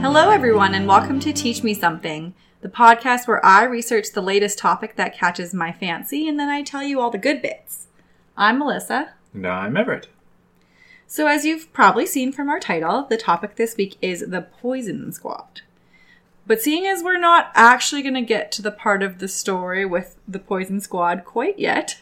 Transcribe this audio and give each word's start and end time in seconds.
Hello, 0.00 0.30
everyone, 0.30 0.74
and 0.74 0.86
welcome 0.86 1.18
to 1.20 1.32
Teach 1.32 1.62
Me 1.62 1.74
Something, 1.74 2.34
the 2.60 2.68
podcast 2.68 3.26
where 3.26 3.44
I 3.44 3.64
research 3.64 4.12
the 4.12 4.20
latest 4.20 4.58
topic 4.58 4.96
that 4.96 5.16
catches 5.16 5.52
my 5.52 5.72
fancy 5.72 6.28
and 6.28 6.38
then 6.38 6.48
I 6.48 6.62
tell 6.62 6.82
you 6.82 7.00
all 7.00 7.10
the 7.10 7.18
good 7.18 7.42
bits. 7.42 7.86
I'm 8.36 8.58
Melissa. 8.58 9.14
And 9.32 9.46
I'm 9.46 9.76
Everett. 9.76 10.08
So, 11.14 11.28
as 11.28 11.44
you've 11.44 11.72
probably 11.72 12.06
seen 12.06 12.32
from 12.32 12.48
our 12.48 12.58
title, 12.58 13.06
the 13.08 13.16
topic 13.16 13.54
this 13.54 13.76
week 13.76 13.96
is 14.02 14.24
the 14.26 14.42
Poison 14.42 15.12
Squad. 15.12 15.60
But 16.44 16.60
seeing 16.60 16.86
as 16.86 17.04
we're 17.04 17.20
not 17.20 17.52
actually 17.54 18.02
going 18.02 18.16
to 18.16 18.22
get 18.22 18.50
to 18.50 18.62
the 18.62 18.72
part 18.72 19.00
of 19.00 19.20
the 19.20 19.28
story 19.28 19.86
with 19.86 20.16
the 20.26 20.40
Poison 20.40 20.80
Squad 20.80 21.24
quite 21.24 21.56
yet, 21.56 22.00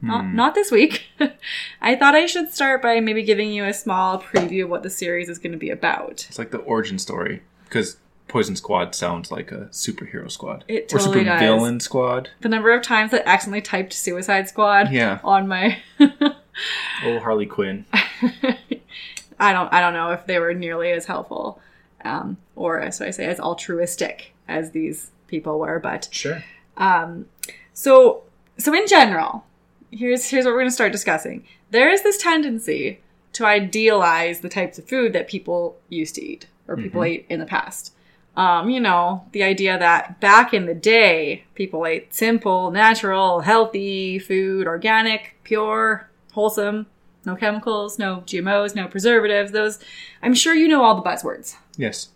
not, 0.00 0.24
hmm. 0.24 0.34
not 0.34 0.54
this 0.54 0.70
week, 0.70 1.08
I 1.82 1.94
thought 1.94 2.14
I 2.14 2.24
should 2.24 2.54
start 2.54 2.80
by 2.80 3.00
maybe 3.00 3.22
giving 3.22 3.52
you 3.52 3.66
a 3.66 3.74
small 3.74 4.18
preview 4.18 4.64
of 4.64 4.70
what 4.70 4.82
the 4.82 4.88
series 4.88 5.28
is 5.28 5.38
going 5.38 5.52
to 5.52 5.58
be 5.58 5.68
about. 5.68 6.24
It's 6.30 6.38
like 6.38 6.50
the 6.50 6.56
origin 6.56 6.98
story 6.98 7.42
because 7.64 7.98
Poison 8.28 8.56
Squad 8.56 8.94
sounds 8.94 9.30
like 9.30 9.52
a 9.52 9.66
superhero 9.70 10.30
squad 10.30 10.64
It 10.66 10.92
or 10.92 10.98
totally 10.98 11.18
super 11.20 11.24
does. 11.24 11.40
villain 11.40 11.78
squad. 11.80 12.30
The 12.40 12.48
number 12.48 12.72
of 12.74 12.82
times 12.82 13.10
that 13.12 13.28
I 13.28 13.32
accidentally 13.32 13.60
typed 13.62 13.92
Suicide 13.92 14.48
Squad 14.48 14.90
Yeah. 14.90 15.20
on 15.22 15.46
my 15.46 15.78
Oh, 17.04 17.18
Harley 17.20 17.46
Quinn. 17.46 17.84
I 19.38 19.52
don't 19.52 19.72
I 19.72 19.80
don't 19.80 19.92
know 19.94 20.12
if 20.12 20.26
they 20.26 20.38
were 20.38 20.54
nearly 20.54 20.92
as 20.92 21.06
helpful 21.06 21.60
um, 22.04 22.36
or 22.56 22.80
as 22.80 23.00
I 23.00 23.10
say 23.10 23.26
as 23.26 23.40
altruistic 23.40 24.32
as 24.48 24.70
these 24.70 25.10
people 25.26 25.58
were, 25.58 25.78
but 25.80 26.08
Sure. 26.10 26.42
so 27.72 28.22
so 28.58 28.72
in 28.74 28.86
general, 28.86 29.44
here's 29.90 30.26
here's 30.28 30.44
what 30.44 30.52
we're 30.52 30.60
going 30.60 30.68
to 30.68 30.72
start 30.74 30.92
discussing. 30.92 31.44
There 31.70 31.90
is 31.90 32.02
this 32.02 32.18
tendency 32.18 33.00
to 33.32 33.44
idealize 33.44 34.40
the 34.40 34.48
types 34.48 34.78
of 34.78 34.88
food 34.88 35.12
that 35.12 35.26
people 35.28 35.76
used 35.88 36.14
to 36.14 36.22
eat 36.24 36.46
or 36.68 36.76
people 36.76 37.02
ate 37.02 37.26
in 37.28 37.40
the 37.40 37.46
past. 37.46 37.92
Um, 38.36 38.68
you 38.68 38.80
know, 38.80 39.24
the 39.32 39.44
idea 39.44 39.78
that 39.78 40.18
back 40.20 40.52
in 40.52 40.66
the 40.66 40.74
day, 40.74 41.44
people 41.54 41.86
ate 41.86 42.12
simple, 42.12 42.70
natural, 42.70 43.40
healthy 43.40 44.18
food, 44.18 44.66
organic, 44.66 45.36
pure, 45.44 46.08
wholesome, 46.32 46.86
no 47.24 47.36
chemicals, 47.36 47.98
no 47.98 48.22
GMOs, 48.26 48.74
no 48.74 48.88
preservatives. 48.88 49.52
Those, 49.52 49.78
I'm 50.22 50.34
sure 50.34 50.54
you 50.54 50.66
know 50.66 50.82
all 50.82 50.96
the 50.96 51.08
buzzwords. 51.08 51.56
Yes. 51.76 52.08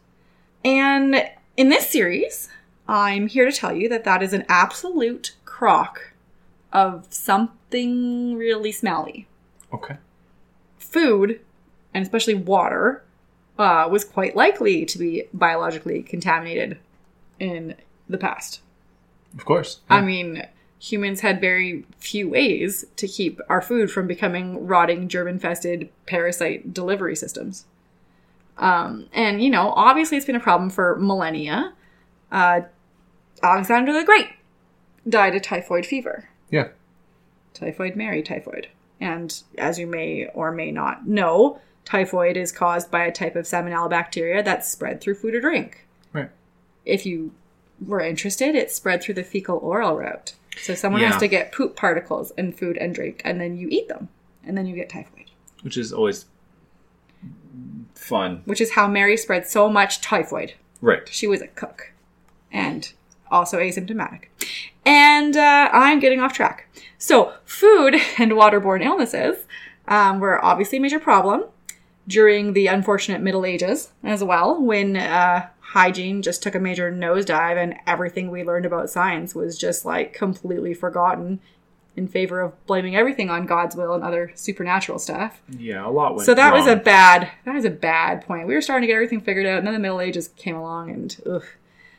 And 0.64 1.30
in 1.56 1.68
this 1.68 1.88
series, 1.88 2.48
I'm 2.88 3.28
here 3.28 3.48
to 3.48 3.56
tell 3.56 3.72
you 3.72 3.88
that 3.88 4.04
that 4.04 4.22
is 4.22 4.32
an 4.32 4.44
absolute 4.48 5.36
crock 5.44 6.12
of 6.72 7.06
something 7.10 8.36
really 8.36 8.72
smelly. 8.72 9.28
Okay. 9.72 9.96
Food, 10.78 11.40
and 11.94 12.02
especially 12.02 12.34
water, 12.34 13.04
uh, 13.58 13.88
was 13.90 14.04
quite 14.04 14.36
likely 14.36 14.84
to 14.86 14.98
be 14.98 15.24
biologically 15.34 16.02
contaminated 16.02 16.78
in 17.38 17.74
the 18.08 18.18
past. 18.18 18.60
Of 19.36 19.44
course. 19.44 19.80
I 19.90 20.00
mean, 20.00 20.46
humans 20.78 21.20
had 21.20 21.40
very 21.40 21.84
few 21.98 22.28
ways 22.30 22.84
to 22.96 23.06
keep 23.08 23.40
our 23.48 23.60
food 23.60 23.90
from 23.90 24.06
becoming 24.06 24.66
rotting, 24.66 25.08
germ 25.08 25.28
infested 25.28 25.90
parasite 26.06 26.72
delivery 26.72 27.16
systems. 27.16 27.64
Um, 28.56 29.08
and, 29.12 29.42
you 29.42 29.50
know, 29.50 29.72
obviously 29.76 30.16
it's 30.16 30.26
been 30.26 30.36
a 30.36 30.40
problem 30.40 30.70
for 30.70 30.96
millennia. 30.96 31.74
Uh, 32.32 32.62
Alexander 33.42 33.92
the 33.92 34.04
Great 34.04 34.28
died 35.08 35.34
of 35.34 35.42
typhoid 35.42 35.86
fever. 35.86 36.28
yeah. 36.50 36.68
Typhoid 37.54 37.96
Mary 37.96 38.22
typhoid. 38.22 38.68
And 39.00 39.42
as 39.56 39.78
you 39.78 39.86
may 39.86 40.26
or 40.34 40.52
may 40.52 40.70
not 40.70 41.08
know, 41.08 41.60
typhoid 41.88 42.36
is 42.36 42.52
caused 42.52 42.90
by 42.90 43.04
a 43.04 43.10
type 43.10 43.34
of 43.34 43.46
salmonella 43.46 43.88
bacteria 43.88 44.42
that's 44.42 44.68
spread 44.68 45.00
through 45.00 45.14
food 45.14 45.34
or 45.34 45.40
drink 45.40 45.86
Right. 46.12 46.28
if 46.84 47.06
you 47.06 47.32
were 47.80 48.00
interested, 48.00 48.54
it's 48.54 48.74
spread 48.74 49.02
through 49.02 49.14
the 49.14 49.22
fecal 49.24 49.56
oral 49.58 49.96
route. 49.96 50.34
So 50.60 50.74
someone 50.74 51.00
has 51.02 51.16
to 51.20 51.28
get 51.28 51.50
poop 51.52 51.76
particles 51.76 52.32
in 52.36 52.52
food 52.52 52.76
and 52.76 52.94
drink, 52.94 53.22
and 53.24 53.40
then 53.40 53.56
you 53.56 53.68
eat 53.70 53.88
them, 53.88 54.08
and 54.44 54.58
then 54.58 54.66
you 54.66 54.74
get 54.74 54.88
typhoid. 54.90 55.30
Which 55.62 55.76
is 55.78 55.92
always 55.92 56.26
fun. 57.94 58.42
Which 58.44 58.60
is 58.60 58.72
how 58.72 58.86
Mary 58.88 59.16
spread 59.16 59.46
so 59.46 59.68
much 59.70 60.00
typhoid. 60.00 60.54
Right. 60.80 61.08
She 61.08 61.26
was 61.26 61.40
a 61.40 61.46
cook, 61.48 61.92
and 62.52 62.92
also 63.30 63.58
asymptomatic. 63.58 64.24
And 64.84 65.36
uh, 65.36 65.68
I'm 65.72 66.00
getting 66.00 66.20
off 66.20 66.32
track. 66.32 66.68
So 66.98 67.32
food 67.44 67.94
and 68.18 68.32
waterborne 68.32 68.84
illnesses 68.84 69.46
um, 69.86 70.18
were 70.20 70.44
obviously 70.44 70.78
a 70.78 70.80
major 70.80 70.98
problem 71.00 71.44
during 72.08 72.54
the 72.54 72.66
unfortunate 72.66 73.20
Middle 73.20 73.44
Ages 73.46 73.92
as 74.02 74.24
well, 74.24 74.60
when 74.60 74.96
uh, 74.96 75.46
hygiene 75.60 76.22
just 76.22 76.42
took 76.42 76.54
a 76.56 76.58
major 76.60 76.90
nosedive 76.90 77.56
and 77.62 77.76
everything 77.86 78.30
we 78.30 78.42
learned 78.42 78.66
about 78.66 78.90
science 78.90 79.34
was 79.34 79.56
just 79.56 79.84
like 79.84 80.12
completely 80.14 80.74
forgotten 80.74 81.38
in 81.96 82.08
favor 82.08 82.40
of 82.40 82.66
blaming 82.66 82.94
everything 82.96 83.28
on 83.28 83.44
God's 83.44 83.74
will 83.76 83.92
and 83.92 84.02
other 84.04 84.30
supernatural 84.34 84.98
stuff. 84.98 85.42
Yeah, 85.50 85.86
a 85.86 85.90
lot 85.90 86.14
went 86.14 86.26
So 86.26 86.34
that 86.34 86.54
was 86.54 86.66
a 86.66 86.76
bad 86.76 87.28
that 87.44 87.54
was 87.54 87.64
a 87.64 87.70
bad 87.70 88.22
point. 88.24 88.46
We 88.46 88.54
were 88.54 88.60
starting 88.62 88.82
to 88.82 88.86
get 88.86 88.94
everything 88.94 89.20
figured 89.20 89.46
out, 89.46 89.58
and 89.58 89.66
then 89.66 89.74
the 89.74 89.80
Middle 89.80 90.00
Ages 90.00 90.28
came 90.36 90.56
along 90.56 90.90
and 90.90 91.16
ugh. 91.28 91.44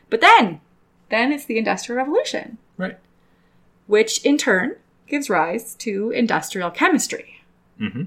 But 0.09 0.21
then 0.21 0.61
then 1.09 1.31
it's 1.31 1.45
the 1.45 1.57
Industrial 1.57 1.97
Revolution, 1.97 2.57
Right. 2.77 2.97
which 3.87 4.23
in 4.25 4.37
turn 4.37 4.75
gives 5.07 5.29
rise 5.29 5.73
to 5.75 6.11
industrial 6.11 6.71
chemistry. 6.71 7.41
Mm-hmm. 7.79 8.03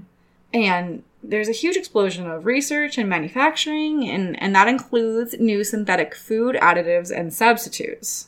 And 0.53 1.03
there's 1.23 1.47
a 1.49 1.53
huge 1.53 1.77
explosion 1.77 2.29
of 2.29 2.45
research 2.45 2.97
and 2.97 3.07
manufacturing, 3.07 4.09
and, 4.09 4.41
and 4.41 4.53
that 4.55 4.67
includes 4.67 5.35
new 5.39 5.63
synthetic 5.63 6.13
food 6.13 6.55
additives 6.61 7.15
and 7.15 7.33
substitutes. 7.33 8.27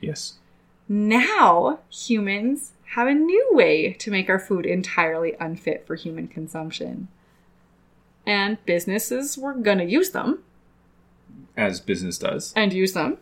Yes. 0.00 0.34
Now, 0.88 1.80
humans 1.90 2.72
have 2.94 3.08
a 3.08 3.14
new 3.14 3.48
way 3.52 3.92
to 3.94 4.10
make 4.10 4.28
our 4.30 4.38
food 4.38 4.66
entirely 4.66 5.34
unfit 5.40 5.86
for 5.86 5.96
human 5.96 6.28
consumption. 6.28 7.08
And 8.26 8.64
businesses 8.66 9.36
were 9.38 9.54
going 9.54 9.78
to 9.78 9.84
use 9.84 10.10
them 10.10 10.42
As 11.56 11.80
business 11.80 12.18
does. 12.18 12.52
and 12.56 12.72
use 12.72 12.92
them 12.92 13.18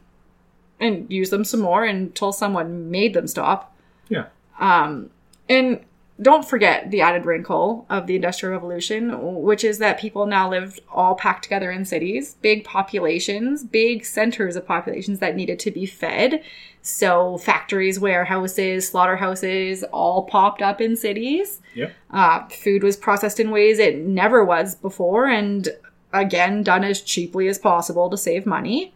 and 0.80 1.10
use 1.10 1.30
them 1.30 1.44
some 1.44 1.60
more 1.60 1.84
until 1.84 2.32
someone 2.32 2.90
made 2.90 3.14
them 3.14 3.26
stop. 3.26 3.74
Yeah. 4.08 4.26
Um, 4.58 5.10
and 5.48 5.84
don't 6.20 6.48
forget 6.48 6.92
the 6.92 7.00
added 7.00 7.26
wrinkle 7.26 7.86
of 7.90 8.06
the 8.06 8.14
Industrial 8.14 8.52
Revolution, 8.52 9.42
which 9.42 9.64
is 9.64 9.78
that 9.78 9.98
people 9.98 10.26
now 10.26 10.48
lived 10.48 10.80
all 10.88 11.16
packed 11.16 11.42
together 11.42 11.72
in 11.72 11.84
cities, 11.84 12.36
big 12.40 12.64
populations, 12.64 13.64
big 13.64 14.04
centers 14.04 14.54
of 14.54 14.64
populations 14.66 15.18
that 15.18 15.34
needed 15.34 15.58
to 15.58 15.72
be 15.72 15.86
fed. 15.86 16.42
So 16.82 17.38
factories, 17.38 17.98
warehouses, 17.98 18.88
slaughterhouses 18.88 19.82
all 19.84 20.22
popped 20.24 20.62
up 20.62 20.80
in 20.80 20.94
cities. 20.94 21.60
Yep. 21.74 21.92
Uh, 22.12 22.46
food 22.48 22.84
was 22.84 22.96
processed 22.96 23.40
in 23.40 23.50
ways 23.50 23.80
it 23.80 23.98
never 23.98 24.44
was 24.44 24.76
before, 24.76 25.26
and 25.26 25.68
again, 26.12 26.62
done 26.62 26.84
as 26.84 27.00
cheaply 27.00 27.48
as 27.48 27.58
possible 27.58 28.08
to 28.08 28.16
save 28.16 28.46
money. 28.46 28.94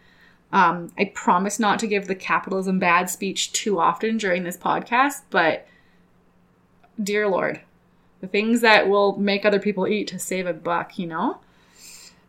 Um, 0.53 0.93
I 0.97 1.07
promise 1.15 1.59
not 1.59 1.81
to 1.81 1.89
give 1.89 2.07
the 2.07 2.15
capitalism 2.15 2.79
bad 2.79 3.11
speech 3.11 3.53
too 3.53 3.81
often 3.81 4.19
during 4.19 4.45
this 4.45 4.57
podcast, 4.57 5.23
but 5.31 5.67
dear 7.03 7.29
Lord, 7.29 7.61
the 8.21 8.27
things 8.27 8.61
that 8.61 8.89
will 8.89 9.17
make 9.17 9.45
other 9.45 9.61
people 9.61 9.87
eat 9.87 10.09
to 10.09 10.19
save 10.19 10.47
a 10.47 10.53
buck, 10.53 10.99
you 10.99 11.07
know? 11.07 11.39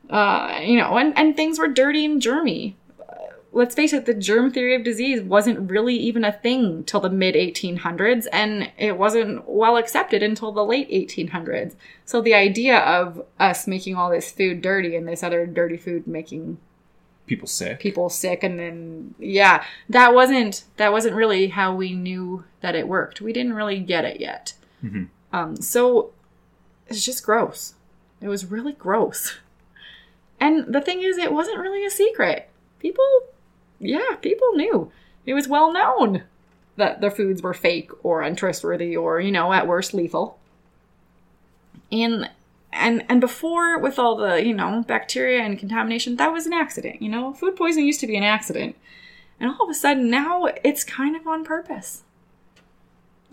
Uh, 0.10 0.60
you 0.64 0.78
know, 0.78 0.98
and, 0.98 1.16
and 1.18 1.36
things 1.36 1.60
were 1.60 1.68
dirty 1.68 2.04
and 2.06 2.22
germy. 2.22 2.74
Uh, 3.00 3.14
Let's 3.52 3.76
face 3.76 3.94
it, 3.94 4.06
the 4.06 4.14
germ 4.14 4.52
theory 4.52 4.76
of 4.76 4.84
disease 4.84 5.22
wasn't 5.22 5.70
really 5.70 5.96
even 5.96 6.24
a 6.24 6.32
thing 6.32 6.84
till 6.84 7.00
the 7.00 7.10
mid 7.10 7.36
1800s, 7.36 8.26
and 8.32 8.72
it 8.78 8.98
wasn't 8.98 9.48
well 9.50 9.78
accepted 9.78 10.22
until 10.24 10.52
the 10.52 10.64
late 10.66 10.90
1800s. 10.90 11.76
So 12.06 12.22
the 12.22 12.34
idea 12.34 12.78
of 12.80 13.24
us 13.40 13.68
making 13.68 13.96
all 13.96 14.10
this 14.10 14.32
food 14.32 14.62
dirty 14.62 14.96
and 14.96 15.08
this 15.08 15.24
other 15.24 15.46
dirty 15.46 15.78
food 15.78 16.08
making 16.08 16.58
People 17.28 17.48
sick. 17.48 17.80
people 17.80 18.10
sick 18.10 18.42
and 18.44 18.58
then 18.58 19.14
yeah 19.20 19.64
that 19.88 20.16
wasn't 20.16 20.64
that 20.78 20.92
wasn't 20.92 21.14
really 21.16 21.50
how 21.50 21.76
we 21.76 21.94
knew 21.94 22.44
that 22.62 22.74
it 22.74 22.88
worked 22.88 23.22
we 23.22 23.32
didn't 23.32 23.54
really 23.54 23.78
get 23.80 24.04
it 24.04 24.20
yet 24.20 24.54
Mhm. 24.84 25.10
um 25.34 25.58
so 25.58 26.12
it's 26.88 27.06
just 27.06 27.26
gross 27.26 27.76
it 28.22 28.28
was 28.28 28.46
really 28.46 28.74
gross 28.74 29.38
and 30.40 30.74
the 30.74 30.82
thing 30.82 31.02
is 31.02 31.18
it 31.18 31.34
wasn't 31.34 31.60
really 31.60 31.86
a 31.86 31.90
secret 31.90 32.50
people 32.80 33.06
yeah 33.80 34.16
people 34.22 34.54
knew 34.54 34.92
it 35.26 35.34
was 35.34 35.48
well 35.48 35.72
known 35.72 36.24
that 36.78 37.02
the 37.02 37.12
foods 37.12 37.42
were 37.42 37.54
fake 37.54 37.92
or 38.04 38.22
untrustworthy 38.22 38.96
or 38.96 39.20
you 39.20 39.32
know 39.32 39.52
at 39.52 39.68
worst 39.68 39.94
lethal 39.94 40.40
and 41.92 42.30
and 42.72 43.04
and 43.10 43.20
before 43.20 43.80
with 43.80 43.98
all 43.98 44.16
the 44.16 44.46
you 44.46 44.54
know 44.54 44.84
bacteria 44.88 45.42
and 45.42 45.58
contamination, 45.58 46.16
that 46.18 46.32
was 46.32 46.46
an 46.46 46.54
accident. 46.54 47.02
You 47.02 47.10
know, 47.10 47.34
food 47.34 47.56
poisoning 47.56 47.88
used 47.88 48.00
to 48.02 48.08
be 48.08 48.16
an 48.16 48.24
accident, 48.24 48.76
and 49.40 49.50
all 49.50 49.64
of 49.64 49.70
a 49.70 49.74
sudden 49.74 50.10
now 50.10 50.46
it's 50.64 50.84
kind 50.84 51.16
of 51.16 51.26
on 51.28 51.44
purpose. 51.44 52.04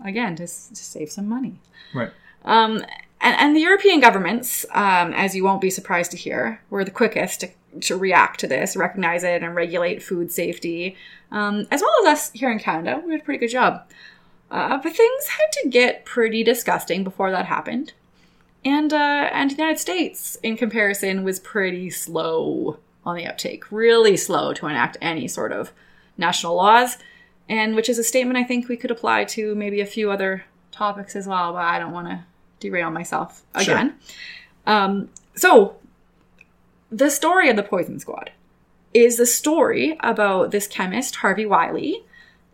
Again, 0.03 0.35
to, 0.35 0.43
s- 0.43 0.69
to 0.69 0.75
save 0.75 1.11
some 1.11 1.27
money. 1.27 1.59
Right. 1.93 2.11
Um, 2.45 2.77
and, 3.19 3.35
and 3.39 3.55
the 3.55 3.61
European 3.61 3.99
governments, 3.99 4.65
um, 4.71 5.13
as 5.13 5.35
you 5.35 5.43
won't 5.43 5.61
be 5.61 5.69
surprised 5.69 6.11
to 6.11 6.17
hear, 6.17 6.61
were 6.69 6.83
the 6.83 6.91
quickest 6.91 7.41
to, 7.41 7.49
to 7.81 7.97
react 7.97 8.39
to 8.41 8.47
this, 8.47 8.75
recognize 8.75 9.23
it, 9.23 9.43
and 9.43 9.55
regulate 9.55 10.03
food 10.03 10.31
safety, 10.31 10.95
um, 11.31 11.67
as 11.71 11.81
well 11.81 12.07
as 12.07 12.13
us 12.13 12.31
here 12.33 12.51
in 12.51 12.59
Canada. 12.59 13.01
We 13.03 13.11
did 13.11 13.21
a 13.21 13.23
pretty 13.23 13.39
good 13.39 13.51
job. 13.51 13.89
Uh, 14.49 14.77
but 14.77 14.95
things 14.95 15.27
had 15.27 15.51
to 15.51 15.69
get 15.69 16.05
pretty 16.05 16.43
disgusting 16.43 17.03
before 17.03 17.31
that 17.31 17.47
happened. 17.47 17.93
And, 18.63 18.93
uh, 18.93 19.29
and 19.33 19.51
the 19.51 19.55
United 19.55 19.79
States, 19.79 20.37
in 20.43 20.55
comparison, 20.57 21.23
was 21.23 21.39
pretty 21.39 21.89
slow 21.89 22.77
on 23.05 23.15
the 23.15 23.25
uptake, 23.25 23.71
really 23.71 24.15
slow 24.17 24.53
to 24.53 24.67
enact 24.67 24.97
any 25.01 25.27
sort 25.27 25.51
of 25.51 25.71
national 26.17 26.55
laws, 26.55 26.97
and 27.49 27.75
which 27.75 27.89
is 27.89 27.97
a 27.97 28.03
statement 28.03 28.37
I 28.37 28.43
think 28.43 28.67
we 28.67 28.77
could 28.77 28.91
apply 28.91 29.25
to 29.25 29.55
maybe 29.55 29.81
a 29.81 29.85
few 29.85 30.11
other 30.11 30.45
topics 30.71 31.15
as 31.15 31.27
well, 31.27 31.53
but 31.53 31.63
I 31.63 31.79
don't 31.79 31.91
want 31.93 32.07
to 32.07 32.23
derail 32.59 32.89
myself 32.91 33.43
Sure. 33.61 33.75
again. 33.75 33.95
Um, 34.65 35.09
so, 35.35 35.75
the 36.91 37.09
story 37.09 37.49
of 37.49 37.55
the 37.55 37.63
Poison 37.63 37.99
Squad 37.99 38.31
is 38.93 39.17
the 39.17 39.25
story 39.25 39.97
about 40.01 40.51
this 40.51 40.67
chemist, 40.67 41.17
Harvey 41.17 41.45
Wiley, 41.45 42.03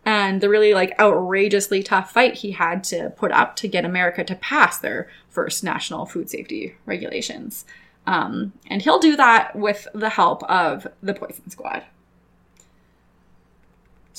and 0.06 0.42
the 0.42 0.50
really 0.50 0.74
like 0.74 0.94
outrageously 1.00 1.82
tough 1.84 2.12
fight 2.12 2.36
he 2.36 2.52
had 2.52 2.84
to 2.84 3.12
put 3.12 3.32
up 3.32 3.56
to 3.58 3.68
get 3.68 3.86
America 3.86 4.24
to 4.24 4.36
pass 4.36 4.78
their 4.78 5.10
first 5.30 5.64
national 5.64 6.06
food 6.06 6.30
safety 6.30 6.76
regulations. 6.86 7.66
Um, 8.06 8.52
and 8.68 8.82
he'll 8.82 9.00
do 9.00 9.16
that 9.16 9.56
with 9.56 9.88
the 9.94 10.10
help 10.10 10.44
of 10.44 10.86
the 11.02 11.14
Poison 11.14 11.50
Squad. 11.50 11.84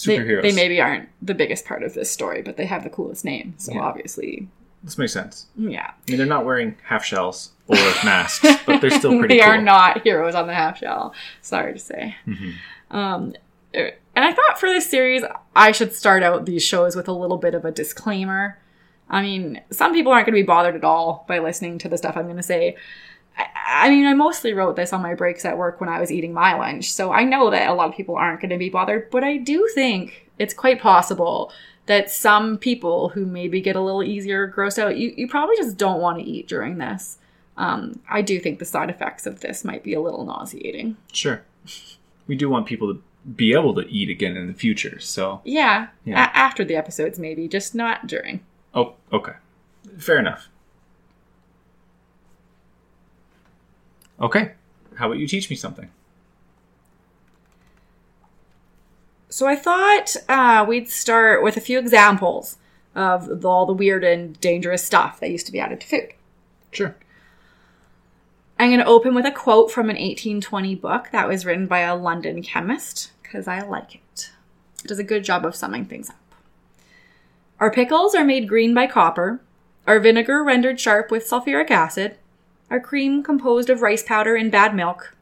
They, 0.05 0.19
Superheroes. 0.19 0.43
they 0.43 0.52
maybe 0.52 0.81
aren't 0.81 1.08
the 1.23 1.35
biggest 1.35 1.64
part 1.64 1.82
of 1.85 1.94
this 1.94 2.11
story, 2.11 2.43
but 2.43 2.56
they 2.56 2.67
have 2.67 2.82
the 2.82 2.91
coolest 2.91 3.25
name. 3.25 3.55
So 3.58 3.73
Yeah. 3.75 3.81
obviously, 3.82 4.49
This 4.82 4.99
makes 4.99 5.12
sense. 5.12 5.46
yeah. 5.56 5.91
I 5.93 6.11
mean, 6.11 6.19
they're 6.19 6.26
not 6.26 6.44
wearing 6.44 6.76
half 6.85 7.05
shells 7.05 7.52
or 7.69 7.76
masks, 8.05 8.44
but 8.67 8.81
they're 8.81 8.91
still 8.91 9.19
pretty 9.19 9.37
they 9.37 9.41
cool. 9.41 9.50
are 9.52 9.61
not 9.61 10.02
heroes 10.02 10.35
on 10.35 10.46
the 10.49 10.55
half 10.55 10.79
shell. 10.79 11.14
Sorry 11.43 11.73
to 11.73 11.79
say. 11.79 12.17
Mhm. 12.26 12.55
Um, 12.91 13.35
and 13.73 13.93
I 14.25 14.32
thought 14.32 14.58
for 14.61 14.69
this 14.69 14.88
series, 14.91 15.23
I 15.56 15.73
should 15.73 15.93
start 15.94 16.23
out 16.23 16.44
these 16.46 16.62
shows 16.64 16.94
with 16.96 17.08
a 17.08 17.12
little 17.12 17.38
bit 17.38 17.55
of 17.55 17.64
a 17.64 17.70
disclaimer. 17.73 18.58
I 19.11 19.23
mean, 19.23 19.61
some 19.70 19.93
people 19.93 20.12
aren't 20.12 20.26
going 20.26 20.35
to 20.37 20.43
be 20.43 20.46
bothered 20.46 20.75
at 20.76 20.85
all 20.85 21.25
by 21.29 21.38
listening 21.38 21.79
to 21.79 21.88
the 21.88 21.99
stuff 21.99 22.17
I'm 22.17 22.25
going 22.25 22.37
to 22.37 22.43
say. 22.43 22.76
I, 23.36 23.90
mean, 23.90 24.06
I 24.06 24.14
mostly 24.14 24.52
wrote 24.52 24.76
this 24.76 24.92
on 24.92 25.02
my 25.02 25.14
breaks 25.14 25.44
at 25.44 25.58
work 25.58 25.81
when 25.81 25.88
I 25.88 26.00
was 26.00 26.12
eating 26.12 26.32
my 26.32 26.54
lunch, 26.54 26.92
so 26.92 27.12
I 27.12 27.25
know 27.25 27.50
that 27.50 27.69
a 27.69 27.75
lot 27.75 27.88
of 27.88 27.96
people 27.96 28.14
aren't 28.16 28.40
going 28.40 28.50
to 28.50 28.58
be 28.58 28.70
bothered, 28.70 29.10
but 29.10 29.25
I 29.25 29.36
do 29.38 29.69
think 29.75 30.31
it's 30.38 30.54
quite 30.54 30.81
possible 30.81 31.52
that 31.86 32.10
some 32.10 32.56
people 32.58 33.10
who 33.10 33.26
maybe 33.26 33.60
get 33.60 33.76
a 33.76 33.81
little 33.81 34.02
easier 34.02 34.50
grossed 34.50 34.78
out, 34.78 34.96
you, 34.96 35.12
you 35.16 35.28
probably 35.28 35.56
just 35.56 35.76
don't 35.76 36.00
want 36.00 36.19
to 36.19 36.25
eat 36.25 36.48
during 36.48 36.78
this. 36.78 37.19
Um, 37.56 38.00
I 38.08 38.22
do 38.22 38.40
think 38.40 38.58
the 38.58 38.64
side 38.64 38.90
effects 38.90 39.26
of 39.26 39.40
this 39.40 39.64
might 39.64 39.82
be 39.84 39.94
a 39.94 40.00
little 40.00 40.25
nauseating. 40.25 40.96
Sure. 41.12 41.42
We 42.26 42.36
do 42.36 42.48
want 42.48 42.66
people 42.66 42.94
to 42.94 43.02
be 43.36 43.52
able 43.52 43.75
to 43.75 43.86
eat 43.88 44.08
again 44.10 44.36
in 44.36 44.46
the 44.48 44.54
future, 44.54 44.98
so. 44.98 45.40
Yeah, 45.44 45.88
Yeah. 46.04 46.25
A- 46.25 46.36
after 46.36 46.64
the 46.64 46.76
episodes, 46.76 47.19
maybe, 47.19 47.48
just 47.48 47.75
not 47.75 48.06
during. 48.06 48.40
Oh, 48.75 48.94
okay. 49.12 49.32
Fair 49.98 50.19
enough. 50.19 50.48
Okay. 54.25 54.53
How 54.94 55.06
about 55.06 55.19
you 55.19 55.29
teach 55.29 55.50
me 55.50 55.56
something? 55.56 55.91
So 59.29 59.47
I 59.47 59.55
thought 59.55 60.17
uh, 60.31 60.65
we'd 60.67 60.88
start 60.88 61.43
with 61.43 61.59
a 61.59 61.61
few 61.61 61.79
examples 61.79 62.56
of 62.94 63.43
the, 63.43 63.49
all 63.49 63.67
the 63.67 63.75
weird 63.75 64.03
and 64.03 64.41
dangerous 64.41 64.82
stuff 64.82 65.21
that 65.21 65.31
used 65.31 65.44
to 65.47 65.53
be 65.53 65.61
added 65.61 65.82
to 65.82 65.87
food. 65.87 66.09
Sure. 66.73 66.97
I'm 68.59 68.71
going 68.71 68.81
to 68.81 68.87
open 68.87 69.15
with 69.15 69.26
a 69.26 69.31
quote 69.31 69.71
from 69.71 69.91
an 69.91 69.97
1820 69.97 70.75
book 70.77 71.09
that 71.12 71.29
was 71.29 71.44
written 71.44 71.67
by 71.67 71.81
a 71.81 71.94
London 71.94 72.43
chemist 72.43 73.11
because 73.23 73.47
I 73.47 73.61
like 73.61 73.94
it. 73.94 74.31
It 74.82 74.88
does 74.88 74.99
a 74.99 75.05
good 75.05 75.25
job 75.25 75.44
of 75.44 75.55
summing 75.55 75.85
things 75.85 76.09
up. 76.09 76.17
Our 77.61 77.70
pickles 77.70 78.15
are 78.15 78.25
made 78.25 78.49
green 78.49 78.73
by 78.73 78.87
copper, 78.87 79.43
our 79.87 80.00
vinegar 80.00 80.43
rendered 80.43 80.81
sharp 80.81 81.11
with 81.11 81.29
sulfuric 81.29 81.70
acid, 81.70 82.17
our 82.70 82.81
cream 82.81 83.22
composed 83.22 83.70
of 83.70 83.82
rice 83.82 84.02
powder 84.02 84.37
and 84.37 84.50
bad 84.50 84.75
milk, 84.75 85.14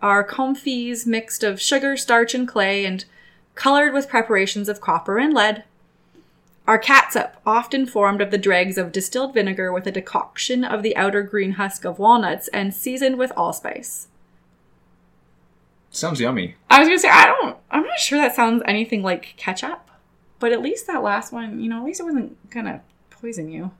our 0.00 0.22
comfits 0.24 1.06
mixed 1.06 1.42
of 1.42 1.60
sugar, 1.60 1.96
starch, 1.96 2.34
and 2.34 2.46
clay, 2.46 2.84
and 2.84 3.04
colored 3.54 3.92
with 3.92 4.08
preparations 4.08 4.68
of 4.68 4.80
copper 4.80 5.18
and 5.18 5.34
lead, 5.34 5.64
our 6.68 6.78
catsup, 6.78 7.40
often 7.46 7.86
formed 7.86 8.20
of 8.20 8.30
the 8.30 8.36
dregs 8.36 8.76
of 8.76 8.92
distilled 8.92 9.32
vinegar 9.32 9.72
with 9.72 9.86
a 9.86 9.90
decoction 9.90 10.64
of 10.64 10.82
the 10.82 10.94
outer 10.96 11.22
green 11.22 11.52
husk 11.52 11.84
of 11.86 11.98
walnuts 11.98 12.46
and 12.48 12.74
seasoned 12.74 13.18
with 13.18 13.32
allspice. 13.36 14.08
Sounds 15.90 16.20
yummy. 16.20 16.56
I 16.68 16.78
was 16.78 16.88
gonna 16.88 16.98
say 16.98 17.08
I 17.08 17.24
don't. 17.24 17.56
I'm 17.70 17.84
not 17.84 17.98
sure 17.98 18.18
that 18.18 18.36
sounds 18.36 18.62
anything 18.66 19.02
like 19.02 19.34
ketchup, 19.38 19.90
but 20.38 20.52
at 20.52 20.60
least 20.60 20.86
that 20.86 21.02
last 21.02 21.32
one, 21.32 21.58
you 21.58 21.70
know, 21.70 21.78
at 21.78 21.84
least 21.84 22.00
it 22.00 22.04
wasn't 22.04 22.50
gonna 22.50 22.82
poison 23.08 23.50
you. 23.50 23.70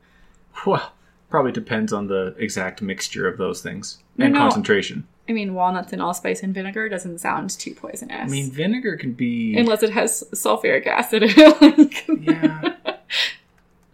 Well, 0.66 0.92
probably 1.30 1.52
depends 1.52 1.92
on 1.92 2.06
the 2.06 2.34
exact 2.38 2.80
mixture 2.82 3.28
of 3.28 3.36
those 3.38 3.60
things 3.60 3.98
and 4.18 4.32
No. 4.34 4.40
concentration. 4.40 5.06
I 5.28 5.32
mean, 5.32 5.52
walnuts 5.52 5.92
and 5.92 6.00
allspice 6.00 6.42
and 6.42 6.54
vinegar 6.54 6.88
doesn't 6.88 7.18
sound 7.18 7.50
too 7.50 7.74
poisonous. 7.74 8.22
I 8.22 8.26
mean, 8.26 8.50
vinegar 8.50 8.96
can 8.96 9.12
be. 9.12 9.56
unless 9.58 9.82
it 9.82 9.90
has 9.90 10.24
sulfuric 10.32 10.86
acid 10.86 11.22
in 11.24 11.30
it. 11.36 12.02
yeah. 12.22 12.74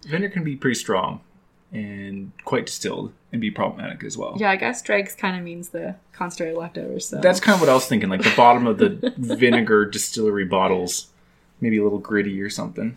vinegar 0.05 0.33
can 0.33 0.45
be 0.45 0.55
pretty 0.57 0.77
strong 0.79 1.21
and 1.73 2.31
quite 2.45 2.67
distilled 2.67 3.13
and 3.33 3.41
be 3.41 3.51
problematic 3.51 4.05
as 4.05 4.17
well. 4.17 4.37
yeah, 4.39 4.51
I 4.51 4.55
guess 4.57 4.81
dregs 4.81 5.15
kind 5.17 5.37
of 5.37 5.43
means 5.43 5.71
the 5.71 5.97
concentrated 6.13 6.57
leftovers. 6.57 7.09
So 7.09 7.21
That's 7.21 7.41
kind 7.41 7.55
of 7.57 7.61
what 7.61 7.69
I 7.69 7.75
was 7.75 7.87
thinking. 7.87 8.09
Like 8.09 8.23
the 8.23 8.33
bottom 8.37 8.69
of 8.69 8.79
the 8.79 9.13
vinegar 9.19 9.85
distillery 9.87 10.45
bottles, 10.45 11.09
maybe 11.61 11.79
a 11.79 11.83
little 11.83 11.99
gritty 11.99 12.41
or 12.41 12.49
something. 12.51 12.97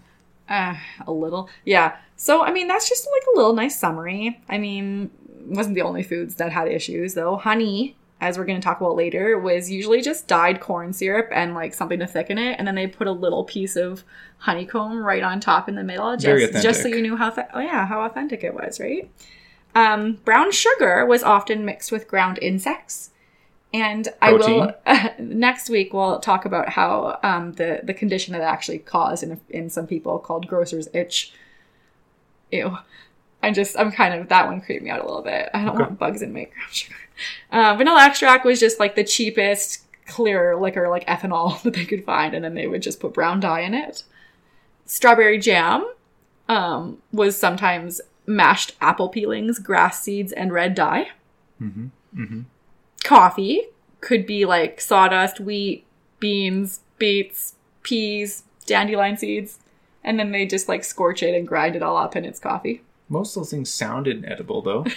Uh, 0.50 0.76
a 1.08 1.12
little. 1.12 1.50
Yeah. 1.66 1.98
So, 2.16 2.44
I 2.44 2.52
mean, 2.52 2.68
that's 2.68 2.90
just 2.90 3.06
like 3.06 3.24
a 3.34 3.38
little 3.38 3.54
nice 3.54 3.80
summary. 3.80 4.42
I 4.50 4.58
mean, 4.58 5.12
wasn't 5.46 5.76
the 5.76 5.82
only 5.82 6.04
foods 6.04 6.36
that 6.36 6.52
had 6.52 6.68
issues, 6.68 7.14
though. 7.14 7.36
Honey, 7.38 7.96
as 8.20 8.38
we're 8.38 8.46
going 8.46 8.60
to 8.60 8.66
talk 8.66 8.82
about 8.82 8.96
later, 8.96 9.38
was 9.38 9.70
usually 9.70 10.02
just 10.02 10.28
dyed 10.28 10.60
corn 10.60 10.94
syrup 10.94 11.30
and 11.32 11.54
like 11.54 11.74
something 11.74 12.00
to 12.00 12.08
thicken 12.08 12.38
it. 12.40 12.56
And 12.58 12.68
then 12.68 12.76
they 12.76 12.88
put 12.88 13.08
a 13.08 13.12
little 13.12 13.44
piece 13.44 13.76
of 13.76 14.04
honeycomb 14.40 15.04
right 15.04 15.22
on 15.22 15.40
top 15.40 15.70
in 15.70 15.76
the 15.76 15.84
middle. 15.84 16.18
Just, 16.18 16.54
just 16.64 16.82
so 16.82 16.88
you 16.88 17.02
knew 17.02 17.16
how, 17.16 17.30
th- 17.30 17.48
oh, 17.54 17.60
yeah, 17.60 17.86
how 17.86 18.02
authentic 18.02 18.44
it 18.44 18.56
was, 18.56 18.80
right? 18.80 19.10
Um, 19.76 20.14
brown 20.26 20.52
sugar 20.52 21.06
was 21.06 21.22
often 21.22 21.64
mixed 21.64 21.92
with 21.92 22.08
ground 22.08 22.40
insects. 22.42 23.12
And 23.74 24.08
I 24.22 24.32
will 24.34 24.72
next 25.20 25.70
week 25.70 25.94
we'll 25.94 26.20
talk 26.20 26.46
about 26.46 26.70
how 26.70 27.20
um, 27.24 27.54
the 27.54 27.82
the 27.84 27.94
condition 27.94 28.34
that 28.34 28.42
actually 28.42 28.80
caused 28.80 29.24
in 29.24 29.40
in 29.50 29.70
some 29.70 29.88
people 29.88 30.20
called 30.20 30.48
grocer's 30.48 30.88
itch. 30.94 31.34
Ew. 32.52 32.78
I'm 33.44 33.54
just 33.54 33.78
I'm 33.78 33.92
kind 33.92 34.14
of 34.20 34.30
that 34.30 34.48
one 34.48 34.62
creeped 34.62 34.84
me 34.84 34.90
out 34.90 35.02
a 35.02 35.06
little 35.06 35.22
bit. 35.22 35.50
I 35.54 35.60
don't 35.66 35.76
Okay. 35.76 35.84
want 35.84 36.00
bugs 36.00 36.22
in 36.22 36.34
my 36.34 36.46
brown 36.46 36.68
sugar. 36.72 36.96
Uh, 37.52 37.76
vanilla 37.76 38.04
extract 38.06 38.46
was 38.46 38.60
just 38.60 38.80
like 38.80 38.96
the 38.96 39.04
cheapest 39.04 39.84
clear 40.08 40.56
liquor 40.56 40.88
like 40.88 41.06
ethanol 41.08 41.62
that 41.64 41.74
they 41.74 41.86
could 41.86 42.06
find, 42.06 42.34
and 42.34 42.44
then 42.46 42.54
they 42.56 42.68
would 42.68 42.82
just 42.82 43.00
put 43.00 43.14
brown 43.14 43.40
dye 43.40 43.62
in 43.62 43.74
it. 43.74 44.04
Strawberry 44.86 45.38
jam 45.40 45.86
um, 46.48 47.00
was 47.12 47.38
sometimes 47.38 48.00
mashed 48.26 48.76
apple 48.80 49.10
peelings, 49.10 49.60
grass 49.60 50.02
seeds, 50.02 50.32
and 50.32 50.54
red 50.54 50.74
dye 50.74 51.10
Mm-hmm. 51.62 51.88
Mm-hmm. 52.22 52.42
Coffee 53.08 53.64
could 54.02 54.26
be 54.26 54.46
like 54.46 54.80
sawdust, 54.82 55.40
wheat, 55.40 55.86
beans, 56.20 56.82
beets, 56.98 57.56
peas, 57.84 58.44
dandelion 58.66 59.18
seeds, 59.18 59.60
and 60.04 60.20
then 60.20 60.32
they 60.32 60.46
just 60.46 60.68
like 60.68 60.84
scorch 60.84 61.24
it 61.24 61.34
and 61.36 61.48
grind 61.48 61.76
it 61.76 61.82
all 61.84 61.98
up 61.98 62.16
and 62.16 62.26
it's 62.26 62.40
coffee. 62.40 62.82
Most 63.10 63.36
of 63.36 63.42
those 63.42 63.52
things 63.52 63.70
sounded 63.70 64.26
edible, 64.26 64.62
though. 64.62 64.86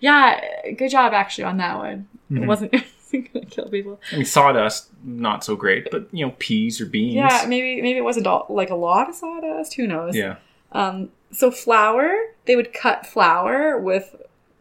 Yeah, 0.00 0.40
good 0.76 0.90
job 0.90 1.12
actually 1.12 1.44
on 1.44 1.58
that 1.58 1.76
one. 1.78 2.08
It 2.30 2.34
Mhm. 2.34 2.46
wasn't, 2.46 2.74
it 2.74 2.84
wasn't 3.12 3.32
gonna 3.32 3.46
kill 3.46 3.68
people. 3.68 4.00
I 4.12 4.16
mean, 4.16 4.24
sawdust, 4.24 4.88
not 5.04 5.44
so 5.44 5.54
great, 5.54 5.88
but 5.92 6.08
you 6.12 6.26
know, 6.26 6.34
peas 6.40 6.80
or 6.80 6.86
beans. 6.86 7.14
Yeah, 7.14 7.44
maybe 7.46 7.80
maybe 7.80 7.96
it 7.98 8.02
wasn't 8.02 8.26
all, 8.26 8.46
like 8.48 8.70
a 8.70 8.74
lot 8.74 9.08
of 9.08 9.14
sawdust. 9.14 9.74
Who 9.74 9.86
knows? 9.86 10.16
Yeah. 10.16 10.36
Um, 10.72 11.10
so 11.30 11.52
flour, 11.52 12.12
they 12.46 12.56
would 12.56 12.72
cut 12.72 13.06
flour 13.06 13.78
with 13.78 14.16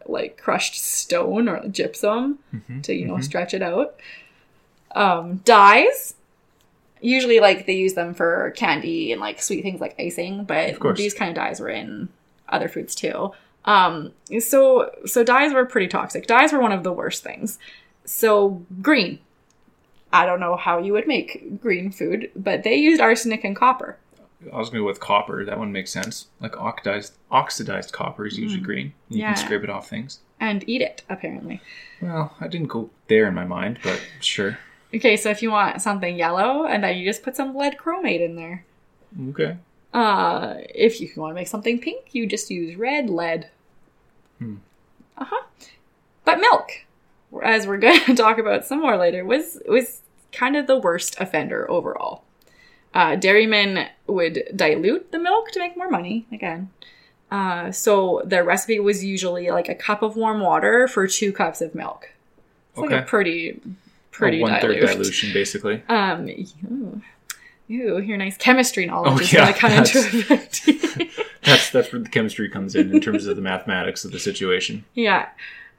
like 0.10 0.38
crushed 0.38 0.76
stone 0.80 1.48
or 1.50 1.68
gypsum 1.70 2.40
Mhm, 2.54 2.84
to 2.84 2.94
you 2.94 3.06
know 3.06 3.16
mhm. 3.16 3.24
stretch 3.24 3.54
it 3.54 3.62
out. 3.62 3.96
Um, 4.96 5.38
dyes, 5.46 6.16
usually 7.02 7.40
like 7.40 7.66
they 7.66 7.76
use 7.76 7.94
them 7.94 8.14
for 8.14 8.52
candy 8.56 9.12
and 9.12 9.22
like 9.22 9.42
sweet 9.42 9.62
things 9.62 9.80
like 9.82 9.96
icing, 10.00 10.44
but 10.46 10.70
these 10.98 11.14
kind 11.14 11.30
of 11.30 11.36
dyes 11.36 11.60
were 11.60 11.70
in 11.70 12.10
other 12.50 12.68
foods 12.70 12.96
too. 12.96 13.32
Um, 13.66 14.14
so 14.40 14.90
so 15.06 15.24
dyes 15.24 15.54
were 15.54 15.66
pretty 15.66 15.88
toxic. 15.88 16.26
Dyes 16.26 16.54
were 16.54 16.60
one 16.60 16.72
of 16.72 16.84
the 16.84 16.92
worst 16.94 17.24
things. 17.24 17.60
So 18.06 18.62
green. 18.82 19.20
I 20.14 20.26
don't 20.26 20.40
know 20.40 20.56
how 20.56 20.78
you 20.80 20.94
would 20.94 21.06
make 21.06 21.60
green 21.62 21.92
food, 21.92 22.32
but 22.34 22.64
they 22.64 22.76
used 22.76 23.02
arsenic 23.02 23.44
and 23.44 23.54
copper. 23.56 23.98
I 24.54 24.58
was 24.58 24.70
going 24.70 24.78
to 24.80 24.84
go 24.84 24.86
with 24.86 25.00
copper. 25.00 25.44
That 25.46 25.58
one 25.58 25.72
makes 25.72 25.92
sense. 25.92 26.28
Like 26.40 26.56
oxidized 26.58 27.14
oxidized 27.32 27.92
copper 27.92 28.26
is 28.28 28.38
usually 28.38 28.62
green. 28.62 28.94
You 29.10 29.18
Mm. 29.18 29.20
Yeah. 29.22 29.34
can 29.34 29.46
scrape 29.46 29.64
it 29.64 29.70
off 29.70 29.90
things. 29.90 30.20
and 30.40 30.64
eat 30.70 30.82
it, 30.82 31.02
apparently. 31.10 31.62
Well, 32.02 32.36
I 32.40 32.48
didn't 32.48 32.68
go 32.68 32.92
there 33.08 33.28
in 33.28 33.34
my 33.34 33.46
mind, 33.46 33.80
but 33.84 34.00
sure. 34.22 34.60
Okay, 34.94 35.18
so 35.18 35.30
if 35.32 35.42
you 35.42 35.50
want 35.52 35.82
something 35.82 36.16
yellow, 36.16 36.66
and 36.66 36.84
then 36.84 36.96
you 36.98 37.06
just 37.06 37.24
put 37.24 37.36
some 37.36 37.56
lead 37.56 37.78
chromate 37.78 38.22
in 38.24 38.36
there. 38.36 38.64
Okay. 39.30 39.58
Uh, 39.94 40.56
if 40.76 41.02
you 41.02 41.10
want 41.18 41.32
to 41.32 41.36
make 41.36 41.48
something 41.48 41.80
pink, 41.80 42.14
you 42.14 42.28
just 42.28 42.52
use 42.52 42.76
red 42.78 43.10
lead. 43.10 43.50
Hmm. 44.38 44.58
Uh 45.18 45.26
huh. 45.26 45.44
But 46.24 46.40
milk, 46.40 46.70
as 47.42 47.66
we're 47.66 47.78
going 47.78 48.00
to 48.06 48.16
talk 48.16 48.38
about 48.38 48.66
some 48.66 48.82
more 48.82 48.96
later, 48.98 49.26
was 49.26 49.60
was 49.68 50.02
kind 50.32 50.56
of 50.56 50.68
the 50.68 50.78
worst 50.78 51.20
offender 51.20 51.70
overall. 51.72 52.24
Uh, 52.94 53.16
dairymen 53.16 53.88
would 54.08 54.44
dilute 54.56 55.12
the 55.12 55.20
milk 55.20 55.52
to 55.52 55.60
make 55.60 55.78
more 55.78 55.90
money 55.90 56.26
again. 56.32 56.70
Uh, 57.30 57.72
so 57.72 58.22
the 58.26 58.44
recipe 58.44 58.80
was 58.80 59.04
usually 59.04 59.50
like 59.52 59.70
a 59.70 59.76
cup 59.76 60.02
of 60.02 60.16
warm 60.16 60.40
water 60.40 60.88
for 60.88 61.08
two 61.08 61.32
cups 61.34 61.62
of 61.62 61.76
milk. 61.76 62.10
It's 62.72 62.80
like 62.80 62.92
a 62.92 62.96
Okay. 63.00 63.06
pretty, 63.06 63.62
pretty 64.12 64.40
one 64.42 64.54
third 64.62 64.76
dilute. 64.80 64.88
dilution, 64.98 65.34
basically. 65.34 65.84
Um, 65.90 66.28
ew, 66.28 67.02
ew, 67.68 67.98
your 68.00 68.18
nice 68.18 68.38
chemistry 68.38 68.86
knowledge 68.86 69.12
Oh, 69.14 69.20
is 69.20 69.34
yeah, 69.34 69.52
come 69.52 69.74
into 69.74 70.00
effect. 70.00 70.62
That's 71.44 71.70
that's 71.70 71.94
where 71.94 72.02
the 72.02 72.10
chemistry 72.10 72.50
comes 72.50 72.76
in 72.76 72.92
in 72.94 73.00
terms 73.00 73.26
of 73.26 73.36
the 73.38 73.42
mathematics 73.42 74.04
of 74.04 74.12
the 74.12 74.20
situation. 74.20 74.84
yeah. 74.96 75.30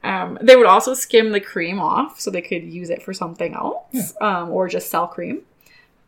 Um, 0.03 0.37
they 0.41 0.55
would 0.55 0.65
also 0.65 0.93
skim 0.93 1.31
the 1.31 1.41
cream 1.41 1.79
off 1.79 2.19
so 2.21 2.31
they 2.31 2.41
could 2.41 2.63
use 2.63 2.89
it 2.89 3.03
for 3.03 3.13
something 3.13 3.53
else, 3.53 4.13
um, 4.21 4.49
or 4.49 4.67
just 4.69 4.89
sell 4.89 5.07
cream. 5.07 5.41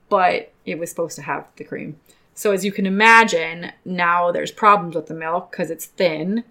But 0.10 0.51
it 0.66 0.78
was 0.80 0.90
supposed 0.90 1.16
to 1.18 1.22
have 1.24 1.48
the 1.58 1.64
cream. 1.64 1.98
So 2.34 2.52
as 2.52 2.64
you 2.64 2.72
can 2.72 2.86
imagine, 2.86 3.72
now 3.84 4.32
there's 4.32 4.52
problems 4.52 4.96
with 4.96 5.08
the 5.08 5.14
milk 5.14 5.52
because 5.52 5.70
it's 5.70 5.86
thin 5.86 6.44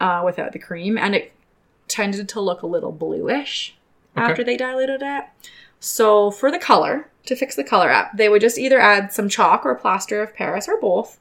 uh, 0.00 0.22
without 0.24 0.52
the 0.52 0.58
cream, 0.58 0.98
and 0.98 1.14
it 1.14 1.32
tended 1.88 2.28
to 2.30 2.40
look 2.40 2.62
a 2.62 2.66
little 2.66 2.92
bluish 2.92 3.76
Okay. 4.16 4.26
after 4.30 4.44
they 4.44 4.56
diluted 4.58 5.00
it. 5.02 5.24
So 5.80 6.30
for 6.30 6.50
the 6.50 6.58
color, 6.58 7.08
to 7.26 7.34
fix 7.34 7.56
the 7.56 7.64
color 7.64 7.90
up, 7.90 8.10
they 8.14 8.28
would 8.28 8.40
just 8.42 8.58
either 8.58 8.78
add 8.78 9.12
some 9.12 9.28
chalk 9.28 9.64
or 9.64 9.74
plaster 9.74 10.22
of 10.22 10.34
Paris 10.34 10.68
or 10.68 10.78
both, 10.80 11.18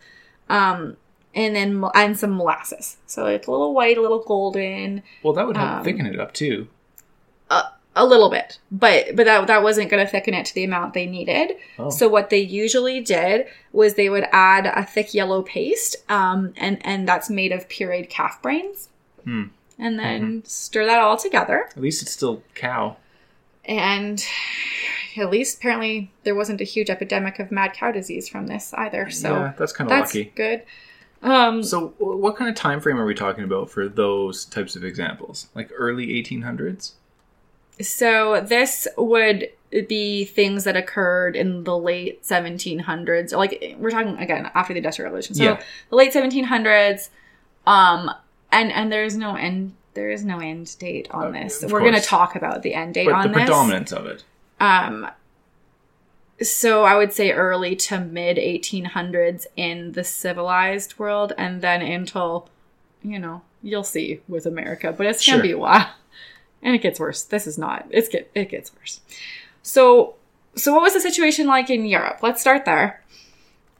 um, 0.49 0.97
and 1.33 1.55
then 1.55 1.83
and 1.95 2.19
some 2.19 2.35
molasses. 2.35 2.97
So 3.05 3.27
it's 3.27 3.47
a 3.47 3.51
little 3.51 3.73
white, 3.73 3.97
a 3.97 4.01
little 4.01 4.23
golden, 4.23 5.03
Well, 5.23 5.33
that 5.33 5.47
would 5.47 5.55
help 5.57 5.69
Um, 5.69 5.83
thicken 5.85 6.05
it 6.05 6.19
up 6.19 6.33
too. 6.33 6.67
A 7.95 8.05
little 8.05 8.29
bit, 8.29 8.57
but 8.71 9.15
but 9.15 9.25
that 9.25 9.47
that 9.47 9.63
wasn't 9.63 9.89
going 9.89 10.03
to 10.05 10.09
thicken 10.09 10.33
it 10.33 10.45
to 10.45 10.55
the 10.55 10.63
amount 10.63 10.93
they 10.93 11.05
needed. 11.05 11.57
Oh. 11.77 11.89
So 11.89 12.07
what 12.07 12.29
they 12.29 12.39
usually 12.39 13.01
did 13.01 13.47
was 13.73 13.95
they 13.95 14.09
would 14.09 14.27
add 14.31 14.65
a 14.65 14.85
thick 14.85 15.13
yellow 15.13 15.41
paste, 15.41 15.97
um, 16.09 16.53
and 16.57 16.77
and 16.85 17.07
that's 17.07 17.29
made 17.29 17.51
of 17.51 17.67
pureed 17.67 18.09
calf 18.09 18.41
brains, 18.41 18.89
Hmm. 19.25 19.43
and 19.77 19.99
then 19.99 20.43
stir 20.45 20.85
that 20.85 20.99
all 20.99 21.17
together. 21.17 21.67
At 21.75 21.81
least 21.81 22.01
it's 22.01 22.11
still 22.11 22.43
cow. 22.55 22.95
And 23.65 24.23
at 25.17 25.29
least 25.29 25.57
apparently 25.57 26.11
there 26.23 26.33
wasn't 26.33 26.61
a 26.61 26.63
huge 26.63 26.89
epidemic 26.89 27.39
of 27.39 27.51
mad 27.51 27.73
cow 27.73 27.91
disease 27.91 28.27
from 28.29 28.47
this 28.47 28.73
either. 28.73 29.09
So 29.11 29.35
yeah, 29.35 29.53
that's 29.57 29.71
kind 29.73 29.91
of 29.91 29.97
that's 29.97 30.15
lucky. 30.15 30.31
good. 30.35 30.63
Um, 31.21 31.61
So, 31.61 31.93
what 31.99 32.35
kind 32.37 32.49
of 32.49 32.55
time 32.55 32.79
frame 32.79 32.97
are 32.99 33.05
we 33.05 33.13
talking 33.13 33.43
about 33.43 33.69
for 33.69 33.87
those 33.87 34.45
types 34.45 34.75
of 34.75 34.83
examples? 34.83 35.49
Like 35.53 35.69
early 35.75 36.07
1800s? 36.07 36.93
So 37.81 38.41
this 38.41 38.87
would 38.97 39.49
be 39.87 40.25
things 40.25 40.65
that 40.65 40.75
occurred 40.75 41.35
in 41.35 41.63
the 41.63 41.77
late 41.77 42.23
1700s. 42.23 43.31
Like 43.35 43.75
we're 43.77 43.89
talking 43.91 44.17
again 44.17 44.51
after 44.53 44.73
the 44.73 44.77
Industrial 44.79 45.05
Revolution. 45.05 45.35
So 45.35 45.43
Yeah. 45.43 45.61
the 45.89 45.95
late 45.95 46.13
1700s. 46.13 47.09
Um, 47.65 48.11
and 48.51 48.71
and 48.71 48.91
there's 48.91 49.15
no 49.15 49.35
end. 49.35 49.73
There 49.93 50.09
is 50.09 50.23
no 50.25 50.39
end 50.39 50.77
date 50.79 51.07
on 51.11 51.27
Uh, 51.35 51.43
this. 51.43 51.63
We're 51.63 51.79
going 51.81 51.93
to 51.93 52.01
talk 52.01 52.35
about 52.35 52.63
the 52.63 52.73
end 52.73 52.93
date 52.93 53.05
But 53.05 53.13
on 53.15 53.21
the 53.23 53.27
this. 53.29 53.37
predominance 53.43 53.91
of 53.91 54.05
it. 54.05 54.23
Um, 54.59 55.09
so 56.41 56.83
I 56.83 56.95
would 56.95 57.13
say 57.13 57.31
early 57.31 57.75
to 57.75 57.99
mid 57.99 58.37
1800s 58.37 59.45
in 59.55 59.91
the 59.93 60.03
civilized 60.03 60.97
world, 60.97 61.33
and 61.37 61.61
then 61.61 61.81
until, 61.81 62.49
you 63.03 63.19
know, 63.19 63.41
you'll 63.61 63.83
see 63.83 64.21
with 64.27 64.45
America, 64.45 64.91
but 64.97 65.05
it's 65.07 65.25
gonna 65.25 65.41
be 65.43 65.51
a 65.51 65.57
while, 65.57 65.87
and 66.63 66.75
it 66.75 66.81
gets 66.81 66.99
worse. 66.99 67.23
This 67.23 67.47
is 67.47 67.57
not. 67.57 67.85
It's 67.89 68.07
get 68.09 68.29
it 68.35 68.49
gets 68.49 68.71
worse. 68.75 69.01
So, 69.63 70.15
so 70.55 70.73
what 70.73 70.81
was 70.81 70.93
the 70.93 70.99
situation 71.01 71.47
like 71.47 71.69
in 71.69 71.85
Europe? 71.85 72.19
Let's 72.21 72.41
start 72.41 72.65
there. 72.65 73.03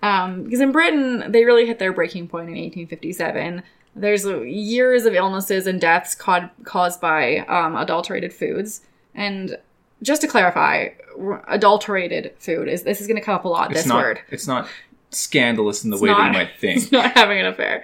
Um, 0.03 0.43
because 0.43 0.61
in 0.61 0.71
Britain, 0.71 1.31
they 1.31 1.45
really 1.45 1.65
hit 1.67 1.77
their 1.79 1.93
breaking 1.93 2.27
point 2.27 2.45
in 2.49 2.55
1857. 2.55 3.61
There's 3.95 4.25
years 4.25 5.05
of 5.05 5.13
illnesses 5.13 5.67
and 5.67 5.79
deaths 5.79 6.15
caused 6.15 6.45
caused 6.63 7.01
by 7.01 7.39
um, 7.39 7.75
adulterated 7.75 8.33
foods, 8.33 8.81
and 9.13 9.57
just 10.01 10.21
to 10.21 10.27
clarify, 10.27 10.89
r- 11.19 11.43
adulterated 11.47 12.33
food 12.39 12.67
is 12.67 12.83
this 12.83 13.01
is 13.01 13.07
going 13.07 13.17
to 13.19 13.23
come 13.23 13.35
up 13.35 13.45
a 13.45 13.49
lot. 13.49 13.69
It's 13.71 13.81
this 13.81 13.87
not. 13.87 13.97
word, 14.01 14.21
It's 14.29 14.47
not 14.47 14.67
scandalous 15.11 15.83
in 15.83 15.89
the 15.89 15.97
It's 15.97 16.01
way 16.03 16.09
that 16.09 16.25
you 16.27 16.31
might 16.33 16.49
think. 16.59 16.81
it's 16.83 16.91
not 16.91 17.11
having 17.17 17.39
an 17.39 17.45
affair. 17.47 17.83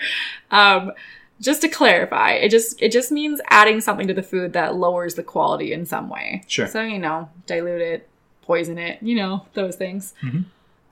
Um, 0.50 0.94
just 1.40 1.62
to 1.62 1.68
clarify, 1.68 2.32
it 2.32 2.50
just 2.50 2.82
it 2.82 2.92
just 2.92 3.12
means 3.12 3.40
adding 3.50 3.82
something 3.82 4.08
to 4.08 4.14
the 4.14 4.24
food 4.24 4.54
that 4.54 4.76
lowers 4.76 5.16
the 5.16 5.24
quality 5.24 5.72
in 5.74 5.86
some 5.86 6.10
way. 6.10 6.44
Sure. 6.48 6.68
So 6.68 6.82
you 6.82 7.00
know, 7.00 7.30
dilute 7.46 7.82
it, 7.82 8.10
poison 8.42 8.78
it, 8.78 9.02
you 9.02 9.16
know, 9.16 9.46
those 9.54 9.76
things. 9.76 10.14
Mhm. 10.24 10.46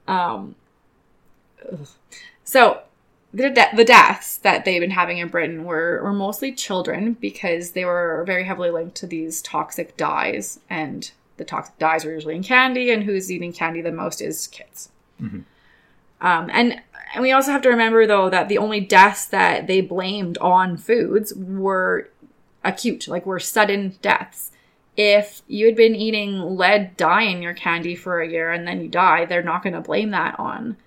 Um. 0.07 0.55
ugh. 1.71 1.87
So 2.43 2.81
the 3.33 3.49
de- 3.49 3.75
the 3.75 3.83
deaths 3.83 4.37
that 4.37 4.63
they've 4.65 4.79
been 4.79 4.91
having 4.91 5.17
in 5.17 5.27
Britain 5.27 5.65
were 5.65 5.99
were 6.03 6.13
mostly 6.13 6.51
children 6.53 7.13
because 7.13 7.71
they 7.71 7.83
were 7.85 8.23
very 8.25 8.43
heavily 8.45 8.69
linked 8.69 8.95
to 8.97 9.07
these 9.07 9.41
toxic 9.41 9.97
dyes, 9.97 10.59
and 10.69 11.11
the 11.37 11.43
toxic 11.43 11.77
dyes 11.79 12.05
were 12.05 12.13
usually 12.13 12.35
in 12.35 12.43
candy, 12.43 12.91
and 12.91 13.03
who's 13.03 13.31
eating 13.31 13.51
candy 13.51 13.81
the 13.81 13.91
most 13.91 14.21
is 14.21 14.47
kids. 14.47 14.89
Um, 16.21 16.49
and 16.51 16.81
and 17.15 17.21
we 17.23 17.31
also 17.31 17.51
have 17.51 17.61
to 17.63 17.69
remember 17.69 18.05
though 18.05 18.29
that 18.29 18.47
the 18.49 18.57
only 18.59 18.79
deaths 18.81 19.25
that 19.25 19.65
they 19.67 19.81
blamed 19.81 20.37
on 20.39 20.77
foods 20.77 21.33
were 21.35 22.09
acute, 22.63 23.07
like 23.07 23.25
were 23.25 23.39
sudden 23.39 23.95
deaths. 24.01 24.51
If 24.97 25.41
you 25.47 25.65
had 25.65 25.75
been 25.75 25.95
eating 25.95 26.39
lead 26.41 26.95
dye 26.97 27.23
in 27.23 27.41
your 27.41 27.53
candy 27.53 27.95
for 27.95 28.21
a 28.21 28.27
year 28.29 28.51
and 28.51 28.67
then 28.67 28.79
you 28.81 28.87
die, 28.87 29.25
they're 29.25 29.41
not 29.43 29.63
going 29.63 29.73
to 29.73 29.81
blame 29.81 30.11
that 30.11 30.39
on 30.39 30.77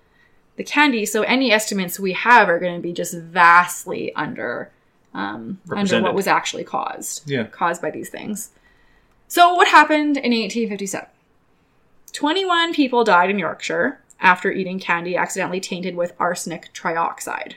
the 0.55 0.63
candy. 0.63 1.05
So 1.05 1.21
any 1.23 1.51
estimates 1.51 1.99
we 1.99 2.13
have 2.13 2.49
are 2.49 2.59
going 2.59 2.75
to 2.75 2.81
be 2.81 2.93
just 2.93 3.15
vastly 3.17 4.13
under 4.15 4.71
um, 5.13 5.59
under 5.71 6.01
what 6.01 6.13
was 6.13 6.27
actually 6.27 6.63
caused 6.63 7.27
Yeah. 7.29 7.43
caused 7.47 7.81
by 7.81 7.89
these 7.91 8.09
things. 8.09 8.51
So 9.27 9.53
what 9.55 9.67
happened 9.67 10.17
in 10.17 10.31
1857? 10.31 11.07
21 12.13 12.73
people 12.73 13.03
died 13.03 13.29
in 13.29 13.39
Yorkshire 13.39 13.99
after 14.21 14.51
eating 14.51 14.79
candy 14.79 15.15
accidentally 15.15 15.59
tainted 15.59 15.95
with 15.95 16.13
arsenic 16.19 16.73
trioxide. 16.73 17.53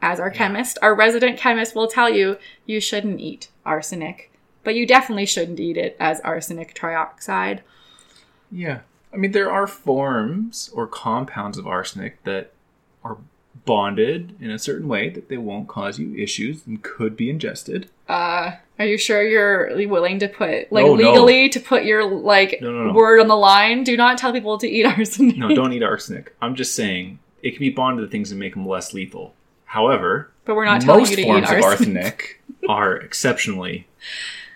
As 0.00 0.20
our 0.20 0.30
chemist, 0.30 0.78
our 0.80 0.94
resident 0.94 1.38
chemist 1.38 1.74
will 1.74 1.88
tell 1.88 2.08
you, 2.08 2.38
you 2.66 2.80
shouldn't 2.80 3.20
eat 3.20 3.48
arsenic, 3.66 4.30
but 4.62 4.74
you 4.74 4.86
definitely 4.86 5.26
shouldn't 5.26 5.60
eat 5.60 5.76
it 5.76 5.96
as 5.98 6.20
arsenic 6.20 6.74
trioxide. 6.74 7.60
Yeah. 8.50 8.80
I 9.12 9.16
mean, 9.16 9.32
there 9.32 9.50
are 9.50 9.66
forms 9.66 10.70
or 10.72 10.86
compounds 10.86 11.58
of 11.58 11.66
arsenic 11.66 12.22
that 12.24 12.52
are 13.02 13.16
bonded 13.64 14.34
in 14.40 14.50
a 14.50 14.58
certain 14.58 14.88
way 14.88 15.08
that 15.10 15.28
they 15.28 15.36
won't 15.38 15.68
cause 15.68 15.98
you 15.98 16.14
issues 16.16 16.66
and 16.66 16.82
could 16.82 17.16
be 17.16 17.30
ingested. 17.30 17.88
Uh, 18.08 18.52
are 18.78 18.86
you 18.86 18.96
sure 18.98 19.22
you're 19.26 19.86
willing 19.88 20.18
to 20.20 20.28
put, 20.28 20.70
like, 20.72 20.84
No, 20.86 20.94
no. 20.94 21.10
legally 21.12 21.48
to 21.50 21.60
put 21.60 21.84
your, 21.84 22.04
like, 22.04 22.58
No, 22.60 22.70
no, 22.72 22.84
no. 22.86 22.92
word 22.92 23.20
on 23.20 23.28
the 23.28 23.36
line? 23.36 23.84
Do 23.84 23.96
not 23.96 24.18
tell 24.18 24.32
people 24.32 24.58
to 24.58 24.68
eat 24.68 24.84
arsenic. 24.98 25.36
No, 25.36 25.54
don't 25.54 25.72
eat 25.72 25.82
arsenic. 25.82 26.34
I'm 26.40 26.54
just 26.54 26.74
saying 26.74 27.18
it 27.42 27.50
can 27.52 27.60
be 27.60 27.70
bonded 27.70 28.06
to 28.06 28.10
things 28.10 28.30
and 28.30 28.40
make 28.40 28.54
them 28.54 28.66
less 28.66 28.92
lethal. 28.94 29.34
However, 29.66 30.30
But 30.44 30.54
we're 30.56 30.64
not 30.64 30.80
telling 30.80 31.00
most 31.02 31.10
you 31.10 31.16
to 31.16 31.22
eat 31.22 31.26
forms 31.26 31.50
of 31.50 31.56
arsenic. 31.62 32.04
arsenic 32.04 32.42
are 32.68 32.96
exceptionally, 32.96 33.86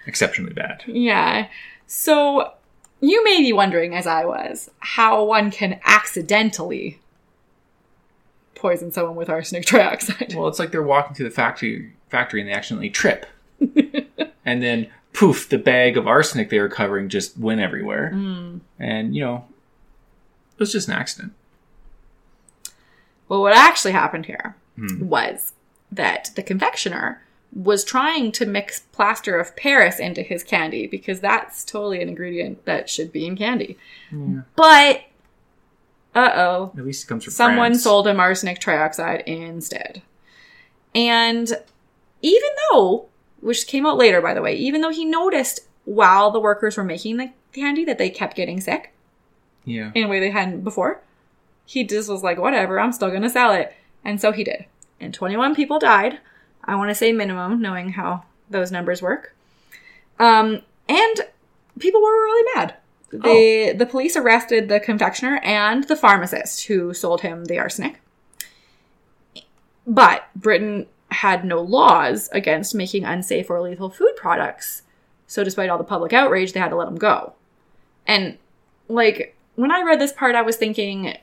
exceptionally 0.06 0.54
bad. 0.54 0.82
Yeah. 0.86 1.48
So 1.86 2.52
you 3.00 3.22
may 3.24 3.38
be 3.42 3.52
wondering, 3.52 3.94
as 3.94 4.06
I 4.06 4.24
was, 4.24 4.70
how 4.78 5.24
one 5.24 5.50
can 5.50 5.78
accidentally 5.84 6.98
poison 8.62 8.90
someone 8.92 9.16
with 9.16 9.28
arsenic 9.28 9.66
trioxide. 9.66 10.34
Well, 10.34 10.48
it's 10.48 10.58
like 10.58 10.70
they're 10.70 10.82
walking 10.82 11.14
through 11.14 11.28
the 11.28 11.34
factory 11.34 11.92
factory 12.08 12.40
and 12.40 12.48
they 12.48 12.54
accidentally 12.54 12.88
trip, 12.90 13.26
and 14.44 14.62
then 14.62 14.88
poof, 15.12 15.48
the 15.48 15.58
bag 15.58 15.96
of 15.98 16.06
arsenic 16.06 16.48
they 16.48 16.58
were 16.60 16.68
covering 16.68 17.08
just 17.10 17.36
went 17.36 17.60
everywhere, 17.60 18.10
Hmm. 18.10 18.58
and 18.78 19.14
you 19.14 19.22
know, 19.22 19.44
it 20.54 20.60
was 20.60 20.72
just 20.72 20.88
an 20.88 20.94
accident. 20.94 21.32
Well, 23.28 23.40
what 23.42 23.54
actually 23.54 23.92
happened 23.92 24.26
here 24.26 24.56
Hmm. 24.76 25.06
was 25.08 25.52
that 25.90 26.30
the 26.36 26.42
confectioner 26.42 27.20
was 27.54 27.84
trying 27.84 28.32
to 28.32 28.46
mix 28.46 28.80
plaster 28.92 29.38
of 29.38 29.54
Paris 29.56 29.98
into 29.98 30.22
his 30.22 30.42
candy 30.42 30.86
because 30.86 31.20
that's 31.20 31.64
totally 31.64 32.00
an 32.00 32.08
ingredient 32.08 32.64
that 32.64 32.88
should 32.88 33.12
be 33.12 33.26
in 33.26 33.36
candy. 33.36 33.76
But, 34.56 35.02
uh 36.14 36.30
oh, 36.34 36.72
At 36.76 36.84
least 36.84 37.04
it 37.04 37.06
comes 37.06 37.24
from 37.24 37.32
someone 37.32 37.70
France. 37.72 37.82
sold 37.82 38.06
him 38.06 38.20
arsenic 38.20 38.60
trioxide 38.60 39.22
instead. 39.24 40.02
And 40.94 41.50
even 42.20 42.50
though, 42.70 43.06
which 43.40 43.66
came 43.66 43.86
out 43.86 43.96
later 43.96 44.20
by 44.20 44.34
the 44.34 44.42
way, 44.42 44.54
even 44.56 44.80
though 44.82 44.90
he 44.90 45.04
noticed 45.04 45.60
while 45.84 46.30
the 46.30 46.40
workers 46.40 46.76
were 46.76 46.84
making 46.84 47.16
the 47.16 47.30
candy 47.52 47.84
that 47.84 47.98
they 47.98 48.10
kept 48.10 48.36
getting 48.36 48.60
sick 48.60 48.92
Yeah. 49.64 49.90
in 49.94 50.04
a 50.04 50.08
way 50.08 50.20
they 50.20 50.30
hadn't 50.30 50.62
before, 50.64 51.00
he 51.64 51.84
just 51.84 52.08
was 52.08 52.22
like, 52.22 52.38
whatever, 52.38 52.78
I'm 52.78 52.92
still 52.92 53.08
going 53.10 53.22
to 53.22 53.30
sell 53.30 53.52
it. 53.52 53.74
And 54.04 54.20
so 54.20 54.32
he 54.32 54.44
did. 54.44 54.66
And 55.00 55.12
21 55.14 55.54
people 55.54 55.78
died. 55.78 56.18
I 56.64 56.76
want 56.76 56.90
to 56.90 56.94
say 56.94 57.12
minimum, 57.12 57.60
knowing 57.60 57.90
how 57.90 58.24
those 58.50 58.70
numbers 58.70 59.00
work. 59.02 59.34
Um, 60.18 60.60
and 60.88 61.16
people 61.78 62.02
were 62.02 62.10
really 62.12 62.52
mad. 62.54 62.74
The, 63.12 63.74
the 63.76 63.86
police 63.86 64.16
arrested 64.16 64.68
the 64.68 64.80
confectioner 64.80 65.36
and 65.44 65.84
the 65.84 65.96
pharmacist 65.96 66.64
who 66.66 66.94
sold 66.94 67.20
him 67.20 67.44
the 67.44 67.58
arsenic. 67.58 68.00
But 69.86 70.28
Britain 70.36 70.86
had 71.10 71.44
no 71.44 71.60
laws 71.60 72.28
against 72.32 72.74
making 72.74 73.04
unsafe 73.04 73.50
or 73.50 73.60
lethal 73.60 73.90
food 73.90 74.14
products. 74.16 74.82
So 75.26 75.44
despite 75.44 75.68
all 75.70 75.78
the 75.78 75.84
public 75.84 76.12
outrage, 76.12 76.52
they 76.52 76.60
had 76.60 76.70
to 76.70 76.76
let 76.76 76.88
him 76.88 76.96
go. 76.96 77.34
And 78.06 78.38
like 78.88 79.36
when 79.56 79.70
I 79.70 79.82
read 79.82 80.00
this 80.00 80.12
part, 80.12 80.34
I 80.34 80.42
was 80.42 80.56
thinking, 80.56 81.16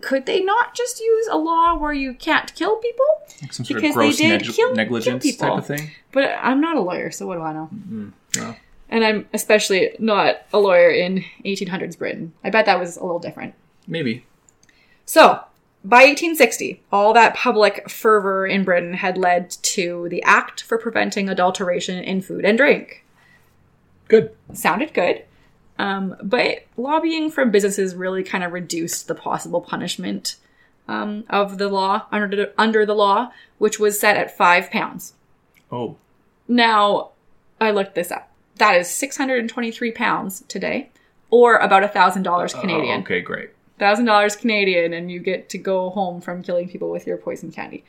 could 0.00 0.24
they 0.26 0.40
not 0.42 0.74
just 0.74 1.00
use 1.00 1.28
a 1.30 1.36
law 1.36 1.76
where 1.76 1.92
you 1.92 2.14
can't 2.14 2.54
kill 2.54 2.76
people? 2.76 3.04
Like 3.42 3.52
some 3.52 3.66
sort 3.66 3.82
Because 3.82 3.96
they 3.96 4.12
did 4.12 4.28
neg- 4.46 4.54
kill- 4.54 4.74
kill 5.02 5.18
people. 5.18 5.48
type 5.48 5.58
of 5.58 5.66
thing. 5.66 5.90
But 6.12 6.30
I'm 6.40 6.60
not 6.60 6.76
a 6.76 6.80
lawyer, 6.80 7.10
so 7.10 7.26
what 7.26 7.34
do 7.36 7.42
I 7.42 7.52
know? 7.52 7.68
Mm, 7.74 8.12
well, 8.36 8.56
And 8.92 9.04
I'm 9.04 9.26
especially 9.32 9.96
not 9.98 10.42
a 10.52 10.58
lawyer 10.58 10.90
in 10.90 11.24
1800s 11.46 11.96
Britain. 11.98 12.34
I 12.44 12.50
bet 12.50 12.66
that 12.66 12.78
was 12.78 12.98
a 12.98 13.02
little 13.02 13.18
different. 13.18 13.54
maybe. 13.88 14.24
So, 15.06 15.40
by 15.82 16.04
1860, 16.04 16.82
all 16.92 17.12
that 17.14 17.34
public 17.34 17.90
fervor 17.90 18.46
in 18.46 18.64
Britain 18.64 18.94
had 18.94 19.16
led 19.16 19.50
to 19.50 20.08
the 20.10 20.22
Act 20.22 20.62
for 20.62 20.78
Preventing 20.78 21.28
Adulteration 21.28 22.04
in 22.04 22.20
Food 22.20 22.44
and 22.44 22.56
Drink. 22.56 23.04
Good. 24.08 24.36
Sounded 24.52 24.92
good. 24.92 25.24
Um, 25.78 26.14
but 26.22 26.66
lobbying 26.76 27.30
from 27.30 27.50
businesses 27.50 27.94
really 27.94 28.22
kind 28.22 28.44
of 28.44 28.52
reduced 28.52 29.08
the 29.08 29.14
possible 29.14 29.62
punishment 29.62 30.36
um, 30.86 31.24
of 31.30 31.56
the 31.56 31.68
law 31.68 32.06
under 32.12 32.36
the, 32.36 32.52
under 32.58 32.84
the 32.84 32.94
law, 32.94 33.32
which 33.56 33.80
was 33.80 33.98
set 33.98 34.18
at 34.18 34.36
five 34.36 34.70
pounds. 34.70 35.14
Oh, 35.70 35.96
Now, 36.46 37.12
I 37.58 37.70
looked 37.70 37.94
this 37.94 38.10
up. 38.10 38.28
That 38.56 38.76
is 38.76 38.88
623 38.88 39.92
pounds 39.92 40.44
today, 40.48 40.90
or 41.30 41.56
about 41.56 41.82
a 41.84 41.88
thousand 41.88 42.22
dollars 42.22 42.52
Canadian. 42.54 43.00
Oh, 43.00 43.02
okay, 43.02 43.20
great. 43.20 43.50
thousand 43.78 44.04
dollars 44.04 44.36
Canadian, 44.36 44.92
and 44.92 45.10
you 45.10 45.18
get 45.20 45.48
to 45.50 45.58
go 45.58 45.90
home 45.90 46.20
from 46.20 46.42
killing 46.42 46.68
people 46.68 46.90
with 46.90 47.06
your 47.06 47.16
poison 47.16 47.50
candy. 47.50 47.84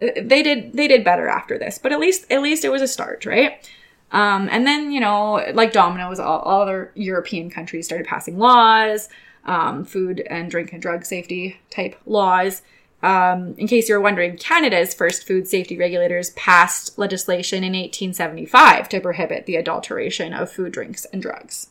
Uh, 0.00 0.08
They 0.20 0.42
did 0.42 0.72
they 0.72 0.88
did 0.88 1.04
better 1.04 1.28
after 1.28 1.58
this, 1.58 1.78
but 1.78 1.92
at 1.92 2.00
least 2.00 2.30
at 2.30 2.42
least 2.42 2.64
it 2.64 2.70
was 2.70 2.82
a 2.82 2.88
start, 2.88 3.24
right? 3.26 3.68
Um, 4.10 4.48
and 4.50 4.66
then 4.66 4.92
you 4.92 5.00
know, 5.00 5.44
like 5.54 5.72
dominoes, 5.72 6.18
all, 6.18 6.40
all 6.40 6.62
other 6.62 6.90
European 6.94 7.48
countries 7.50 7.86
started 7.86 8.06
passing 8.06 8.38
laws, 8.38 9.08
um, 9.44 9.84
food 9.84 10.20
and 10.28 10.50
drink 10.50 10.72
and 10.72 10.82
drug 10.82 11.04
safety 11.04 11.60
type 11.70 11.96
laws. 12.06 12.62
Um, 13.02 13.54
in 13.58 13.66
case 13.66 13.88
you're 13.88 14.00
wondering, 14.00 14.36
Canada's 14.36 14.94
first 14.94 15.26
food 15.26 15.48
safety 15.48 15.76
regulators 15.76 16.30
passed 16.30 16.96
legislation 16.98 17.64
in 17.64 17.72
1875 17.72 18.88
to 18.90 19.00
prohibit 19.00 19.46
the 19.46 19.56
adulteration 19.56 20.32
of 20.32 20.52
food, 20.52 20.72
drinks, 20.72 21.04
and 21.06 21.20
drugs. 21.20 21.68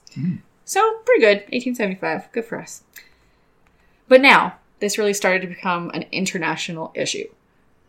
So 0.66 1.00
pretty 1.06 1.22
good, 1.22 1.38
1875. 1.52 2.32
Good 2.32 2.46
for 2.46 2.60
us. 2.60 2.84
But 4.08 4.22
now, 4.22 4.56
this 4.80 4.98
really 4.98 5.14
started 5.14 5.42
to 5.42 5.48
become 5.48 5.90
an 5.94 6.06
international 6.12 6.92
issue. 6.96 7.30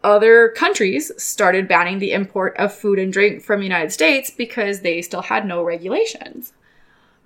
Other 0.04 0.48
countries 0.48 1.10
started 1.16 1.68
banning 1.68 1.98
the 1.98 2.12
import 2.12 2.56
of 2.56 2.74
food 2.74 2.98
and 2.98 3.12
drink 3.12 3.42
from 3.42 3.60
the 3.60 3.66
United 3.66 3.92
States 3.92 4.30
because 4.30 4.80
they 4.80 5.00
still 5.02 5.22
had 5.22 5.46
no 5.46 5.62
regulations. 5.62 6.52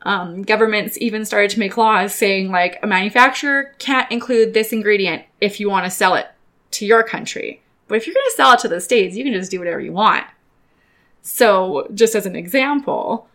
Um, 0.02 0.42
governments 0.42 0.96
even 1.00 1.24
started 1.24 1.50
to 1.50 1.58
make 1.58 1.76
laws 1.76 2.14
saying, 2.14 2.50
like, 2.50 2.78
a 2.82 2.86
manufacturer 2.86 3.74
can't 3.78 4.10
include 4.12 4.54
this 4.54 4.72
ingredient 4.72 5.24
if 5.40 5.58
you 5.58 5.68
want 5.68 5.84
to 5.84 5.90
sell 5.90 6.14
it 6.14 6.26
to 6.72 6.86
your 6.86 7.02
country. 7.02 7.62
But 7.88 7.96
if 7.96 8.06
you're 8.06 8.14
going 8.14 8.26
to 8.26 8.36
sell 8.36 8.52
it 8.52 8.60
to 8.60 8.68
the 8.68 8.80
States, 8.80 9.16
you 9.16 9.24
can 9.24 9.32
just 9.32 9.50
do 9.50 9.58
whatever 9.58 9.80
you 9.80 9.92
want. 9.92 10.24
So, 11.22 11.88
just 11.92 12.14
as 12.14 12.26
an 12.26 12.36
example, 12.36 13.28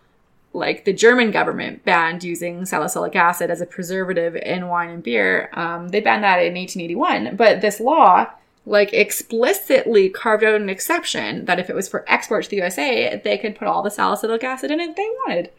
like 0.53 0.85
the 0.85 0.93
German 0.93 1.31
government 1.31 1.83
banned 1.85 2.23
using 2.23 2.65
salicylic 2.65 3.15
acid 3.15 3.49
as 3.49 3.61
a 3.61 3.65
preservative 3.65 4.35
in 4.35 4.67
wine 4.67 4.89
and 4.89 5.03
beer. 5.03 5.49
Um, 5.53 5.89
they 5.89 6.01
banned 6.01 6.23
that 6.23 6.39
in 6.39 6.55
1881, 6.55 7.35
but 7.35 7.61
this 7.61 7.79
law 7.79 8.27
like 8.65 8.93
explicitly 8.93 10.09
carved 10.09 10.43
out 10.43 10.61
an 10.61 10.69
exception 10.69 11.45
that 11.45 11.59
if 11.59 11.69
it 11.69 11.75
was 11.75 11.89
for 11.89 12.05
export 12.07 12.43
to 12.43 12.49
the 12.49 12.57
USA, 12.57 13.19
they 13.23 13.37
could 13.37 13.55
put 13.55 13.67
all 13.67 13.81
the 13.81 13.89
salicylic 13.89 14.43
acid 14.43 14.69
in 14.71 14.79
it 14.79 14.95
they 14.95 15.09
wanted. 15.25 15.51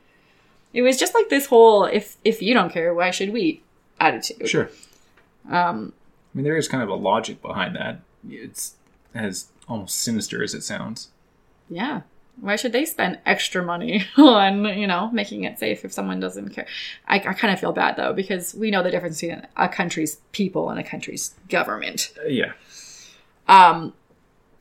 It 0.72 0.82
was 0.82 0.98
just 0.98 1.14
like 1.14 1.28
this 1.28 1.46
whole 1.46 1.84
"if 1.84 2.16
if 2.24 2.42
you 2.42 2.54
don't 2.54 2.72
care, 2.72 2.94
why 2.94 3.10
should 3.10 3.32
we?" 3.32 3.62
attitude. 4.02 4.48
Sure. 4.48 4.70
Um, 5.48 5.92
I 6.34 6.36
mean, 6.36 6.44
there 6.44 6.56
is 6.56 6.68
kind 6.68 6.82
of 6.82 6.88
a 6.88 6.94
logic 6.94 7.40
behind 7.40 7.76
that. 7.76 8.00
It's 8.28 8.74
as 9.14 9.46
almost 9.68 9.98
sinister 9.98 10.42
as 10.42 10.54
it 10.54 10.62
sounds. 10.62 11.08
Yeah. 11.68 12.02
Why 12.40 12.56
should 12.56 12.72
they 12.72 12.86
spend 12.86 13.18
extra 13.26 13.62
money 13.62 14.04
on, 14.16 14.64
you 14.64 14.86
know, 14.86 15.10
making 15.12 15.44
it 15.44 15.58
safe 15.58 15.84
if 15.84 15.92
someone 15.92 16.20
doesn't 16.20 16.50
care? 16.50 16.66
I, 17.06 17.16
I 17.16 17.34
kind 17.34 17.52
of 17.52 17.60
feel 17.60 17.72
bad 17.72 17.96
though, 17.96 18.12
because 18.12 18.54
we 18.54 18.70
know 18.70 18.82
the 18.82 18.90
difference 18.90 19.20
between 19.20 19.46
a 19.56 19.68
country's 19.68 20.16
people 20.32 20.70
and 20.70 20.80
a 20.80 20.84
country's 20.84 21.34
government. 21.48 22.12
Uh, 22.18 22.28
yeah. 22.28 22.52
Um, 23.48 23.92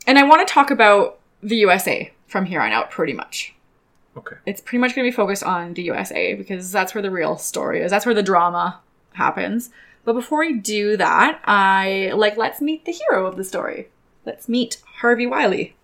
and 0.05 0.19
I 0.19 0.23
want 0.23 0.45
to 0.45 0.53
talk 0.53 0.69
about 0.69 1.19
the 1.41 1.55
USA 1.57 2.11
from 2.27 2.45
here 2.45 2.61
on 2.61 2.71
out 2.71 2.91
pretty 2.91 3.13
much. 3.13 3.53
Okay. 4.17 4.35
It's 4.45 4.61
pretty 4.61 4.79
much 4.79 4.93
going 4.95 5.05
to 5.05 5.11
be 5.11 5.15
focused 5.15 5.43
on 5.43 5.73
the 5.73 5.83
USA 5.83 6.33
because 6.33 6.71
that's 6.71 6.93
where 6.93 7.01
the 7.01 7.11
real 7.11 7.37
story 7.37 7.81
is. 7.81 7.91
That's 7.91 8.05
where 8.05 8.15
the 8.15 8.23
drama 8.23 8.79
happens. 9.13 9.69
But 10.03 10.13
before 10.13 10.39
we 10.39 10.53
do 10.53 10.97
that, 10.97 11.39
I 11.45 12.11
like 12.15 12.35
let's 12.37 12.59
meet 12.61 12.85
the 12.85 12.91
hero 12.91 13.25
of 13.25 13.37
the 13.37 13.43
story. 13.43 13.89
Let's 14.25 14.49
meet 14.49 14.81
Harvey 14.99 15.27
Wiley. 15.27 15.75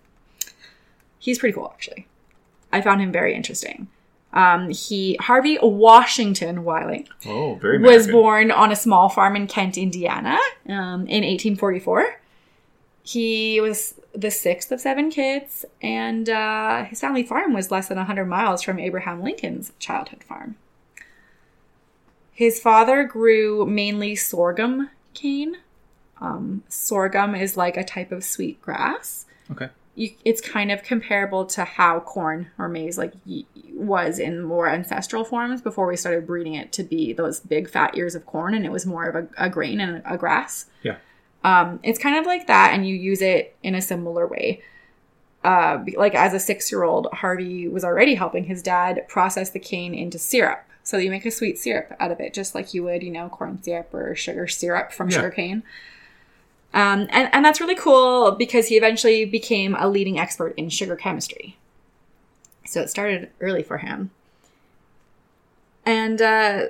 He's 1.18 1.38
pretty 1.38 1.54
cool, 1.54 1.70
actually. 1.72 2.06
I 2.72 2.80
found 2.80 3.00
him 3.00 3.12
very 3.12 3.34
interesting. 3.34 3.88
Um, 4.32 4.68
he 4.68 5.16
Harvey 5.20 5.58
Washington 5.62 6.64
Wiley 6.64 7.06
Oh, 7.24 7.54
very 7.54 7.78
was 7.78 8.06
born 8.08 8.50
on 8.50 8.70
a 8.70 8.76
small 8.76 9.08
farm 9.08 9.36
in 9.36 9.46
Kent, 9.46 9.78
Indiana, 9.78 10.38
um, 10.68 11.06
in 11.06 11.24
1844. 11.24 12.20
He 13.02 13.60
was 13.60 13.94
the 14.18 14.30
sixth 14.30 14.72
of 14.72 14.80
seven 14.80 15.10
kids, 15.10 15.64
and 15.80 16.28
uh, 16.28 16.84
his 16.84 17.00
family 17.00 17.22
farm 17.22 17.52
was 17.52 17.70
less 17.70 17.88
than 17.88 17.98
100 17.98 18.24
miles 18.26 18.62
from 18.62 18.78
Abraham 18.80 19.22
Lincoln's 19.22 19.72
childhood 19.78 20.24
farm. 20.24 20.56
His 22.32 22.60
father 22.60 23.04
grew 23.04 23.66
mainly 23.66 24.14
sorghum 24.16 24.90
cane. 25.14 25.56
Um, 26.20 26.64
sorghum 26.68 27.34
is 27.34 27.56
like 27.56 27.76
a 27.76 27.84
type 27.84 28.10
of 28.10 28.24
sweet 28.24 28.60
grass 28.60 29.24
Okay. 29.52 29.68
you, 29.94 30.10
it's 30.24 30.40
kind 30.40 30.72
of 30.72 30.82
comparable 30.82 31.46
to 31.46 31.62
how 31.64 32.00
corn 32.00 32.48
or 32.58 32.68
maize 32.68 32.98
like 32.98 33.12
y- 33.24 33.44
was 33.72 34.18
in 34.18 34.42
more 34.42 34.68
ancestral 34.68 35.22
forms 35.22 35.62
before 35.62 35.86
we 35.86 35.96
started 35.96 36.26
breeding 36.26 36.54
it 36.54 36.72
to 36.72 36.82
be 36.82 37.12
those 37.12 37.38
big 37.38 37.70
fat 37.70 37.96
ears 37.96 38.16
of 38.16 38.26
corn 38.26 38.52
and 38.54 38.66
it 38.66 38.72
was 38.72 38.84
more 38.84 39.06
of 39.08 39.14
a, 39.14 39.28
a 39.46 39.48
grain 39.48 39.78
and 39.80 40.02
a 40.04 40.18
grass 40.18 40.66
Yeah. 40.82 40.96
Um, 41.44 41.78
it's 41.82 41.98
kind 41.98 42.16
of 42.16 42.26
like 42.26 42.46
that 42.46 42.72
and 42.74 42.86
you 42.86 42.94
use 42.94 43.22
it 43.22 43.56
in 43.62 43.74
a 43.74 43.82
similar 43.82 44.26
way 44.26 44.62
uh, 45.44 45.82
like 45.96 46.14
as 46.14 46.34
a 46.34 46.40
six 46.40 46.70
year 46.72 46.82
old 46.82 47.06
harvey 47.12 47.68
was 47.68 47.84
already 47.84 48.14
helping 48.14 48.44
his 48.44 48.62
dad 48.62 49.06
process 49.08 49.50
the 49.50 49.58
cane 49.60 49.94
into 49.94 50.18
syrup 50.18 50.64
so 50.82 50.96
you 50.96 51.10
make 51.10 51.24
a 51.26 51.30
sweet 51.30 51.58
syrup 51.58 51.94
out 52.00 52.10
of 52.10 52.18
it 52.20 52.34
just 52.34 52.54
like 52.54 52.74
you 52.74 52.82
would 52.82 53.02
you 53.02 53.10
know 53.10 53.28
corn 53.28 53.62
syrup 53.62 53.92
or 53.94 54.14
sugar 54.14 54.48
syrup 54.48 54.92
from 54.92 55.08
Yeah. 55.10 55.16
sugar 55.16 55.30
cane 55.30 55.62
um, 56.74 57.06
and, 57.10 57.30
and 57.32 57.44
that's 57.44 57.60
really 57.62 57.74
cool 57.74 58.32
because 58.32 58.66
he 58.68 58.76
eventually 58.76 59.24
became 59.24 59.74
a 59.74 59.88
leading 59.88 60.18
expert 60.18 60.52
in 60.58 60.68
sugar 60.68 60.96
chemistry. 60.96 61.56
So 62.66 62.82
it 62.82 62.90
started 62.90 63.30
early 63.40 63.62
for 63.62 63.78
him. 63.78 64.10
And 65.86 66.20
uh, 66.20 66.66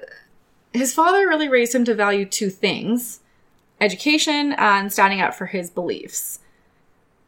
his 0.73 0.95
father 0.95 1.27
really 1.27 1.49
raised 1.49 1.75
him 1.75 1.85
to 1.85 1.95
value 1.97 2.25
two 2.25 2.49
things 2.51 3.19
education 3.81 4.53
and 4.59 4.93
standing 4.93 5.21
up 5.21 5.35
for 5.35 5.47
his 5.47 5.71
beliefs. 5.71 6.41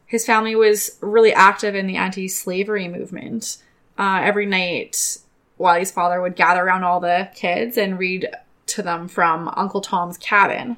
His 0.07 0.27
family 0.27 0.57
was 0.57 0.99
really 1.01 1.33
active 1.33 1.75
in 1.75 1.87
the 1.87 1.97
anti 1.97 2.29
slavery 2.29 2.89
movement. 2.89 3.59
Uh, 3.99 4.21
every 4.23 4.47
night, 4.47 5.19
Wiley's 5.59 5.91
father 5.91 6.21
would 6.21 6.37
gather 6.37 6.63
around 6.65 6.85
all 6.85 7.01
the 7.01 7.29
kids 7.35 7.77
and 7.77 7.99
read 7.99 8.29
to 8.67 8.83
them 8.83 9.09
from 9.09 9.49
Uncle 9.57 9.81
Tom's 9.81 10.19
Cabin 10.19 10.77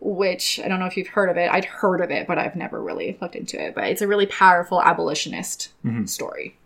which 0.00 0.60
I 0.62 0.68
don't 0.68 0.80
know 0.80 0.84
if 0.86 0.98
you've 0.98 1.08
heard 1.08 1.30
of 1.30 1.38
it. 1.38 1.50
I'd 1.50 1.64
heard 1.64 2.02
of 2.02 2.10
it, 2.10 2.26
but 2.26 2.36
I've 2.38 2.56
never 2.56 2.78
really 2.82 3.16
looked 3.22 3.34
into 3.36 3.58
it. 3.58 3.74
But 3.74 3.84
it's 3.84 4.02
a 4.02 4.06
really 4.06 4.26
powerful 4.26 4.82
abolitionist 4.82 5.70
Mhm. 5.82 6.06
story. 6.06 6.58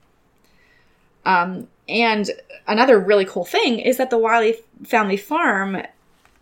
Um, 1.25 1.69
and 1.89 2.31
another 2.67 2.99
really 2.99 3.25
cool 3.25 3.45
thing 3.45 3.79
is 3.79 3.97
that 3.99 4.11
the 4.11 4.19
Wiley 4.19 4.57
family 4.85 5.17
farm 5.17 5.83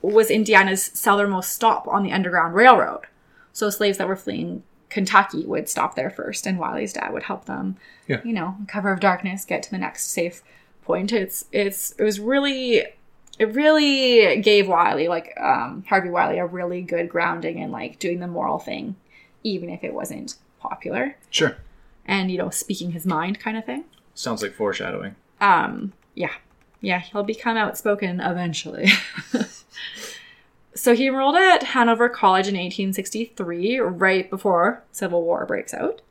was 0.02 0.30
Indiana's 0.30 0.84
southernmost 0.94 1.50
stop 1.52 1.88
on 1.88 2.02
the 2.02 2.12
Underground 2.12 2.54
Railroad. 2.54 3.06
So 3.52 3.70
slaves 3.70 3.98
that 3.98 4.08
were 4.08 4.16
fleeing 4.16 4.62
Kentucky 4.90 5.44
would 5.46 5.68
stop 5.68 5.94
there 5.96 6.10
first, 6.10 6.46
and 6.46 6.58
Wiley's 6.58 6.92
dad 6.92 7.12
would 7.12 7.24
help 7.24 7.46
them, 7.46 7.76
Yeah. 8.06 8.20
you 8.24 8.32
know, 8.32 8.56
cover 8.68 8.92
of 8.92 9.00
darkness, 9.00 9.44
get 9.44 9.62
to 9.64 9.70
the 9.70 9.78
next 9.78 10.08
safe 10.10 10.42
point. 10.84 11.12
It's 11.12 11.46
it's 11.52 11.92
it 11.98 12.04
was 12.04 12.20
really 12.20 12.84
it 13.38 13.54
really 13.54 14.40
gave 14.40 14.68
Wiley 14.68 15.08
like 15.08 15.34
um, 15.40 15.84
Harvey 15.88 16.08
Wiley 16.10 16.38
a 16.38 16.46
really 16.46 16.82
good 16.82 17.08
grounding 17.08 17.58
in 17.58 17.70
like 17.72 17.98
doing 17.98 18.20
the 18.20 18.26
moral 18.28 18.58
thing, 18.58 18.96
even 19.42 19.68
if 19.70 19.82
it 19.82 19.92
wasn't 19.94 20.36
popular, 20.60 21.16
Sure. 21.30 21.56
and 22.06 22.30
you 22.30 22.38
know, 22.38 22.50
speaking 22.50 22.92
his 22.92 23.04
mind 23.06 23.40
kind 23.40 23.56
of 23.56 23.64
thing. 23.64 23.84
Sounds 24.14 24.42
like 24.42 24.54
foreshadowing. 24.54 25.16
Um, 25.40 25.92
yeah. 26.14 26.30
Yeah, 26.80 27.00
he'll 27.00 27.22
become 27.22 27.56
outspoken 27.56 28.20
eventually. 28.20 28.88
so 30.74 30.94
he 30.94 31.08
enrolled 31.08 31.36
at 31.36 31.62
Hanover 31.62 32.08
College 32.08 32.48
in 32.48 32.54
1863, 32.54 33.78
right 33.78 34.28
before 34.28 34.82
Civil 34.92 35.22
War 35.22 35.46
breaks 35.46 35.74
out. 35.74 36.02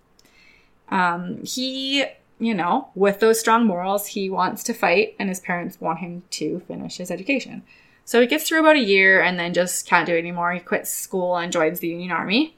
Um, 0.89 1.43
he, 1.43 2.05
you 2.39 2.53
know, 2.53 2.89
with 2.95 3.19
those 3.19 3.39
strong 3.39 3.65
morals, 3.65 4.07
he 4.07 4.29
wants 4.29 4.63
to 4.63 4.73
fight, 4.73 5.15
and 5.19 5.29
his 5.29 5.39
parents 5.39 5.79
want 5.79 5.99
him 5.99 6.23
to 6.31 6.59
finish 6.67 6.97
his 6.97 7.11
education. 7.11 7.63
So 8.05 8.21
he 8.21 8.27
gets 8.27 8.47
through 8.47 8.59
about 8.59 8.75
a 8.75 8.79
year 8.79 9.21
and 9.21 9.39
then 9.39 9.53
just 9.53 9.87
can't 9.87 10.05
do 10.05 10.15
it 10.15 10.19
anymore. 10.19 10.53
He 10.53 10.59
quits 10.59 10.91
school 10.91 11.37
and 11.37 11.51
joins 11.51 11.79
the 11.79 11.87
Union 11.87 12.11
Army. 12.11 12.55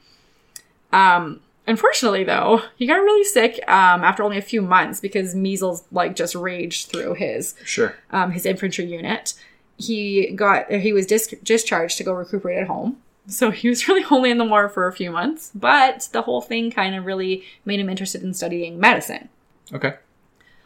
Um, 0.92 1.40
unfortunately, 1.68 2.24
though, 2.24 2.62
he 2.76 2.88
got 2.88 2.96
really 2.96 3.24
sick 3.24 3.60
um, 3.68 4.04
after 4.04 4.24
only 4.24 4.38
a 4.38 4.42
few 4.42 4.62
months 4.62 5.00
because 5.00 5.36
measles 5.36 5.84
like 5.92 6.16
just 6.16 6.34
raged 6.36 6.90
through 6.90 7.16
his 7.16 7.56
Sure. 7.66 7.96
um, 8.12 8.32
his 8.32 8.46
infantry 8.46 8.86
unit. 8.86 9.34
He 9.78 10.32
got 10.32 10.72
he 10.72 10.92
was 10.94 11.06
dis- 11.06 11.36
discharged 11.44 11.98
to 11.98 12.04
go 12.04 12.14
recuperate 12.14 12.58
at 12.60 12.68
home. 12.68 12.98
So 13.28 13.52
he 13.52 13.68
was 13.70 13.88
really 13.90 14.06
only 14.10 14.32
in 14.32 14.38
the 14.38 14.46
war 14.46 14.70
for 14.70 14.88
a 14.88 14.94
few 14.94 15.12
months, 15.12 15.52
but 15.54 16.10
the 16.14 16.22
whole 16.24 16.42
thing 16.42 16.72
kind 16.72 16.96
of 16.96 17.06
really 17.06 17.44
made 17.66 17.80
him 17.80 17.90
interested 17.90 18.24
in 18.24 18.34
studying 18.34 18.80
medicine. 18.80 19.30
Okay. 19.74 19.96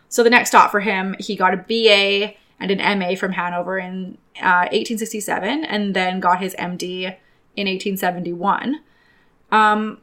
So 0.10 0.24
the 0.24 0.30
next 0.30 0.50
stop 0.50 0.72
for 0.72 0.82
him, 0.82 1.16
he 1.20 1.36
got 1.36 1.54
a 1.54 1.58
BA 1.58 2.36
and 2.60 2.70
an 2.70 3.00
MA 3.00 3.16
from 3.16 3.32
Hanover 3.32 3.80
in 3.80 4.18
uh, 4.38 4.68
1867, 4.72 5.64
and 5.66 5.96
then 5.96 6.20
got 6.20 6.40
his 6.42 6.54
MD 6.56 7.16
in 7.56 7.68
1871. 7.68 8.82
Um, 9.52 10.00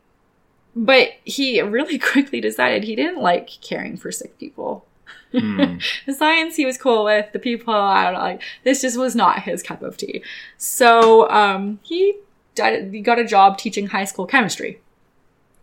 but 0.85 1.11
he 1.25 1.61
really 1.61 1.99
quickly 2.13 2.41
decided 2.41 2.85
he 2.85 2.95
didn't 2.97 3.21
like 3.21 3.49
caring 3.61 3.97
for 3.97 4.11
sick 4.13 4.39
people. 4.39 4.85
Hmm. 5.33 5.77
The 6.07 6.15
science 6.15 6.57
he 6.57 6.65
was 6.65 6.79
cool 6.79 7.05
with, 7.05 7.33
the 7.33 7.39
people, 7.39 7.75
I 7.75 8.05
don't 8.05 8.15
know, 8.15 8.21
like 8.21 8.43
this 8.65 8.81
just 8.83 8.97
was 8.99 9.15
not 9.15 9.43
his 9.43 9.63
cup 9.63 9.83
of 9.83 9.97
tea. 9.97 10.23
So 10.57 11.29
um, 11.31 11.81
he, 11.83 12.15
did, 12.55 12.93
he 12.95 13.01
got 13.01 13.19
a 13.19 13.25
job 13.27 13.59
teaching 13.59 13.89
high 13.89 14.05
school 14.07 14.27
chemistry. 14.27 14.81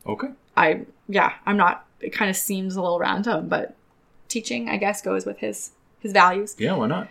Okay. 0.05 0.27
I 0.55 0.81
yeah, 1.09 1.33
I'm 1.45 1.57
not. 1.57 1.85
It 1.99 2.11
kind 2.11 2.29
of 2.29 2.35
seems 2.37 2.75
a 2.75 2.81
little 2.81 2.99
random, 2.99 3.47
but 3.49 3.75
teaching, 4.27 4.69
I 4.69 4.77
guess, 4.77 5.01
goes 5.01 5.25
with 5.25 5.39
his 5.39 5.71
his 5.99 6.11
values, 6.13 6.55
Yeah, 6.59 6.73
why 6.75 6.87
not? 6.87 7.07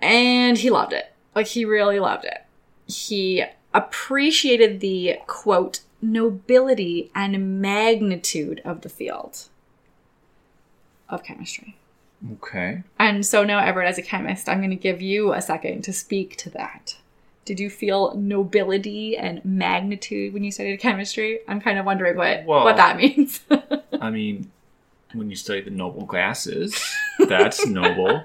and 0.00 0.56
he 0.58 0.70
loved 0.70 0.92
it. 0.92 1.12
Like 1.34 1.46
he 1.48 1.64
really 1.64 1.98
loved 1.98 2.24
it. 2.24 2.44
He 2.86 3.44
appreciated 3.74 4.80
the 4.80 5.16
quote 5.26 5.80
nobility 6.02 7.10
and 7.14 7.60
magnitude 7.62 8.60
of 8.64 8.80
the 8.82 8.88
field 8.88 9.48
of 11.08 11.22
chemistry. 11.22 11.76
Okay. 12.34 12.82
And 12.98 13.24
so 13.24 13.44
now, 13.44 13.58
Everett, 13.58 13.88
as 13.88 13.98
a 13.98 14.02
chemist, 14.02 14.48
I'm 14.48 14.58
going 14.58 14.70
to 14.70 14.76
give 14.76 15.00
you 15.02 15.32
a 15.32 15.40
second 15.42 15.82
to 15.84 15.92
speak 15.92 16.36
to 16.38 16.50
that. 16.50 16.96
Did 17.44 17.58
you 17.58 17.68
feel 17.70 18.14
nobility 18.14 19.16
and 19.16 19.44
magnitude 19.44 20.32
when 20.32 20.44
you 20.44 20.52
studied 20.52 20.78
chemistry? 20.78 21.40
I'm 21.48 21.60
kind 21.60 21.78
of 21.78 21.84
wondering 21.86 22.16
what 22.16 22.44
Well- 22.44 22.64
what 22.64 22.76
that 22.76 22.96
means. 22.98 23.40
I 24.00 24.10
mean, 24.10 24.50
when 25.12 25.30
you 25.30 25.36
study 25.36 25.60
the 25.62 25.70
noble 25.70 26.06
gases, 26.06 26.80
that's 27.18 27.66
noble. 27.66 28.24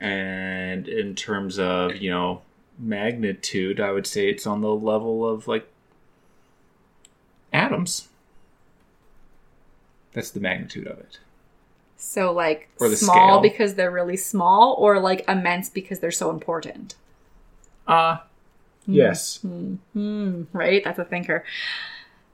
And 0.00 0.88
in 0.88 1.14
terms 1.14 1.58
of, 1.58 1.96
you 1.96 2.10
know, 2.10 2.42
magnitude, 2.78 3.80
I 3.80 3.92
would 3.92 4.06
say 4.06 4.28
it's 4.30 4.46
on 4.46 4.60
the 4.62 4.74
level 4.74 5.28
of 5.28 5.46
like 5.48 5.68
atoms. 7.52 8.08
That's 10.12 10.30
the 10.30 10.40
magnitude 10.40 10.86
of 10.86 10.98
it. 10.98 11.18
So 11.96 12.32
like 12.32 12.68
Or 12.80 12.88
the 12.88 12.96
small 12.96 13.14
scale. 13.14 13.40
because 13.40 13.74
they're 13.74 13.90
really 13.90 14.16
small, 14.16 14.74
or 14.78 14.98
like 15.00 15.28
immense 15.28 15.68
because 15.68 16.00
they're 16.00 16.10
so 16.10 16.30
important. 16.30 16.94
Uh 17.86 18.18
yes. 18.86 19.40
Hmm, 19.42 20.42
right? 20.52 20.82
That's 20.82 20.98
a 20.98 21.04
thinker. 21.04 21.44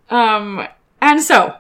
Um, 0.09 0.67
and 1.01 1.21
so 1.21 1.57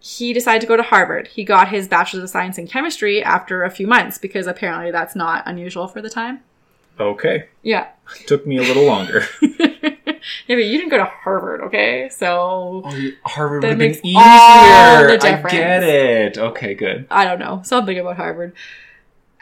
he 0.00 0.32
decided 0.32 0.60
to 0.62 0.66
go 0.66 0.76
to 0.76 0.82
Harvard. 0.82 1.28
He 1.28 1.44
got 1.44 1.68
his 1.68 1.86
bachelor's 1.88 2.24
of 2.24 2.30
science 2.30 2.58
in 2.58 2.66
chemistry 2.66 3.22
after 3.22 3.62
a 3.62 3.70
few 3.70 3.86
months 3.86 4.18
because 4.18 4.46
apparently 4.46 4.90
that's 4.90 5.14
not 5.16 5.44
unusual 5.46 5.86
for 5.88 6.02
the 6.02 6.10
time. 6.10 6.40
Okay. 7.00 7.46
Yeah. 7.62 7.88
Took 8.26 8.46
me 8.46 8.58
a 8.58 8.62
little 8.62 8.84
longer. 8.84 9.24
yeah, 10.46 10.56
but 10.56 10.64
you 10.64 10.78
didn't 10.78 10.90
go 10.90 10.98
to 10.98 11.04
Harvard, 11.04 11.60
okay? 11.62 12.08
So 12.10 12.82
Oh, 12.84 13.10
Harvard 13.24 13.62
would 13.62 13.70
have 13.70 13.78
been 13.78 13.88
makes 13.88 14.00
easier. 14.04 14.18
I 14.20 15.42
get 15.50 15.82
it. 15.82 16.38
Okay, 16.38 16.74
good. 16.74 17.06
I 17.10 17.24
don't 17.24 17.38
know, 17.38 17.62
something 17.64 17.98
about 17.98 18.16
Harvard. 18.16 18.54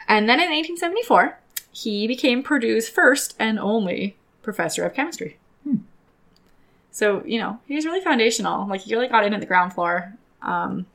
And 0.07 0.29
then 0.29 0.39
in 0.39 0.49
1874, 0.49 1.37
he 1.71 2.07
became 2.07 2.41
Purdue's 2.43 2.87
first 2.89 3.35
and 3.37 3.59
only 3.59 4.15
professor 4.41 4.85
of 4.85 4.93
chemistry. 4.93 5.37
So, 6.91 7.21
you 7.25 7.39
know, 7.39 7.59
he 7.67 7.75
was 7.75 7.85
really 7.85 8.01
foundational. 8.01 8.67
Like, 8.67 8.81
he 8.81 8.95
really 8.95 9.07
got 9.07 9.23
in 9.23 9.33
at 9.33 9.39
the 9.39 9.45
ground 9.45 9.73
floor. 9.73 10.13
Um, 10.41 10.87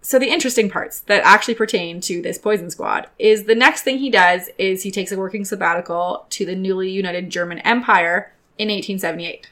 so, 0.00 0.18
the 0.18 0.30
interesting 0.30 0.70
parts 0.70 1.00
that 1.00 1.24
actually 1.24 1.54
pertain 1.54 2.00
to 2.02 2.22
this 2.22 2.38
poison 2.38 2.70
squad 2.70 3.08
is 3.18 3.44
the 3.44 3.54
next 3.54 3.82
thing 3.82 3.98
he 3.98 4.10
does 4.10 4.48
is 4.56 4.82
he 4.82 4.90
takes 4.90 5.10
a 5.10 5.18
working 5.18 5.44
sabbatical 5.44 6.26
to 6.30 6.46
the 6.46 6.54
newly 6.54 6.90
united 6.90 7.30
German 7.30 7.58
Empire 7.60 8.32
in 8.56 8.68
1878. 8.68 9.50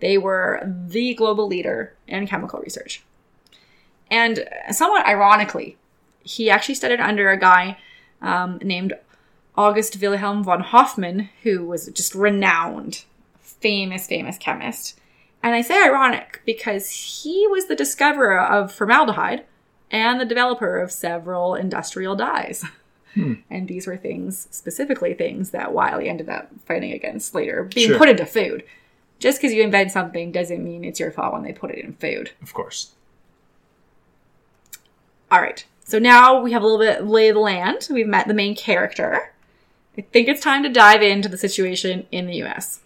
They 0.00 0.16
were 0.16 0.62
the 0.64 1.14
global 1.14 1.46
leader 1.46 1.94
in 2.08 2.26
chemical 2.26 2.60
research. 2.60 3.02
And 4.10 4.48
somewhat 4.70 5.06
ironically, 5.06 5.76
he 6.22 6.50
actually 6.50 6.74
studied 6.74 7.00
under 7.00 7.30
a 7.30 7.38
guy 7.38 7.78
um, 8.22 8.58
named 8.62 8.94
August 9.56 10.00
Wilhelm 10.00 10.42
von 10.42 10.60
Hofmann, 10.60 11.28
who 11.42 11.66
was 11.66 11.86
just 11.88 12.14
renowned, 12.14 13.04
famous, 13.40 14.06
famous 14.06 14.38
chemist. 14.38 14.98
And 15.42 15.54
I 15.54 15.62
say 15.62 15.82
ironic 15.82 16.42
because 16.44 16.90
he 17.22 17.46
was 17.46 17.66
the 17.66 17.74
discoverer 17.76 18.40
of 18.40 18.72
formaldehyde 18.72 19.44
and 19.90 20.20
the 20.20 20.24
developer 20.26 20.78
of 20.78 20.92
several 20.92 21.54
industrial 21.54 22.14
dyes. 22.14 22.64
Hmm. 23.14 23.34
And 23.50 23.66
these 23.66 23.86
were 23.86 23.96
things, 23.96 24.46
specifically 24.50 25.14
things 25.14 25.50
that 25.50 25.72
Wiley 25.72 26.08
ended 26.08 26.28
up 26.28 26.48
fighting 26.66 26.92
against 26.92 27.34
later, 27.34 27.64
being 27.64 27.88
Sure. 27.88 27.98
put 27.98 28.08
into 28.08 28.26
food. 28.26 28.64
Just 29.18 29.38
because 29.40 29.52
you 29.52 29.62
invent 29.62 29.90
something 29.90 30.30
doesn't 30.30 30.62
mean 30.62 30.84
it's 30.84 31.00
your 31.00 31.10
fault 31.10 31.32
when 31.32 31.42
they 31.42 31.52
put 31.52 31.70
it 31.70 31.84
in 31.84 31.94
food. 31.94 32.30
Of 32.40 32.54
course. 32.54 32.92
All 35.30 35.40
right. 35.40 35.64
So 35.84 35.98
now 35.98 36.40
we 36.40 36.52
have 36.52 36.62
a 36.62 36.66
little 36.66 36.78
bit 36.78 37.04
lay 37.06 37.28
of 37.28 37.34
the 37.34 37.40
land. 37.40 37.88
We've 37.90 38.06
met 38.06 38.28
the 38.28 38.34
main 38.34 38.54
character. 38.54 39.32
I 39.98 40.02
think 40.02 40.28
it's 40.28 40.40
time 40.40 40.62
to 40.62 40.68
dive 40.68 41.02
into 41.02 41.28
the 41.28 41.36
situation 41.36 42.06
in 42.12 42.26
the 42.26 42.42
US. 42.44 42.80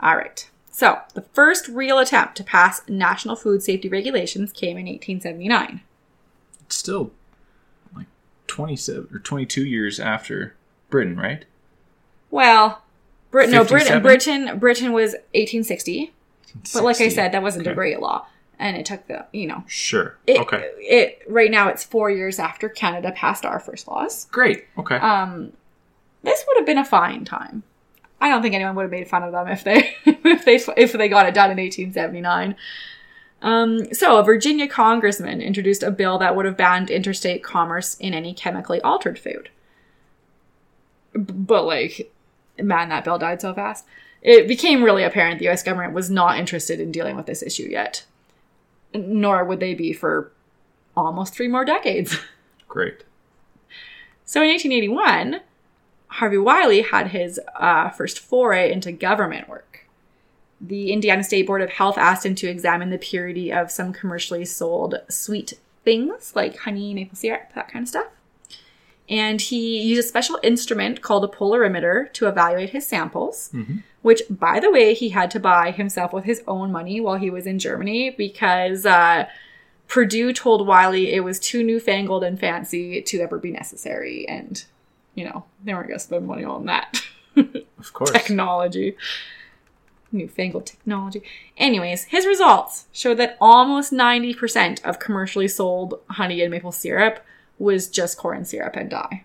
All 0.00 0.16
right. 0.16 0.48
So 0.80 0.98
the 1.12 1.20
first 1.20 1.68
real 1.68 1.98
attempt 1.98 2.36
to 2.36 2.42
pass 2.42 2.80
national 2.88 3.36
food 3.36 3.62
safety 3.62 3.86
regulations 3.90 4.50
came 4.50 4.78
in 4.78 4.86
1879. 4.86 5.82
It's 6.62 6.76
still 6.76 7.10
like 7.94 8.06
27 8.46 9.14
or 9.14 9.18
22 9.18 9.66
years 9.66 10.00
after 10.00 10.54
Britain, 10.88 11.18
right? 11.18 11.44
Well, 12.30 12.80
Britain, 13.30 13.50
no, 13.50 13.58
Britain, 13.62 14.00
57? 14.00 14.02
Britain, 14.02 14.58
Britain 14.58 14.92
was 14.94 15.12
1860. 15.34 16.14
But 16.72 16.82
like 16.82 17.02
I 17.02 17.10
said, 17.10 17.32
that 17.32 17.42
wasn't 17.42 17.66
a 17.66 17.74
great 17.74 18.00
law, 18.00 18.26
and 18.58 18.74
it 18.74 18.86
took 18.86 19.06
the 19.06 19.26
you 19.32 19.48
know 19.48 19.62
Sure. 19.66 20.16
it, 20.26 20.40
okay. 20.40 20.70
It 20.78 21.22
right 21.28 21.50
now 21.50 21.68
it's 21.68 21.84
four 21.84 22.10
years 22.10 22.38
after 22.38 22.70
Canada 22.70 23.12
passed 23.12 23.44
our 23.44 23.60
first 23.60 23.86
laws. 23.86 24.28
Great. 24.32 24.64
Okay. 24.78 24.96
um, 24.96 25.52
this 26.22 26.42
would 26.48 26.56
have 26.56 26.66
been 26.66 26.78
a 26.78 26.86
fine 26.86 27.26
time. 27.26 27.64
I 28.20 28.28
don't 28.28 28.42
think 28.42 28.54
anyone 28.54 28.74
would 28.76 28.82
have 28.82 28.90
made 28.90 29.08
fun 29.08 29.22
of 29.22 29.32
them 29.32 29.48
if 29.48 29.64
they 29.64 29.96
if 30.04 30.44
they 30.44 30.60
if 30.76 30.92
they 30.92 31.08
got 31.08 31.26
it 31.26 31.34
done 31.34 31.50
in 31.50 31.56
1879. 31.56 32.56
Um, 33.42 33.92
so 33.94 34.18
a 34.18 34.22
Virginia 34.22 34.68
congressman 34.68 35.40
introduced 35.40 35.82
a 35.82 35.90
bill 35.90 36.18
that 36.18 36.36
would 36.36 36.44
have 36.44 36.58
banned 36.58 36.90
interstate 36.90 37.42
commerce 37.42 37.94
in 37.94 38.12
any 38.12 38.34
chemically 38.34 38.80
altered 38.82 39.18
food. 39.18 39.48
B- 41.14 41.20
but 41.20 41.64
like, 41.64 42.12
man, 42.58 42.90
that 42.90 43.04
bill 43.04 43.18
died 43.18 43.40
so 43.40 43.54
fast. 43.54 43.86
It 44.20 44.46
became 44.46 44.82
really 44.82 45.04
apparent 45.04 45.38
the 45.38 45.48
US 45.48 45.62
government 45.62 45.94
was 45.94 46.10
not 46.10 46.38
interested 46.38 46.80
in 46.80 46.92
dealing 46.92 47.16
with 47.16 47.24
this 47.24 47.42
issue 47.42 47.66
yet, 47.70 48.04
nor 48.92 49.42
would 49.44 49.60
they 49.60 49.74
be 49.74 49.94
for 49.94 50.32
almost 50.94 51.34
three 51.34 51.48
more 51.48 51.64
decades. 51.64 52.18
Great. 52.68 53.04
So 54.26 54.42
in 54.42 54.48
1881, 54.48 55.40
Harvey 56.10 56.38
Wiley 56.38 56.82
had 56.82 57.08
his 57.08 57.40
uh, 57.56 57.88
first 57.90 58.18
foray 58.18 58.72
into 58.72 58.92
government 58.92 59.48
work. 59.48 59.86
The 60.60 60.92
Indiana 60.92 61.24
State 61.24 61.46
Board 61.46 61.62
of 61.62 61.70
Health 61.70 61.96
asked 61.96 62.26
him 62.26 62.34
to 62.36 62.48
examine 62.48 62.90
the 62.90 62.98
purity 62.98 63.52
of 63.52 63.70
some 63.70 63.92
commercially 63.92 64.44
sold 64.44 64.96
sweet 65.08 65.54
things 65.84 66.34
like 66.36 66.58
honey, 66.58 66.92
maple 66.92 67.16
syrup, 67.16 67.52
that 67.54 67.70
kind 67.70 67.84
of 67.84 67.88
stuff. 67.88 68.08
And 69.08 69.40
he 69.40 69.80
used 69.82 70.04
a 70.04 70.08
special 70.08 70.38
instrument 70.42 71.00
called 71.00 71.24
a 71.24 71.28
polarimeter 71.28 72.12
to 72.12 72.28
evaluate 72.28 72.70
his 72.70 72.86
samples, 72.86 73.50
which, 74.02 74.22
by 74.28 74.60
the 74.60 74.70
way, 74.70 74.94
he 74.94 75.08
had 75.08 75.30
to 75.32 75.40
buy 75.40 75.70
himself 75.70 76.12
with 76.12 76.24
his 76.24 76.42
own 76.46 76.70
money 76.70 77.00
while 77.00 77.16
he 77.16 77.30
was 77.30 77.46
in 77.46 77.58
Germany 77.58 78.10
because 78.10 78.86
uh, 78.86 79.26
Purdue 79.88 80.32
told 80.32 80.66
Wiley 80.66 81.12
it 81.12 81.24
was 81.24 81.40
too 81.40 81.64
newfangled 81.64 82.22
and 82.22 82.38
fancy 82.38 83.00
to 83.02 83.20
ever 83.20 83.38
be 83.38 83.50
necessary. 83.50 84.28
And, 84.28 84.64
you 85.14 85.24
know, 85.24 85.44
they 85.64 85.74
weren't 85.74 85.88
going 85.88 85.98
to 85.98 86.04
spend 86.04 86.26
money 86.26 86.44
on 86.44 86.66
that 86.66 87.02
Of 87.36 87.92
course. 87.92 88.10
technology. 88.10 88.96
Newfangled 90.12 90.66
technology. 90.66 91.22
Anyways, 91.56 92.04
his 92.04 92.26
results 92.26 92.86
showed 92.92 93.18
that 93.18 93.36
almost 93.40 93.92
90% 93.92 94.84
of 94.84 94.98
commercially 94.98 95.46
sold 95.46 96.00
honey 96.10 96.42
and 96.42 96.50
maple 96.50 96.72
syrup 96.72 97.24
was 97.58 97.88
just 97.88 98.18
corn 98.18 98.44
syrup 98.44 98.74
and 98.74 98.90
dye. 98.90 99.24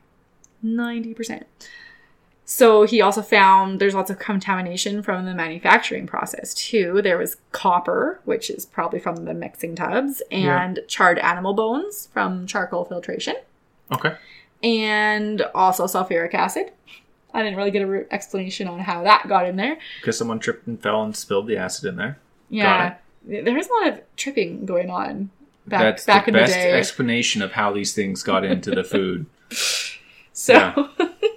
90%. 0.64 1.44
So 2.48 2.84
he 2.86 3.02
also 3.02 3.24
found 3.24 3.80
there's 3.80 3.96
lots 3.96 4.12
of 4.12 4.20
contamination 4.20 5.02
from 5.02 5.26
the 5.26 5.34
manufacturing 5.34 6.06
process 6.06 6.54
too. 6.54 7.02
There 7.02 7.18
was 7.18 7.38
copper, 7.52 8.20
which 8.26 8.52
is 8.52 8.68
probably 8.68 9.00
from 9.00 9.26
the 9.26 9.34
mixing 9.34 9.76
tubs, 9.76 10.22
and 10.30 10.80
charred 10.88 11.18
animal 11.18 11.56
bones 11.56 12.10
from 12.14 12.46
charcoal 12.46 12.86
filtration, 12.86 13.36
Okay. 13.92 14.14
And 14.66 15.44
also 15.54 15.86
sulfuric 15.86 16.34
acid. 16.34 16.72
I 17.34 17.44
didn't 17.44 17.58
really 17.58 17.72
get 17.72 17.84
a 17.84 18.14
explanation 18.14 18.68
on 18.68 18.80
how 18.80 19.04
that 19.04 19.28
got 19.28 19.46
in 19.46 19.56
there. 19.58 19.78
Because 20.02 20.18
someone 20.18 20.40
tripped 20.40 20.68
and 20.68 20.82
fell 20.82 21.04
and 21.04 21.16
spilled 21.16 21.48
the 21.48 21.58
acid 21.58 21.86
in 21.86 21.98
there. 21.98 22.18
Yeah, 22.50 22.96
there 23.24 23.58
is 23.58 23.68
a 23.68 23.74
lot 23.74 23.94
of 23.94 24.02
tripping 24.16 24.66
going 24.66 24.90
on 24.90 25.30
back 25.68 25.82
That's 25.82 26.06
back 26.06 26.26
the 26.26 26.30
in 26.30 26.34
the 26.34 26.40
best 26.40 26.54
day. 26.54 26.72
explanation 26.74 27.42
of 27.42 27.52
how 27.52 27.72
these 27.72 27.94
things 27.94 28.24
got 28.24 28.44
into 28.44 28.72
the 28.72 28.84
food. 28.84 29.28
So, 30.38 30.90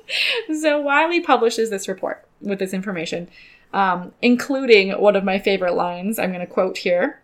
so 0.61 0.81
Wiley 0.81 1.21
publishes 1.21 1.71
this 1.71 1.87
report 1.87 2.27
with 2.41 2.59
this 2.59 2.75
information, 2.75 3.29
um, 3.73 4.13
including 4.21 4.91
one 4.91 5.15
of 5.15 5.23
my 5.23 5.39
favorite 5.39 5.75
lines. 5.75 6.19
I'm 6.19 6.31
going 6.31 6.45
to 6.45 6.53
quote 6.53 6.79
here. 6.79 7.23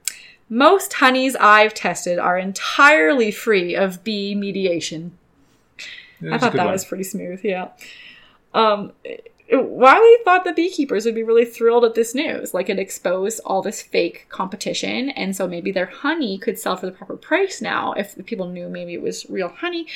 Most 0.49 0.93
honeys 0.93 1.35
I've 1.35 1.75
tested 1.75 2.21
are 2.21 2.39
entirely 2.39 3.33
free 3.33 3.75
of 3.75 4.05
bee 4.05 4.37
mediation. 4.37 5.19
I 6.23 6.39
thought 6.39 6.53
that 6.53 6.65
one. 6.65 6.73
was 6.73 6.85
pretty 6.85 7.05
smooth. 7.05 7.41
Yeah. 7.45 7.69
Um, 8.53 8.93
Wiley 9.53 10.17
thought 10.25 10.45
the 10.45 10.53
beekeepers 10.53 11.05
would 11.05 11.15
be 11.15 11.23
really 11.23 11.45
thrilled 11.45 11.85
at 11.85 11.95
this 11.95 12.15
news. 12.15 12.55
Like 12.55 12.71
it 12.71 12.79
exposed 12.79 13.41
all 13.45 13.63
this 13.63 13.83
fake 13.83 14.27
competition, 14.31 15.11
and 15.11 15.37
so 15.37 15.47
maybe 15.47 15.71
their 15.71 15.87
honey 15.87 16.39
could 16.39 16.59
sell 16.59 16.77
for 16.77 16.87
the 16.87 16.93
proper 16.93 17.17
price 17.17 17.61
now 17.61 17.93
if 17.93 18.17
people 18.27 18.49
knew 18.49 18.69
maybe 18.69 18.95
it 18.95 19.03
was 19.03 19.29
real 19.29 19.49
honey. 19.49 19.87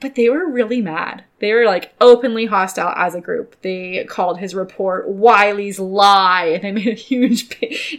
But 0.00 0.16
they 0.16 0.28
were 0.28 0.50
really 0.50 0.82
mad. 0.82 1.24
They 1.38 1.52
were 1.52 1.64
like 1.64 1.94
openly 2.00 2.46
hostile 2.46 2.92
as 2.96 3.14
a 3.14 3.20
group. 3.20 3.56
They 3.62 4.04
called 4.08 4.38
his 4.38 4.54
report 4.54 5.08
Wiley's 5.08 5.78
lie, 5.78 6.46
and 6.46 6.62
they 6.64 6.72
made 6.84 6.88
a 6.88 6.94
huge 6.94 7.48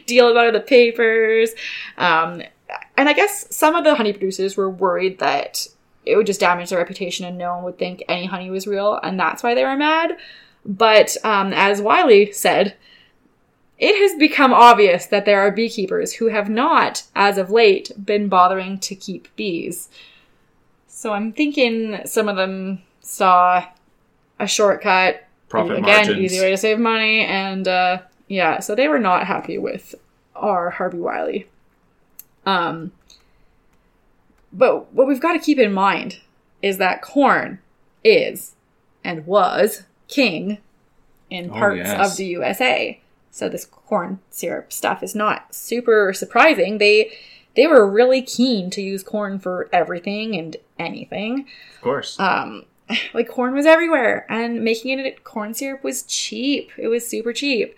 deal 0.06 0.30
about 0.30 0.46
it 0.46 0.50
in 0.50 0.54
the 0.54 0.60
papers. 0.62 1.52
Um, 1.98 2.41
and 2.98 3.08
I 3.08 3.13
guess 3.13 3.54
some 3.56 3.76
of 3.76 3.84
the 3.84 3.96
honey 3.96 4.12
producers 4.12 4.58
were 4.58 4.70
worried 4.70 5.20
that 5.20 5.67
it 6.08 6.15
would 6.15 6.26
just 6.26 6.39
damage 6.39 6.70
their 6.70 6.80
reputation 6.80 7.26
and 7.26 7.38
no 7.38 7.56
one 7.56 7.63
would 7.63 7.78
think 7.78 8.04
any 8.08 8.26
honey 8.26 8.50
was 8.50 8.67
real, 8.67 9.00
and 9.04 9.20
that's 9.20 9.43
why 9.43 9.54
they 9.54 9.63
were 9.63 9.78
mad. 9.78 10.17
But 10.65 11.15
um, 11.24 11.54
as 11.54 11.82
Wiley 11.82 12.32
said, 12.32 12.76
it 13.78 13.96
has 14.02 14.17
become 14.17 14.54
obvious 14.54 15.06
that 15.06 15.26
there 15.26 15.39
are 15.39 15.52
beekeepers 15.52 16.13
who 16.13 16.28
have 16.28 16.50
not, 16.50 17.04
as 17.15 17.38
of 17.38 17.52
late, 17.52 17.91
been 18.04 18.28
bothering 18.28 18.80
to 18.80 18.96
keep 18.96 19.34
bees. 19.36 19.89
So 20.88 21.13
I'm 21.13 21.32
thinking 21.32 22.00
some 22.06 22.28
of 22.28 22.36
them 22.38 22.82
saw 23.02 23.63
a 24.39 24.48
shortcut, 24.48 25.24
Profit 25.50 25.78
again, 25.78 26.08
margins. 26.08 26.20
easy 26.20 26.39
way 26.39 26.50
to 26.50 26.58
save 26.58 26.80
money, 26.80 27.22
and 27.22 27.67
uh, 27.67 28.00
yeah, 28.28 28.60
so 28.60 28.76
they 28.76 28.88
were 28.88 29.00
not 29.00 29.28
happy 29.28 29.58
with 29.58 29.96
our 30.36 30.72
Harvey 30.72 31.00
Wiley. 31.00 31.48
Um, 32.46 32.91
but 34.53 34.93
what 34.93 35.07
we've 35.07 35.21
got 35.21 35.33
to 35.33 35.39
keep 35.39 35.60
in 35.60 35.73
mind 35.73 36.19
is 36.62 36.77
that 36.77 37.01
corn 37.01 37.60
is 38.03 38.55
and 39.03 39.25
was 39.25 39.83
king 40.07 40.57
in 41.29 41.49
Oh, 41.49 41.53
parts 41.53 41.77
yes. 41.79 42.12
of 42.12 42.17
the 42.17 42.25
USA. 42.27 42.99
So 43.31 43.49
this 43.49 43.65
corn 43.65 44.19
syrup 44.31 44.73
stuff 44.73 45.03
is 45.03 45.13
not 45.13 45.53
super 45.53 46.13
surprising. 46.13 46.77
They 46.77 47.12
they 47.55 47.67
were 47.67 47.89
really 47.89 48.21
keen 48.21 48.69
to 48.71 48.81
use 48.81 49.03
corn 49.03 49.39
for 49.39 49.67
everything 49.73 50.36
and 50.36 50.57
anything. 50.79 51.45
Of 51.75 51.81
course. 51.81 52.19
Um, 52.19 52.65
like 53.13 53.27
corn 53.27 53.53
was 53.53 53.65
everywhere, 53.65 54.25
and 54.29 54.63
making 54.63 54.97
it 54.99 55.23
corn 55.23 55.53
syrup 55.53 55.83
was 55.83 56.03
cheap. 56.03 56.71
It 56.77 56.88
was 56.88 57.07
super 57.07 57.33
cheap. 57.33 57.75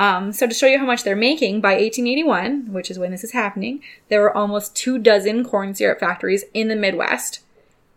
Um, 0.00 0.32
so 0.32 0.46
to 0.46 0.54
show 0.54 0.66
you 0.66 0.78
how 0.78 0.86
much 0.86 1.04
they're 1.04 1.14
making, 1.14 1.60
by 1.60 1.72
1881, 1.72 2.72
which 2.72 2.90
is 2.90 2.98
when 2.98 3.10
this 3.10 3.22
is 3.22 3.32
happening, 3.32 3.82
there 4.08 4.22
were 4.22 4.34
almost 4.34 4.74
two 4.74 4.98
dozen 4.98 5.44
corn 5.44 5.74
syrup 5.74 6.00
factories 6.00 6.42
in 6.54 6.68
the 6.68 6.74
Midwest, 6.74 7.40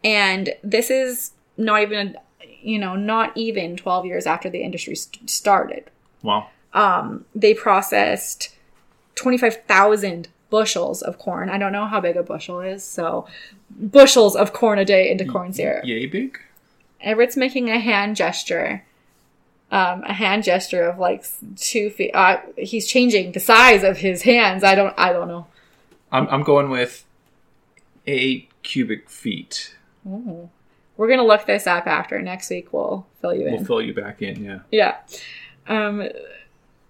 and 0.04 0.54
this 0.62 0.90
is 0.90 1.32
not 1.56 1.82
even, 1.82 2.18
you 2.62 2.78
know, 2.78 2.98
not 2.98 3.32
even 3.38 3.78
12 3.78 4.06
years 4.06 4.26
after 4.28 4.50
the 4.50 4.62
industry 4.62 4.96
st- 4.96 5.30
started. 5.30 5.90
wow. 6.22 6.50
Um, 6.74 7.26
they 7.34 7.54
processed 7.54 8.54
25,000 9.16 10.28
bushels 10.50 11.04
of 11.04 11.20
corn. 11.20 11.50
I 11.50 11.58
don't 11.58 11.72
know 11.72 11.86
how 11.86 12.02
big 12.02 12.18
a 12.18 12.24
bushel 12.24 12.60
is, 12.62 12.84
so 12.84 13.28
bushels 13.70 14.36
of 14.36 14.52
corn 14.52 14.78
a 14.78 14.84
day 14.84 15.10
into 15.10 15.24
corn 15.24 15.54
syrup. 15.54 15.86
Yay 15.86 16.08
big? 16.08 16.38
Everett's 17.00 17.38
making 17.38 17.70
a 17.70 17.80
hand 17.80 18.16
gesture. 18.16 18.84
Um, 19.74 20.04
a 20.04 20.14
hand 20.14 20.44
gesture 20.44 20.84
of 20.84 21.00
like 21.00 21.26
two 21.56 21.90
feet. 21.90 22.12
Uh, 22.14 22.38
he's 22.56 22.88
changing 22.88 23.32
the 23.32 23.40
size 23.40 23.84
of 23.84 23.98
his 23.98 24.22
hands. 24.22 24.64
I 24.64 24.76
don't. 24.76 24.94
I 25.00 25.12
don't 25.12 25.28
know. 25.28 25.48
I'm, 26.12 26.28
I'm 26.28 26.44
going 26.44 26.70
with 26.70 27.04
eight 28.06 28.52
cubic 28.62 29.10
feet. 29.10 29.76
Ooh. 30.06 30.50
We're 30.96 31.08
gonna 31.08 31.26
look 31.26 31.48
this 31.48 31.66
up 31.66 31.88
after 31.88 32.22
next 32.22 32.52
week. 32.52 32.72
We'll 32.72 33.08
fill 33.20 33.34
you 33.34 33.48
in. 33.48 33.54
We'll 33.56 33.66
fill 33.66 33.82
you 33.82 33.96
back 33.96 34.22
in, 34.22 34.44
yeah. 34.44 34.60
Yeah. 34.70 34.98
Um, 35.68 36.02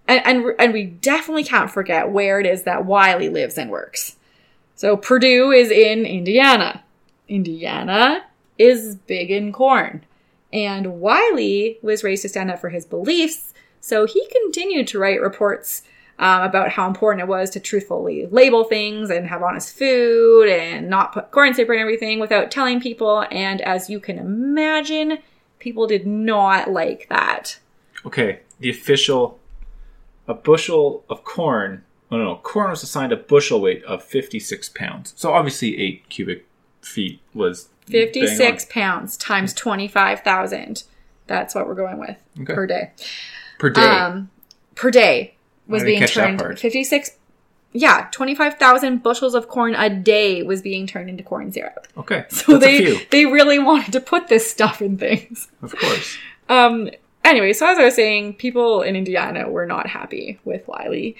and, 0.06 0.26
and 0.26 0.44
and 0.58 0.72
we 0.74 0.84
definitely 0.84 1.44
can't 1.44 1.70
forget 1.70 2.10
where 2.10 2.38
it 2.38 2.44
is 2.44 2.64
that 2.64 2.84
Wiley 2.84 3.30
lives 3.30 3.56
and 3.56 3.70
works. 3.70 4.16
So 4.76 4.98
Purdue 4.98 5.52
is 5.52 5.70
in 5.70 6.04
Indiana. 6.04 6.84
Indiana 7.28 8.24
is 8.58 8.96
big 8.96 9.30
in 9.30 9.52
corn. 9.52 10.04
And 10.54 11.00
Wiley 11.00 11.78
was 11.82 12.04
raised 12.04 12.22
to 12.22 12.28
stand 12.30 12.50
up 12.50 12.60
for 12.60 12.70
his 12.70 12.86
beliefs, 12.86 13.52
so 13.80 14.06
he 14.06 14.26
continued 14.28 14.86
to 14.88 14.98
write 14.98 15.20
reports 15.20 15.82
um, 16.18 16.42
about 16.42 16.70
how 16.70 16.86
important 16.86 17.22
it 17.22 17.28
was 17.28 17.50
to 17.50 17.60
truthfully 17.60 18.26
label 18.26 18.64
things 18.64 19.10
and 19.10 19.26
have 19.26 19.42
honest 19.42 19.76
food 19.76 20.48
and 20.48 20.88
not 20.88 21.12
put 21.12 21.32
corn 21.32 21.52
syrup 21.54 21.70
in 21.70 21.78
everything 21.78 22.20
without 22.20 22.52
telling 22.52 22.80
people. 22.80 23.26
And 23.30 23.60
as 23.62 23.90
you 23.90 23.98
can 23.98 24.18
imagine, 24.18 25.18
people 25.58 25.86
did 25.86 26.06
not 26.06 26.70
like 26.70 27.08
that. 27.08 27.58
Okay, 28.06 28.40
the 28.60 28.70
official, 28.70 29.40
a 30.28 30.34
bushel 30.34 31.04
of 31.08 31.24
corn. 31.24 31.84
No, 32.10 32.18
no, 32.18 32.36
corn 32.36 32.70
was 32.70 32.82
assigned 32.84 33.12
a 33.12 33.16
bushel 33.16 33.60
weight 33.60 33.82
of 33.84 34.04
56 34.04 34.68
pounds. 34.68 35.14
So 35.16 35.32
obviously, 35.32 35.78
eight 35.78 36.08
cubic 36.08 36.46
feet 36.80 37.20
was. 37.34 37.70
56 37.86 38.66
pounds 38.66 39.16
times 39.16 39.52
25,000. 39.54 40.84
That's 41.26 41.54
what 41.54 41.66
we're 41.66 41.74
going 41.74 41.98
with 41.98 42.16
Okay. 42.40 42.54
per 42.54 42.66
day. 42.66 42.90
per 43.58 43.70
day. 43.70 43.80
Um, 43.82 44.30
per 44.74 44.90
day 44.90 45.34
was 45.66 45.82
being 45.82 46.02
turned 46.06 46.38
part. 46.38 46.58
56 46.58 47.10
yeah, 47.76 48.06
25,000 48.12 49.02
bushels 49.02 49.34
of 49.34 49.48
corn 49.48 49.74
a 49.74 49.90
day 49.90 50.44
was 50.44 50.62
being 50.62 50.86
turned 50.86 51.10
into 51.10 51.24
corn 51.24 51.50
syrup. 51.50 51.88
okay, 51.96 52.24
So 52.28 52.56
they 52.58 53.04
they 53.10 53.26
really 53.26 53.58
wanted 53.58 53.92
to 53.94 54.00
put 54.00 54.28
this 54.28 54.48
stuff 54.48 54.80
in 54.80 54.96
things. 54.98 55.48
of 55.62 55.74
course. 55.76 56.16
Um 56.48 56.90
anyway, 57.24 57.52
so 57.52 57.66
as 57.66 57.78
I 57.78 57.84
was 57.86 57.94
saying, 57.96 58.34
people 58.34 58.82
in 58.82 58.94
Indiana 58.96 59.48
were 59.50 59.66
not 59.66 59.86
happy 59.88 60.38
with 60.44 60.66
Wiley. 60.68 61.16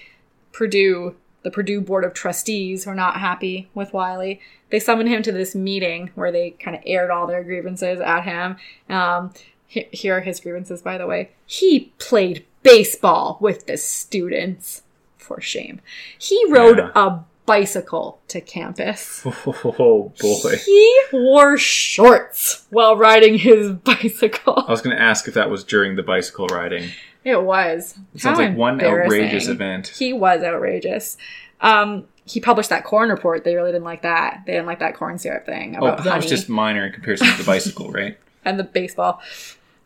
Purdue, 0.53 1.16
the 1.45 1.51
Purdue 1.51 1.81
Board 1.81 2.03
of 2.05 2.13
Trustees 2.15 2.85
were 2.87 2.95
not 2.95 3.21
happy 3.21 3.69
with 3.75 3.93
Wiley. 3.93 4.41
They 4.71 4.81
summoned 4.81 5.09
him 5.09 5.23
to 5.23 5.31
this 5.33 5.55
meeting 5.55 6.11
where 6.17 6.33
they 6.33 6.51
kind 6.51 6.77
of 6.77 6.83
aired 6.85 7.11
all 7.11 7.27
their 7.29 7.45
grievances 7.45 8.01
at 8.01 8.23
him. 8.25 8.57
Um, 8.89 9.33
he- 9.69 9.87
here 9.93 10.17
are 10.17 10.21
his 10.21 10.41
grievances, 10.41 10.83
by 10.83 10.99
the 10.99 11.07
way. 11.07 11.31
He 11.47 11.93
played 11.99 12.45
baseball 12.65 13.39
with 13.41 13.67
the 13.67 13.77
students. 13.77 14.83
For 15.19 15.41
shame. 15.41 15.81
He 16.19 16.45
rode 16.51 16.77
Yeah. 16.77 16.91
a 16.95 17.21
bicycle 17.47 18.21
to 18.29 18.43
campus. 18.43 19.25
Oh 19.47 20.13
boy. 20.21 20.57
He 20.65 21.01
wore 21.13 21.57
shorts 21.57 22.67
while 22.71 22.97
riding 22.97 23.39
his 23.39 23.71
bicycle. 23.85 24.65
I 24.67 24.71
was 24.71 24.83
going 24.83 24.95
to 24.97 25.03
ask 25.03 25.27
if 25.27 25.33
that 25.35 25.49
was 25.51 25.65
during 25.65 25.97
the 25.97 26.03
bicycle 26.03 26.47
riding. 26.49 26.91
It 27.25 27.43
was. 27.43 27.97
It 28.15 28.21
sounds 28.21 28.39
How 28.39 28.45
like 28.47 28.57
one 28.57 28.81
outrageous 28.83 29.49
event. 29.49 29.89
He 29.89 30.13
was 30.13 30.43
outrageous. 30.43 31.17
Um, 31.61 32.07
he 32.27 32.41
published 32.41 32.71
that 32.71 32.85
corn 32.85 33.09
report. 33.11 33.45
They 33.45 33.55
really 33.55 33.73
didn't 33.73 33.85
like 33.85 34.03
that. 34.03 34.43
They 34.47 34.53
didn't 34.53 34.67
like 34.67 34.79
that 34.79 34.95
corn 34.95 35.19
syrup 35.19 35.47
thing 35.47 35.77
Oh, 35.81 35.97
that 35.97 36.17
was 36.17 36.27
just 36.27 36.49
minor 36.49 36.87
in 36.87 36.93
comparison 36.93 37.27
to 37.29 37.39
the 37.39 37.45
bicycle, 37.45 37.91
right? 37.93 38.19
and 38.45 38.59
the 38.59 38.65
baseball. 38.65 39.23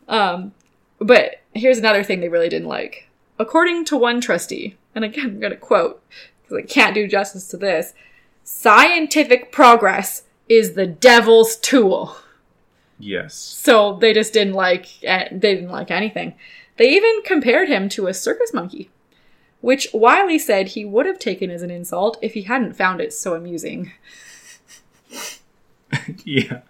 Um, 0.07 0.53
but 0.99 1.41
here's 1.53 1.77
another 1.77 2.03
thing 2.03 2.19
they 2.19 2.29
really 2.29 2.49
didn't 2.49 2.67
like. 2.67 3.07
According 3.37 3.85
to 3.85 3.97
one 3.97 4.19
trustee, 4.19 4.75
and 4.93 5.05
again, 5.05 5.25
I'm 5.25 5.39
going 5.39 5.51
to 5.51 5.57
quote 5.57 6.03
because 6.43 6.57
I 6.57 6.67
can't 6.67 6.93
do 6.93 7.07
justice 7.07 7.47
to 7.49 7.57
this 7.57 7.93
scientific 8.43 9.51
progress 9.51 10.23
is 10.49 10.73
the 10.73 10.87
devil's 10.87 11.55
tool. 11.57 12.17
Yes. 12.97 13.35
So 13.35 13.97
they 14.01 14.11
just 14.13 14.33
didn't 14.33 14.55
like 14.55 14.87
eh, 15.03 15.29
they 15.31 15.55
didn't 15.55 15.71
like 15.71 15.91
anything. 15.91 16.33
They 16.79 16.95
even 16.95 17.21
compared 17.25 17.67
him 17.67 17.89
to 17.89 18.07
a 18.07 18.13
circus 18.13 18.53
monkey, 18.53 18.89
which 19.59 19.89
Wiley 19.93 20.39
said 20.39 20.69
he 20.69 20.85
would 20.85 21.05
have 21.05 21.19
taken 21.19 21.51
as 21.51 21.61
an 21.61 21.69
insult 21.69 22.17
if 22.21 22.35
he 22.35 22.43
hadn't 22.43 22.77
found 22.77 23.01
it 23.01 23.11
so 23.11 23.33
amusing. 23.33 23.91
yeah. 26.23 26.61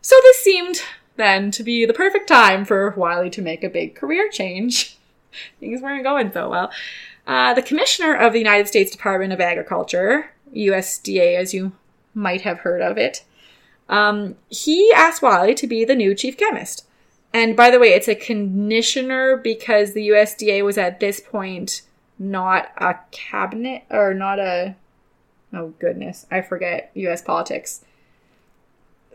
So 0.00 0.16
this 0.22 0.38
seemed 0.38 0.82
then 1.14 1.52
to 1.52 1.62
be 1.62 1.86
the 1.86 1.94
perfect 1.94 2.26
time 2.26 2.64
for 2.64 2.90
Wiley 2.96 3.30
to 3.30 3.40
make 3.40 3.62
a 3.62 3.70
big 3.70 3.94
career 3.94 4.28
change. 4.28 4.98
Things 5.60 5.80
weren't 5.80 6.02
going 6.02 6.32
so 6.32 6.48
well. 6.48 6.72
Uh, 7.28 7.54
the 7.54 7.62
commissioner 7.62 8.16
of 8.16 8.32
the 8.32 8.40
United 8.40 8.66
States 8.66 8.90
Department 8.90 9.32
of 9.32 9.40
Agriculture, 9.40 10.32
USDA, 10.52 11.36
as 11.36 11.54
you 11.54 11.70
might 12.14 12.40
have 12.40 12.58
heard 12.58 12.82
of 12.82 12.98
it, 12.98 13.22
um, 13.88 14.34
he 14.48 14.92
asked 14.92 15.22
Wiley 15.22 15.54
to 15.54 15.68
be 15.68 15.84
the 15.84 15.94
new 15.94 16.16
chief 16.16 16.36
chemist. 16.36 16.83
And 17.34 17.56
by 17.56 17.70
the 17.70 17.80
way, 17.80 17.88
it's 17.88 18.06
a 18.06 18.14
commissioner 18.14 19.36
because 19.36 19.92
the 19.92 20.08
USDA 20.08 20.64
was 20.64 20.78
at 20.78 21.00
this 21.00 21.20
point 21.20 21.82
not 22.16 22.70
a 22.76 22.94
cabinet 23.10 23.82
or 23.90 24.14
not 24.14 24.38
a. 24.38 24.76
Oh 25.52 25.74
goodness, 25.80 26.26
I 26.30 26.42
forget 26.42 26.90
U.S. 26.94 27.22
politics. 27.22 27.84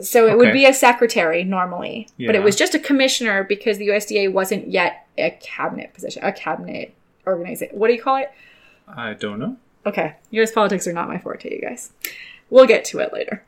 So 0.02 0.28
it 0.28 0.38
would 0.38 0.54
be 0.54 0.66
a 0.66 0.74
secretary 0.74 1.44
normally, 1.44 2.08
but 2.18 2.36
it 2.36 2.44
was 2.44 2.56
just 2.56 2.74
a 2.76 2.80
commissioner 2.80 3.44
because 3.44 3.78
the 3.78 3.88
USDA 3.90 4.32
wasn't 4.32 4.70
yet 4.70 5.08
a 5.18 5.32
cabinet 5.42 5.94
position, 5.94 6.24
a 6.24 6.32
cabinet 6.32 6.94
organization. 7.28 7.78
What 7.78 7.88
do 7.88 7.94
you 7.94 8.02
call 8.02 8.18
it? 8.18 8.32
I 8.88 9.14
don't 9.14 9.40
know. 9.40 9.58
Okay, 9.86 10.16
U.S. 10.32 10.52
politics 10.52 10.88
are 10.88 10.94
not 10.94 11.08
my 11.08 11.18
forte, 11.18 11.54
you 11.54 11.62
guys. 11.62 11.92
We'll 12.50 12.66
get 12.66 12.86
to 12.86 13.00
it 13.00 13.12
later. 13.14 13.44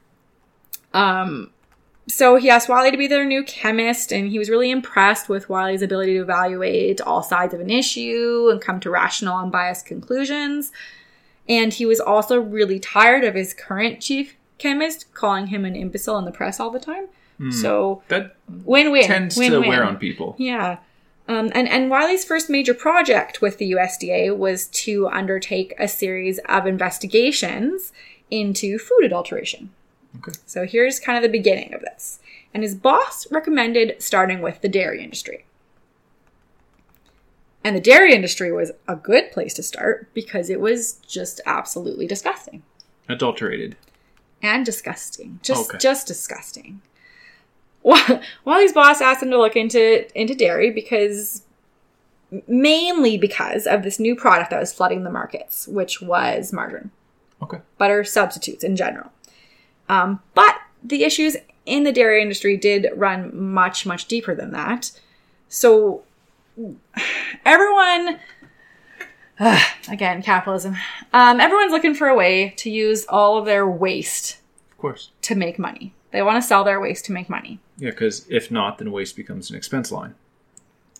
Um, 0.94 1.52
so 2.12 2.36
he 2.36 2.50
asked 2.50 2.70
Wiley 2.70 2.92
to 2.92 2.98
be 2.98 3.08
their 3.08 3.26
new 3.26 3.44
chemist, 3.44 4.12
and 4.12 4.30
he 4.30 4.38
was 4.38 4.50
really 4.50 4.70
impressed 4.72 5.30
with 5.30 5.50
Wiley's 5.50 5.82
ability 5.82 6.14
to 6.16 6.22
evaluate 6.22 7.00
all 7.02 7.24
sides 7.24 7.54
of 7.54 7.60
an 7.60 7.70
issue 7.70 8.50
and 8.52 8.62
come 8.62 8.80
to 8.82 8.90
rational, 8.90 9.38
unbiased 9.38 9.86
conclusions. 9.86 10.72
And 11.50 11.74
he 11.74 11.86
was 11.86 12.00
also 12.00 12.40
really 12.40 12.80
tired 12.80 13.24
of 13.24 13.36
his 13.36 13.54
current 13.54 14.02
chief 14.02 14.36
chemist 14.58 15.12
calling 15.14 15.48
him 15.48 15.66
an 15.66 15.76
imbecile 15.76 16.18
in 16.20 16.26
the 16.26 16.32
press 16.32 16.60
all 16.60 16.70
the 16.70 16.80
time. 16.80 17.08
So 17.52 18.04
That 18.10 18.36
win-win. 18.66 19.08
Tends 19.08 19.36
win-win. 19.36 19.64
to 19.64 19.68
wear 19.68 19.84
on 19.84 19.98
people. 19.98 20.36
Yeah. 20.38 20.78
Um, 21.28 21.52
and, 21.56 21.68
and 21.68 21.90
Wiley's 21.90 22.24
first 22.24 22.52
major 22.52 22.76
project 22.76 23.42
with 23.42 23.58
the 23.58 23.72
USDA 23.72 24.38
was 24.38 24.68
to 24.68 25.08
undertake 25.08 25.74
a 25.80 25.88
series 25.88 26.40
of 26.48 26.68
investigations 26.68 27.94
into 28.30 28.78
food 28.78 29.04
adulteration. 29.04 29.72
Okay. 30.18 30.32
So 30.46 30.66
here's 30.66 31.00
kind 31.00 31.18
of 31.18 31.24
the 31.24 31.36
beginning 31.38 31.74
of 31.74 31.82
this. 31.82 32.20
And 32.54 32.64
his 32.64 32.76
boss 32.76 33.26
recommended 33.32 34.02
starting 34.02 34.42
with 34.42 34.62
the 34.62 34.68
dairy 34.70 35.04
industry. 35.04 35.46
And 37.64 37.76
the 37.76 37.80
dairy 37.82 38.14
industry 38.14 38.52
was 38.52 38.72
a 38.88 38.96
good 38.96 39.32
place 39.32 39.54
to 39.56 39.64
start 39.64 40.10
because 40.14 40.50
it 40.50 40.60
was 40.60 40.94
just 41.08 41.40
absolutely 41.46 42.08
disgusting 42.08 42.64
Adulterated. 43.08 43.76
and 44.42 44.66
disgusting. 44.66 45.40
Just 45.44 45.70
Okay. 45.70 45.78
just 45.78 46.08
disgusting. 46.08 46.82
Wa- 47.84 48.22
Wally's 48.46 48.74
boss 48.74 49.00
asked 49.02 49.22
him 49.24 49.30
to 49.32 49.38
look 49.38 49.56
into 49.56 50.06
into 50.20 50.36
dairy 50.36 50.72
because 50.72 51.44
mainly 52.48 53.18
because 53.18 53.68
of 53.68 53.84
this 53.84 54.00
new 54.00 54.16
product 54.16 54.50
that 54.50 54.60
was 54.60 54.74
flooding 54.74 55.04
the 55.04 55.10
markets, 55.12 55.68
which 55.68 56.02
was 56.02 56.52
margarine, 56.54 56.90
Okay. 57.42 57.60
butter 57.78 58.04
substitutes 58.04 58.64
in 58.64 58.76
general. 58.76 59.12
Um, 59.90 60.20
but 60.34 60.56
the 60.84 61.04
issues 61.04 61.36
in 61.66 61.84
the 61.84 61.92
dairy 61.92 62.22
industry 62.22 62.58
did 62.58 62.88
run 62.96 63.32
much 63.54 63.86
much 63.86 64.06
deeper 64.08 64.34
than 64.36 64.52
that. 64.52 64.92
So 65.50 66.04
everyone 67.46 68.20
again 69.90 70.22
capitalism 70.22 70.76
um, 71.14 71.40
everyone's 71.40 71.72
looking 71.72 71.96
for 71.96 72.08
a 72.08 72.16
way 72.16 72.54
to 72.58 72.70
use 72.70 73.06
all 73.10 73.38
of 73.38 73.46
their 73.46 73.68
waste 73.68 74.38
Of 74.72 74.78
course. 74.78 75.10
to 75.24 75.36
make 75.36 75.58
money. 75.60 75.94
They 76.12 76.22
want 76.22 76.42
to 76.42 76.48
sell 76.48 76.64
their 76.66 76.80
waste 76.82 77.06
to 77.06 77.14
make 77.14 77.30
money. 77.30 77.60
Yeah, 77.78 77.92
because 77.92 78.26
if 78.30 78.52
not, 78.52 78.78
then 78.80 78.92
waste 78.92 79.16
becomes 79.16 79.50
an 79.50 79.56
expense 79.56 79.92
line. 79.94 80.14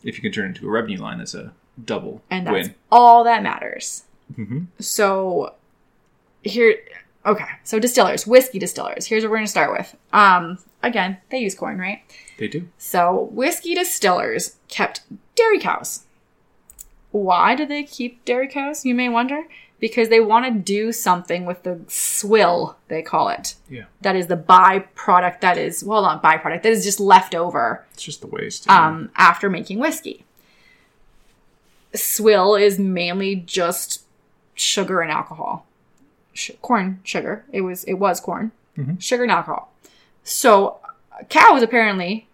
If 0.04 0.16
you 0.16 0.22
can 0.22 0.32
turn 0.32 0.46
it 0.46 0.50
into 0.50 0.68
a 0.68 0.72
revenue 0.72 1.00
line, 1.00 1.18
that's 1.18 1.36
a 1.36 1.52
double 1.84 2.22
And 2.30 2.48
that's 2.48 2.68
win. 2.70 2.76
all 2.92 3.24
that 3.26 3.44
matters. 3.44 4.04
hmm 4.36 4.64
So 4.80 5.54
here 6.44 6.76
okay, 7.26 7.46
so 7.64 7.80
distillers, 7.80 8.26
whiskey 8.28 8.60
distillers. 8.60 9.06
Here's 9.06 9.24
what 9.24 9.32
we're 9.32 9.38
gonna 9.38 9.48
start 9.48 9.72
with. 9.72 9.96
Um 10.14 10.58
again, 10.84 11.18
they 11.30 11.40
use 11.40 11.56
corn, 11.56 11.78
right? 11.80 12.02
They 12.38 12.48
do. 12.48 12.68
So 12.78 13.30
whiskey 13.32 13.76
distillers 13.76 14.58
kept 14.68 15.02
dairy 15.36 15.60
cows. 15.60 16.04
Why 17.12 17.56
do 17.56 17.66
they 17.66 17.84
keep 17.84 18.24
dairy 18.26 18.48
cows, 18.48 18.86
you 18.86 18.96
may 18.96 19.10
wonder? 19.10 19.44
Because 19.82 20.10
they 20.10 20.20
want 20.20 20.46
to 20.46 20.52
do 20.52 20.92
something 20.92 21.46
with 21.46 21.64
the 21.64 21.80
swill, 21.88 22.78
they 22.88 23.02
call 23.02 23.30
it. 23.30 23.56
Yeah. 23.68 23.86
That 24.02 24.16
is 24.16 24.28
the 24.28 24.38
byproduct 24.38 25.42
that 25.42 25.58
is, 25.58 25.84
well, 25.84 26.04
not 26.04 26.22
byproduct, 26.24 26.62
that 26.64 26.72
is 26.72 26.84
just 26.86 27.00
left 27.00 27.34
over 27.36 27.84
It's 27.94 28.04
just 28.04 28.22
the 28.22 28.28
waste. 28.28 28.70
um, 28.70 29.10
after 29.16 29.50
making 29.50 29.80
whiskey. 29.80 30.24
Swill 31.94 32.56
is 32.56 32.80
mainly 32.80 33.36
just 33.36 34.04
sugar 34.54 35.02
and 35.02 35.12
alcohol, 35.12 35.66
Sh- 36.42 36.52
corn 36.62 37.00
sugar. 37.04 37.46
It 37.52 37.62
was 37.62 37.84
it 37.84 37.94
was 38.06 38.20
corn, 38.20 38.52
Mhm. 38.78 39.00
sugar 39.02 39.24
and 39.24 39.32
alcohol. 39.32 39.72
So 40.24 40.80
cows 41.30 41.62
apparently 41.62 42.28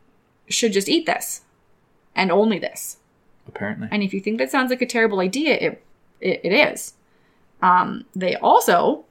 should 0.50 0.72
just 0.74 0.88
eat 0.89 1.06
this, 1.06 1.41
and 2.15 2.32
only 2.32 2.60
this. 2.60 2.98
apparently. 3.50 3.88
And 3.91 4.04
if 4.04 4.13
you 4.13 4.20
think 4.20 4.38
that 4.39 4.52
sounds 4.52 4.70
like 4.70 4.82
a 4.82 4.86
terrible 4.86 5.20
idea, 5.20 5.54
it 5.56 5.84
it, 6.22 6.41
it 6.43 6.54
is. 6.54 6.93
Um, 7.62 8.06
they 8.15 8.36
also 8.36 9.06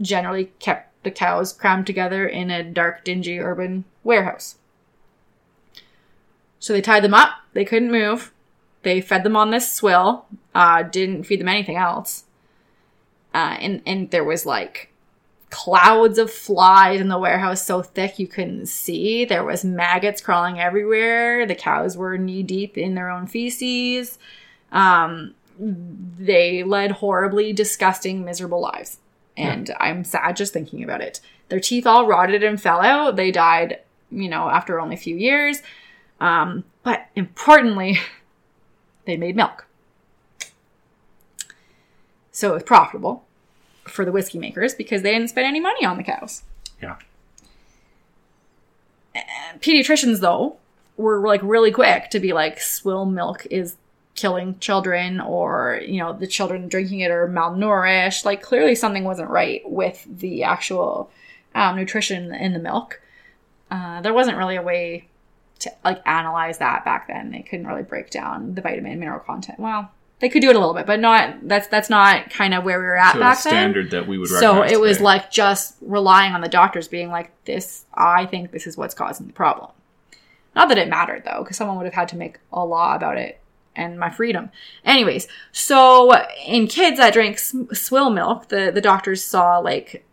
generally 0.00 0.46
kept 0.58 0.84
the 1.04 1.10
cows 1.10 1.52
crammed 1.52 1.86
together 1.86 2.26
in 2.26 2.50
a 2.50 2.62
dark, 2.62 3.04
dingy 3.04 3.38
urban 3.40 3.84
warehouse. 4.04 4.56
So 6.60 6.72
they 6.72 6.80
tied 6.80 7.04
them 7.04 7.14
up. 7.14 7.30
They 7.52 7.64
couldn't 7.64 7.90
move. 7.90 8.32
They 8.82 9.00
fed 9.00 9.22
them 9.24 9.36
on 9.36 9.50
this 9.50 9.72
swill. 9.72 10.26
Uh, 10.54 10.82
didn't 10.82 11.24
feed 11.24 11.40
them 11.40 11.48
anything 11.48 11.76
else. 11.76 12.24
Uh, 13.34 13.56
and 13.60 13.82
and 13.86 14.10
there 14.10 14.24
was 14.24 14.46
like 14.46 14.92
clouds 15.50 16.18
of 16.18 16.30
flies 16.30 17.00
in 17.00 17.08
the 17.08 17.18
warehouse 17.18 17.64
so 17.64 17.82
thick 17.82 18.18
you 18.18 18.26
couldn't 18.26 18.66
see. 18.66 19.24
There 19.24 19.44
was 19.44 19.64
maggots 19.64 20.20
crawling 20.20 20.60
everywhere. 20.60 21.46
The 21.46 21.54
cows 21.54 21.96
were 21.96 22.18
knee 22.18 22.42
deep 22.42 22.76
in 22.76 22.94
their 22.94 23.10
own 23.10 23.26
feces. 23.26 24.18
Um, 24.72 25.34
they 25.58 26.62
led 26.62 26.92
horribly 26.92 27.52
disgusting, 27.52 28.24
miserable 28.24 28.60
lives. 28.60 28.98
And 29.36 29.72
I'm 29.78 30.04
sad 30.04 30.36
just 30.36 30.52
thinking 30.52 30.82
about 30.82 31.00
it. 31.00 31.20
Their 31.48 31.60
teeth 31.60 31.86
all 31.86 32.06
rotted 32.06 32.42
and 32.42 32.60
fell 32.60 32.80
out. 32.80 33.16
They 33.16 33.30
died, 33.30 33.80
you 34.10 34.28
know, 34.28 34.48
after 34.50 34.80
only 34.80 34.96
a 34.96 34.98
few 34.98 35.16
years. 35.16 35.62
Um, 36.20 36.64
but 36.82 37.06
importantly, 37.16 37.98
they 39.06 39.16
made 39.16 39.36
milk. 39.36 39.67
So 42.38 42.50
it 42.50 42.54
was 42.54 42.62
profitable 42.62 43.24
for 43.82 44.04
the 44.04 44.12
whiskey 44.12 44.38
makers 44.38 44.72
because 44.72 45.02
they 45.02 45.10
didn't 45.10 45.30
spend 45.30 45.48
any 45.48 45.58
money 45.58 45.84
on 45.84 45.96
the 45.96 46.04
cows. 46.04 46.44
Yeah. 46.80 46.94
Pediatricians, 49.58 50.20
though, 50.20 50.56
were 50.96 51.18
like 51.26 51.40
really 51.42 51.72
quick 51.72 52.10
to 52.10 52.20
be 52.20 52.32
like, 52.32 52.60
swill 52.60 53.06
milk 53.06 53.44
is 53.50 53.74
killing 54.14 54.56
children, 54.60 55.20
or 55.20 55.80
you 55.84 55.98
know, 55.98 56.12
the 56.12 56.28
children 56.28 56.68
drinking 56.68 57.00
it 57.00 57.10
are 57.10 57.26
malnourished. 57.26 58.24
Like, 58.24 58.40
clearly 58.40 58.76
something 58.76 59.02
wasn't 59.02 59.30
right 59.30 59.68
with 59.68 60.06
the 60.08 60.44
actual 60.44 61.10
um, 61.56 61.74
nutrition 61.74 62.32
in 62.32 62.52
the 62.52 62.60
milk. 62.60 63.00
Uh, 63.68 64.00
there 64.00 64.14
wasn't 64.14 64.38
really 64.38 64.54
a 64.54 64.62
way 64.62 65.08
to 65.58 65.72
like 65.84 66.00
analyze 66.06 66.58
that 66.58 66.84
back 66.84 67.08
then. 67.08 67.32
They 67.32 67.42
couldn't 67.42 67.66
really 67.66 67.82
break 67.82 68.10
down 68.10 68.54
the 68.54 68.60
vitamin 68.60 68.92
and 68.92 69.00
mineral 69.00 69.18
content. 69.18 69.58
Well, 69.58 69.90
they 70.20 70.28
could 70.28 70.42
do 70.42 70.50
it 70.50 70.56
a 70.56 70.58
little 70.58 70.74
bit, 70.74 70.86
but 70.86 70.98
not 71.00 71.46
that's 71.48 71.68
that's 71.68 71.88
not 71.90 72.30
kind 72.30 72.54
of 72.54 72.64
where 72.64 72.78
we 72.78 72.84
were 72.86 72.96
at 72.96 73.12
So 73.14 73.20
back 73.20 73.42
then. 73.42 73.50
standard 73.52 73.90
that 73.92 74.06
we 74.08 74.18
would 74.18 74.28
So 74.28 74.62
it 74.62 74.80
was 74.80 74.96
today. 74.96 75.04
like 75.04 75.30
just 75.30 75.76
relying 75.80 76.34
on 76.34 76.40
the 76.40 76.48
doctors 76.48 76.88
being 76.88 77.08
like, 77.10 77.32
this, 77.44 77.84
I 77.94 78.26
think 78.26 78.50
this 78.50 78.66
is 78.66 78.76
what's 78.76 78.94
causing 78.94 79.26
the 79.26 79.32
problem. 79.32 79.70
Not 80.56 80.68
that 80.70 80.78
it 80.78 80.88
mattered 80.88 81.24
though, 81.24 81.42
because 81.42 81.56
someone 81.56 81.76
would 81.76 81.86
have 81.86 81.94
had 81.94 82.08
to 82.08 82.16
make 82.16 82.38
a 82.52 82.64
law 82.64 82.96
about 82.96 83.16
it 83.16 83.40
and 83.76 83.96
my 83.98 84.10
freedom. 84.10 84.50
Anyways, 84.84 85.28
so 85.52 86.12
in 86.44 86.66
kids 86.66 86.96
that 86.98 87.12
drank 87.12 87.38
swill 87.38 88.10
milk, 88.10 88.48
the, 88.48 88.72
the 88.74 88.80
doctors 88.80 89.22
saw 89.22 89.58
like 89.58 90.04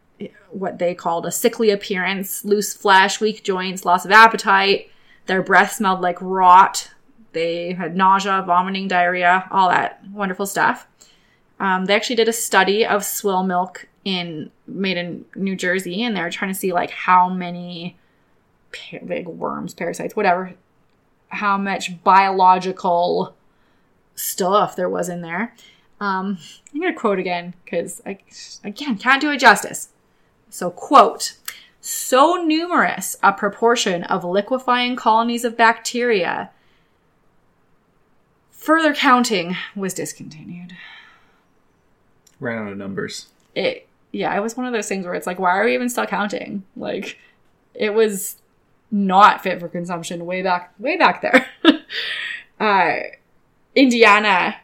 what 0.52 0.78
they 0.78 0.94
called 0.94 1.26
a 1.26 1.32
sickly 1.32 1.72
appearance, 1.72 2.46
loose 2.46 2.74
flesh, 2.76 3.20
weak 3.20 3.44
joints, 3.44 3.86
loss 3.86 4.06
of 4.06 4.12
appetite. 4.12 4.92
Their 5.26 5.42
breath 5.42 5.72
smelled 5.74 6.02
like 6.02 6.18
rot. 6.22 6.92
They 7.36 7.74
had 7.74 7.96
nausea, 7.96 8.44
vomiting, 8.48 8.88
diarrhea, 8.88 9.48
all 9.52 9.70
that 9.70 10.02
wonderful 10.10 10.48
stuff. 10.48 10.88
Um, 11.60 11.86
they 11.86 11.94
actually 11.94 12.16
did 12.16 12.30
a 12.30 12.34
study 12.34 12.86
of 12.86 13.04
swill 13.06 13.44
milk 13.44 13.88
in 14.06 14.52
made 14.68 14.98
in 14.98 15.26
New 15.36 15.56
Jersey, 15.56 16.02
and 16.02 16.16
they 16.16 16.22
were 16.22 16.32
trying 16.32 16.52
to 16.52 16.58
see 16.58 16.74
like 16.74 16.92
how 16.92 17.30
many 17.30 17.98
big 19.06 19.28
worms, 19.28 19.74
parasites, 19.74 20.16
whatever, 20.16 20.54
how 21.28 21.58
much 21.58 22.02
biological 22.04 23.36
stuff 24.16 24.76
there 24.76 24.90
was 24.90 25.10
in 25.10 25.22
there. 25.22 25.54
Um, 26.00 26.38
I'm 26.74 26.82
gonna 26.82 26.94
quote 26.94 27.20
again 27.20 27.54
because 27.64 28.02
I 28.06 28.20
again 28.64 28.98
can't 28.98 29.22
do 29.22 29.32
it 29.32 29.40
justice. 29.40 29.90
So 30.50 30.72
quote. 30.72 31.36
So 31.82 32.36
numerous 32.36 33.16
a 33.22 33.32
proportion 33.32 34.04
of 34.06 34.24
liquefying 34.24 34.96
colonies 34.96 35.46
of 35.46 35.58
bacteria. 35.58 36.50
Further 38.66 38.96
counting 38.96 39.56
was 39.76 39.94
discontinued. 39.94 40.74
Ran 42.40 42.66
out 42.66 42.72
of 42.72 42.78
numbers. 42.78 43.28
it 43.54 43.88
yeah 44.12 44.36
it 44.36 44.40
was 44.42 44.58
one 44.58 44.66
of 44.66 44.74
those 44.74 44.88
things 44.88 45.06
where 45.06 45.14
it's 45.14 45.28
like 45.28 45.40
why 45.40 45.52
are 45.52 45.66
we 45.66 45.74
even 45.76 45.88
still 45.90 46.06
counting? 46.06 46.64
Like 46.76 47.20
it 47.74 47.94
was 47.94 48.38
not 48.92 49.44
fit 49.44 49.60
for 49.60 49.68
consumption 49.68 50.26
way 50.26 50.42
back 50.42 50.74
way 50.80 50.98
back 50.98 51.22
there. 51.22 51.48
Uh 52.60 53.00
indiana 53.76 54.56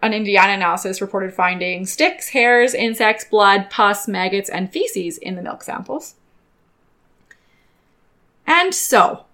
an 0.00 0.14
indiana 0.14 0.54
analysis 0.54 1.02
reported 1.02 1.32
finding 1.32 1.84
sticks 1.84 2.30
hairs 2.30 2.72
insects 2.72 3.24
blood 3.26 3.68
pus 3.68 4.08
maggots 4.08 4.48
and 4.48 4.72
feces 4.72 5.18
in 5.18 5.36
the 5.36 5.42
milk 5.42 5.62
samples. 5.62 6.14
And 8.46 8.74
so 8.74 9.26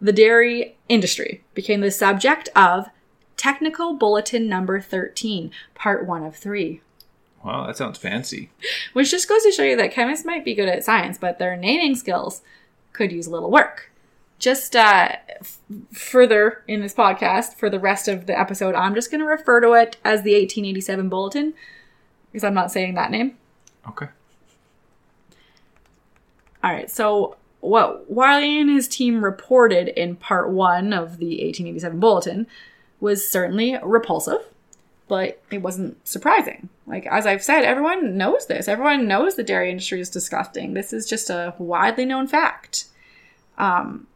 the 0.00 0.12
dairy 0.14 0.76
industry 0.88 1.44
became 1.54 1.80
the 1.82 1.90
subject 1.90 2.48
of 2.56 2.86
technical 3.40 3.94
bulletin 3.94 4.46
number 4.48 4.80
13 4.80 5.50
part 5.74 6.06
1 6.06 6.24
of 6.24 6.36
3 6.36 6.82
Wow, 7.42 7.66
that 7.66 7.76
sounds 7.78 7.96
fancy. 7.98 8.50
which 8.92 9.10
just 9.10 9.26
goes 9.26 9.42
to 9.44 9.50
show 9.50 9.62
you 9.62 9.74
that 9.76 9.92
chemists 9.92 10.26
might 10.26 10.44
be 10.44 10.54
good 10.54 10.68
at 10.68 10.84
science, 10.84 11.16
but 11.16 11.38
their 11.38 11.56
naming 11.56 11.94
skills 11.96 12.42
could 12.92 13.10
use 13.10 13.26
a 13.26 13.30
little 13.30 13.50
work. 13.50 13.90
Just 14.38 14.76
uh, 14.76 15.12
f- 15.40 15.58
further 15.90 16.62
in 16.68 16.82
this 16.82 16.92
podcast, 16.92 17.54
for 17.54 17.70
the 17.70 17.78
rest 17.78 18.08
of 18.08 18.26
the 18.26 18.38
episode, 18.38 18.74
I'm 18.74 18.94
just 18.94 19.10
going 19.10 19.22
to 19.22 19.26
refer 19.26 19.58
to 19.62 19.72
it 19.72 19.96
as 20.04 20.20
the 20.22 20.32
1887 20.34 21.08
Bulletin 21.08 21.54
because 22.30 22.44
I'm 22.44 22.52
not 22.52 22.70
saying 22.70 22.92
that 22.96 23.10
name. 23.10 23.38
Okay. 23.88 24.08
All 26.62 26.70
right, 26.72 26.90
so 26.90 27.36
what 27.60 28.10
Wiley 28.10 28.60
and 28.60 28.68
his 28.68 28.86
team 28.86 29.24
reported 29.24 29.88
in 29.88 30.16
part 30.16 30.50
one 30.50 30.92
of 30.92 31.16
the 31.16 31.26
1887 31.42 31.98
Bulletin 32.00 32.46
was 33.00 33.28
certainly 33.28 33.76
repulsive, 33.82 34.42
but 35.08 35.42
it 35.50 35.58
wasn't 35.62 36.06
surprising. 36.06 36.68
Like, 36.86 37.06
as 37.06 37.26
I've 37.26 37.42
said, 37.42 37.64
everyone 37.64 38.16
knows 38.16 38.46
this. 38.46 38.68
Everyone 38.68 39.08
knows 39.08 39.34
the 39.34 39.42
dairy 39.42 39.70
industry 39.70 40.00
is 40.00 40.10
disgusting. 40.10 40.74
This 40.74 40.92
is 40.92 41.08
just 41.08 41.30
a 41.30 41.54
widely 41.58 42.04
known 42.04 42.26
fact. 42.26 42.86
Um, 43.58 44.06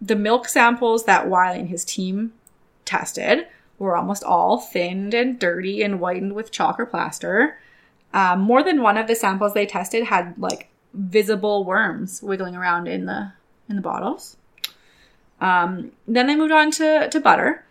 the 0.00 0.16
milk 0.16 0.48
samples 0.48 1.04
that 1.04 1.28
Wiley 1.28 1.60
and 1.60 1.68
his 1.68 1.84
team 1.84 2.32
tested 2.84 3.46
were 3.78 3.96
almost 3.96 4.24
all 4.24 4.58
thinned 4.58 5.14
and 5.14 5.38
dirty 5.38 5.82
and 5.82 5.98
whitened 5.98 6.34
with 6.34 6.50
chalk 6.50 6.78
or 6.78 6.86
plaster. 6.86 7.58
Um, 8.14 8.40
more 8.40 8.62
than 8.62 8.82
one 8.82 8.96
of 8.96 9.06
the 9.06 9.14
samples 9.14 9.54
they 9.54 9.66
tested 9.66 10.04
had 10.04 10.34
like 10.38 10.68
visible 10.92 11.64
worms 11.64 12.22
wiggling 12.22 12.54
around 12.54 12.86
in 12.86 13.06
the 13.06 13.32
in 13.68 13.76
the 13.76 13.82
bottles. 13.82 14.36
Um, 15.42 15.90
then 16.06 16.28
they 16.28 16.36
moved 16.36 16.52
on 16.52 16.70
to, 16.72 17.08
to 17.10 17.20
butter, 17.20 17.64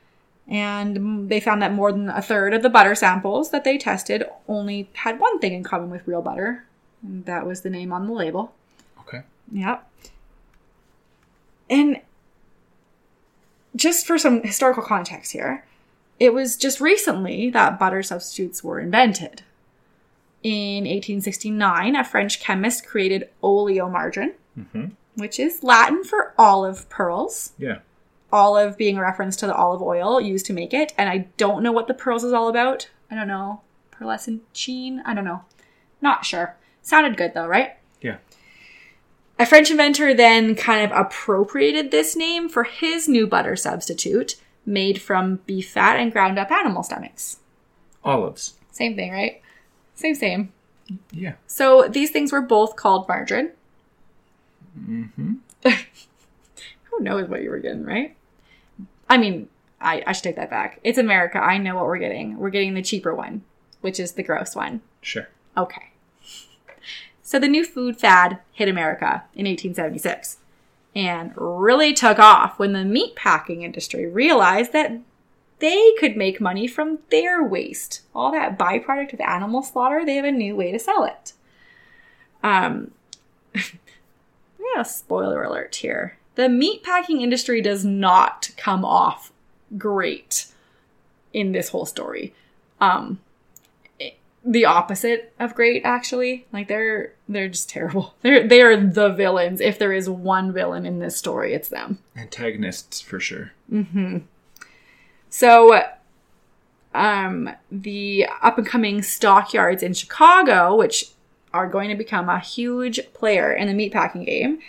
and 0.46 1.30
they 1.30 1.40
found 1.40 1.62
that 1.62 1.74
more 1.74 1.94
than 1.94 2.10
a 2.10 2.22
third 2.22 2.54
of 2.54 2.64
the 2.64 2.70
butter 2.70 2.96
samples 2.96 3.52
that 3.52 3.64
they 3.64 3.78
tested 3.78 4.26
only 4.48 4.90
had 4.94 5.20
one 5.20 5.40
thing 5.40 5.54
in 5.54 5.64
common 5.64 5.90
with 5.90 6.06
real 6.06 6.22
butter, 6.22 6.66
and 7.02 7.26
that 7.26 7.46
was 7.48 7.62
the 7.62 7.70
name 7.70 7.94
on 7.94 8.08
the 8.08 8.14
label. 8.14 8.54
Okay. 9.00 9.22
Yep. 9.54 9.90
And 11.70 12.02
just 13.74 14.06
for 14.06 14.18
some 14.18 14.44
historical 14.44 14.84
context 14.84 15.32
here, 15.32 15.64
it 16.20 16.34
was 16.34 16.58
just 16.58 16.82
recently 16.82 17.50
that 17.52 17.80
butter 17.80 18.04
substitutes 18.04 18.62
were 18.62 18.82
invented. 18.82 19.44
In 20.44 20.84
1869, 20.84 21.96
a 21.96 22.04
French 22.04 22.42
chemist 22.42 22.86
created 22.86 23.30
oleomargarine, 23.42 24.34
Mm-hmm. 24.60 24.88
Which 25.16 25.40
is 25.40 25.64
Latin 25.64 26.04
for 26.04 26.34
olive 26.38 26.90
pearls. 26.90 27.54
Yeah. 27.58 27.80
Olive 28.32 28.78
being 28.78 28.98
a 28.98 29.02
reference 29.02 29.36
to 29.38 29.48
the 29.48 29.56
olive 29.56 29.82
oil 29.82 30.22
used 30.22 30.46
to 30.46 30.54
make 30.54 30.74
it. 30.74 30.94
And 30.98 31.10
I 31.10 31.30
don't 31.38 31.64
know 31.64 31.72
what 31.72 31.88
the 31.88 31.94
pearls 31.94 32.24
is 32.24 32.34
all 32.34 32.48
about. 32.48 32.90
I 33.10 33.16
don't 33.16 33.28
know. 33.28 33.62
Pearlescent 33.92 34.42
sheen? 34.54 35.02
I 35.06 35.14
don't 35.14 35.26
know. 35.26 35.44
Not 36.02 36.26
sure. 36.26 36.56
Sounded 36.82 37.18
good 37.18 37.34
though, 37.34 37.48
right? 37.48 37.78
Yeah. 38.02 38.18
A 39.38 39.46
French 39.46 39.72
inventor 39.72 40.14
then 40.14 40.56
kind 40.56 40.84
of 40.84 40.98
appropriated 40.98 41.92
this 41.92 42.16
name 42.16 42.48
for 42.48 42.64
his 42.64 43.08
new 43.08 43.28
butter 43.28 43.56
substitute 43.56 44.36
made 44.66 45.02
from 45.02 45.38
beef 45.46 45.72
fat 45.72 45.98
and 45.98 46.12
ground 46.12 46.38
up 46.38 46.52
animal 46.52 46.84
stomachs. 46.84 47.40
Olives. 48.04 48.54
Same 48.72 48.96
thing, 48.96 49.12
right? 49.12 49.42
Same, 49.96 50.16
same. 50.16 50.54
Yeah. 51.12 51.34
So 51.48 51.88
these 51.88 52.12
things 52.12 52.32
were 52.32 52.42
both 52.42 52.76
called 52.76 53.08
margarine. 53.08 53.52
Mm-hmm. 54.80 55.34
Who 56.84 57.00
knows 57.00 57.30
what 57.30 57.42
you 57.42 57.50
were 57.50 57.60
getting, 57.60 57.86
right? 57.86 58.16
I 59.10 59.18
mean, 59.18 59.50
I, 59.80 60.04
I 60.06 60.12
should 60.12 60.24
take 60.24 60.36
that 60.36 60.50
back. 60.50 60.80
It's 60.84 60.98
America. 60.98 61.40
I 61.40 61.58
know 61.58 61.76
what 61.76 61.86
we're 61.86 61.98
getting. 61.98 62.38
We're 62.38 62.50
getting 62.50 62.74
the 62.74 62.82
cheaper 62.82 63.14
one, 63.14 63.44
which 63.82 64.00
is 64.00 64.14
the 64.14 64.24
gross 64.24 64.56
one. 64.56 64.82
Sure. 65.02 65.28
Okay. 65.58 65.92
So 67.24 67.40
the 67.40 67.48
new 67.48 67.66
food 67.66 67.98
fad 67.98 68.40
hit 68.52 68.68
America 68.68 69.24
in 69.34 69.46
1876 69.46 70.38
and 70.94 71.32
really 71.36 71.94
took 71.94 72.20
off 72.20 72.60
when 72.60 72.74
the 72.74 72.84
meat 72.84 73.16
packing 73.16 73.62
industry 73.62 74.06
realized 74.06 74.74
that 74.74 75.00
they 75.60 75.94
could 76.00 76.18
make 76.18 76.42
money 76.42 76.68
from 76.68 77.00
their 77.10 77.44
waste. 77.44 78.02
All 78.14 78.32
that 78.32 78.58
byproduct 78.58 79.14
of 79.14 79.22
animal 79.22 79.62
slaughter, 79.62 80.04
they 80.06 80.16
have 80.16 80.26
a 80.26 80.32
new 80.32 80.56
way 80.56 80.72
to 80.72 80.80
sell 80.80 81.06
it. 81.06 81.34
Um, 82.44 82.92
yeah, 84.76 84.84
spoiler 84.84 85.44
alert 85.44 85.76
here. 85.76 86.18
The 86.36 86.50
meat 86.50 86.84
packing 86.84 87.22
industry 87.22 87.62
does 87.62 87.84
not 87.84 88.52
come 88.58 88.86
off 88.86 89.32
great 89.78 90.48
in 91.34 91.52
this 91.52 91.70
whole 91.70 91.86
story. 91.86 92.34
Um, 92.80 93.20
the 94.44 94.66
opposite 94.66 95.34
of 95.40 95.54
great 95.54 95.84
actually 95.86 96.48
like 96.52 96.68
they're 96.68 97.14
they're 97.30 97.48
just 97.50 97.70
terrible 97.70 98.16
they're 98.22 98.48
they 98.48 98.62
are 98.62 98.76
the 98.76 99.10
villains 99.10 99.62
if 99.62 99.78
there 99.78 99.94
is 99.94 100.10
one 100.10 100.52
villain 100.52 100.86
in 100.86 101.00
this 101.00 101.16
story 101.16 101.54
it's 101.54 101.70
them 101.70 102.00
Antagonists 102.16 103.00
for 103.02 103.20
sure. 103.20 103.52
Mm-hmm. 103.72 104.20
so 105.30 105.84
um 106.96 107.50
the 107.72 108.26
up 108.42 108.58
and 108.58 108.66
coming 108.66 109.04
stockyards 109.04 109.84
in 109.84 109.94
chicago 109.94 110.76
which 110.76 111.12
are 111.54 111.68
going 111.68 111.90
to 111.90 111.96
become 111.96 112.30
a 112.30 112.40
huge 112.40 113.00
player 113.14 113.54
in 113.54 113.68
the 113.68 113.74
meatpacking 113.90 114.26
game 114.26 114.60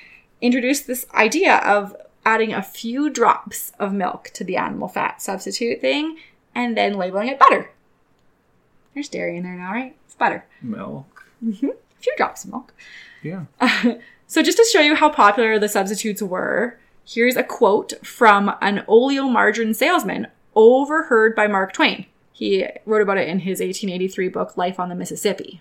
introduced 0.41 0.87
this 0.87 1.07
idea 1.15 1.57
of 1.59 1.97
adding 2.25 2.53
a 2.53 2.63
few 2.63 3.11
drops 3.11 3.73
of 3.79 3.93
milk 3.93 4.31
to 4.35 4.45
the 4.45 4.57
animal 4.57 4.89
fat 4.89 5.21
substitute 5.21 5.81
thing 5.81 6.17
and 6.55 6.77
then 6.77 6.95
labeling 6.95 7.29
it 7.29 7.39
butter 7.39 7.71
there's 8.95 9.09
dairy 9.09 9.37
in 9.37 9.43
there 9.43 9.55
now 9.55 9.73
right 9.73 9.97
it's 10.07 10.15
butter 10.15 10.45
Milk. 10.61 11.27
Mm-hmm. 11.45 11.69
a 11.69 12.01
few 12.01 12.15
drops 12.17 12.45
of 12.45 12.51
milk 12.51 12.75
Yeah. 13.23 13.45
So 14.33 14.43
just 14.43 14.57
to 14.57 14.65
show 14.73 14.81
you 14.81 14.95
how 14.95 15.11
popular 15.11 15.59
the 15.59 15.69
substitutes 15.69 16.23
were, 16.23 16.79
here's 17.05 17.37
a 17.37 17.43
quote 17.43 17.93
from 18.03 18.55
an 18.63 18.83
oleomargarine 18.89 19.77
salesman 19.77 20.27
overheard 20.55 21.37
by 21.37 21.47
Mark 21.47 21.75
Twain. 21.75 22.07
He 22.33 22.67
wrote 22.87 23.03
about 23.03 23.19
it 23.19 23.29
in 23.29 23.41
his 23.41 23.61
1883 23.61 24.29
book 24.29 24.57
Life 24.57 24.81
on 24.81 24.89
the 24.89 24.95
Mississippi. 24.95 25.61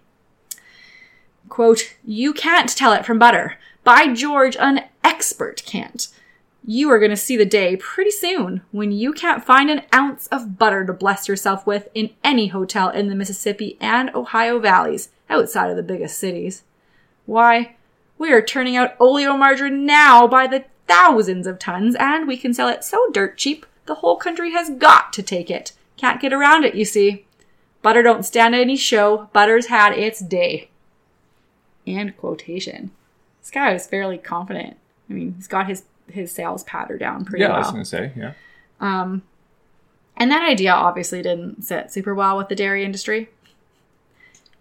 Quote, 1.52 1.96
"You 2.06 2.32
can't 2.32 2.70
tell 2.70 2.94
it 2.94 3.06
from 3.06 3.20
butter. 3.20 3.58
By 3.84 4.08
George, 4.08 4.56
an 4.56 4.86
expert 5.04 5.62
can't. 5.66 6.08
you 6.64 6.90
are 6.90 6.98
going 7.00 7.12
to 7.12 7.18
see 7.18 7.36
the 7.36 7.46
day 7.46 7.76
pretty 7.76 8.10
soon 8.12 8.62
when 8.72 8.92
you 8.92 9.12
can't 9.12 9.44
find 9.44 9.70
an 9.70 9.82
ounce 9.94 10.28
of 10.28 10.58
butter 10.58 10.86
to 10.86 10.94
bless 10.94 11.28
yourself 11.28 11.68
with 11.68 11.90
in 11.94 12.10
any 12.24 12.48
hotel 12.48 12.88
in 12.90 13.10
the 13.10 13.16
Mississippi 13.16 13.78
and 13.82 14.10
Ohio 14.16 14.60
valleys 14.60 15.10
outside 15.30 15.70
of 15.70 15.76
the 15.76 15.84
biggest 15.84 16.18
cities. 16.18 16.64
Why, 17.26 17.76
we 18.18 18.32
are 18.32 18.42
turning 18.42 18.78
out 18.78 18.98
oleomargarine 19.00 19.82
now 19.82 20.28
by 20.28 20.48
the 20.48 20.64
thousands 20.88 21.48
of 21.48 21.60
tons, 21.60 21.96
and 22.00 22.28
we 22.30 22.38
can 22.38 22.54
sell 22.54 22.70
it 22.70 22.86
so 22.86 23.10
dirt 23.12 23.38
cheap 23.38 23.66
the 23.88 23.96
whole 23.96 24.16
country 24.16 24.52
has 24.52 24.70
got 24.70 25.12
to 25.14 25.22
take 25.22 25.52
it. 25.52 25.74
Can't 25.98 26.22
get 26.22 26.32
around 26.32 26.64
it, 26.64 26.76
you 26.76 26.86
see. 26.86 27.26
Butter 27.82 28.04
don't 28.04 28.24
stand 28.24 28.56
any 28.56 28.78
show. 28.78 29.30
Butter's 29.34 29.68
had 29.68 29.92
its 29.94 30.22
day. 30.22 30.70
And 31.88 32.16
quotation. 32.18 32.92
This 33.42 33.52
guy 33.52 33.74
was 33.74 33.88
fairly 33.88 34.18
confident. 34.18 34.78
I 35.10 35.14
mean, 35.14 35.34
he's 35.36 35.48
got 35.48 35.68
his 35.68 35.84
his 36.08 36.32
sales 36.32 36.64
patter 36.64 36.98
down 36.98 37.26
pretty 37.26 37.44
well. 37.44 37.52
Yeah, 37.52 37.56
I 37.56 37.60
was 37.60 37.72
going 37.72 37.84
to 37.84 37.90
say, 37.90 38.12
yeah. 38.16 38.34
Um, 38.80 39.24
and 40.18 40.30
that 40.30 40.48
idea 40.48 40.72
obviously 40.72 41.22
didn't 41.22 41.64
sit 41.64 41.92
super 41.92 42.14
well 42.14 42.38
with 42.38 42.50
the 42.50 42.56
dairy 42.56 42.84
industry. 42.84 43.30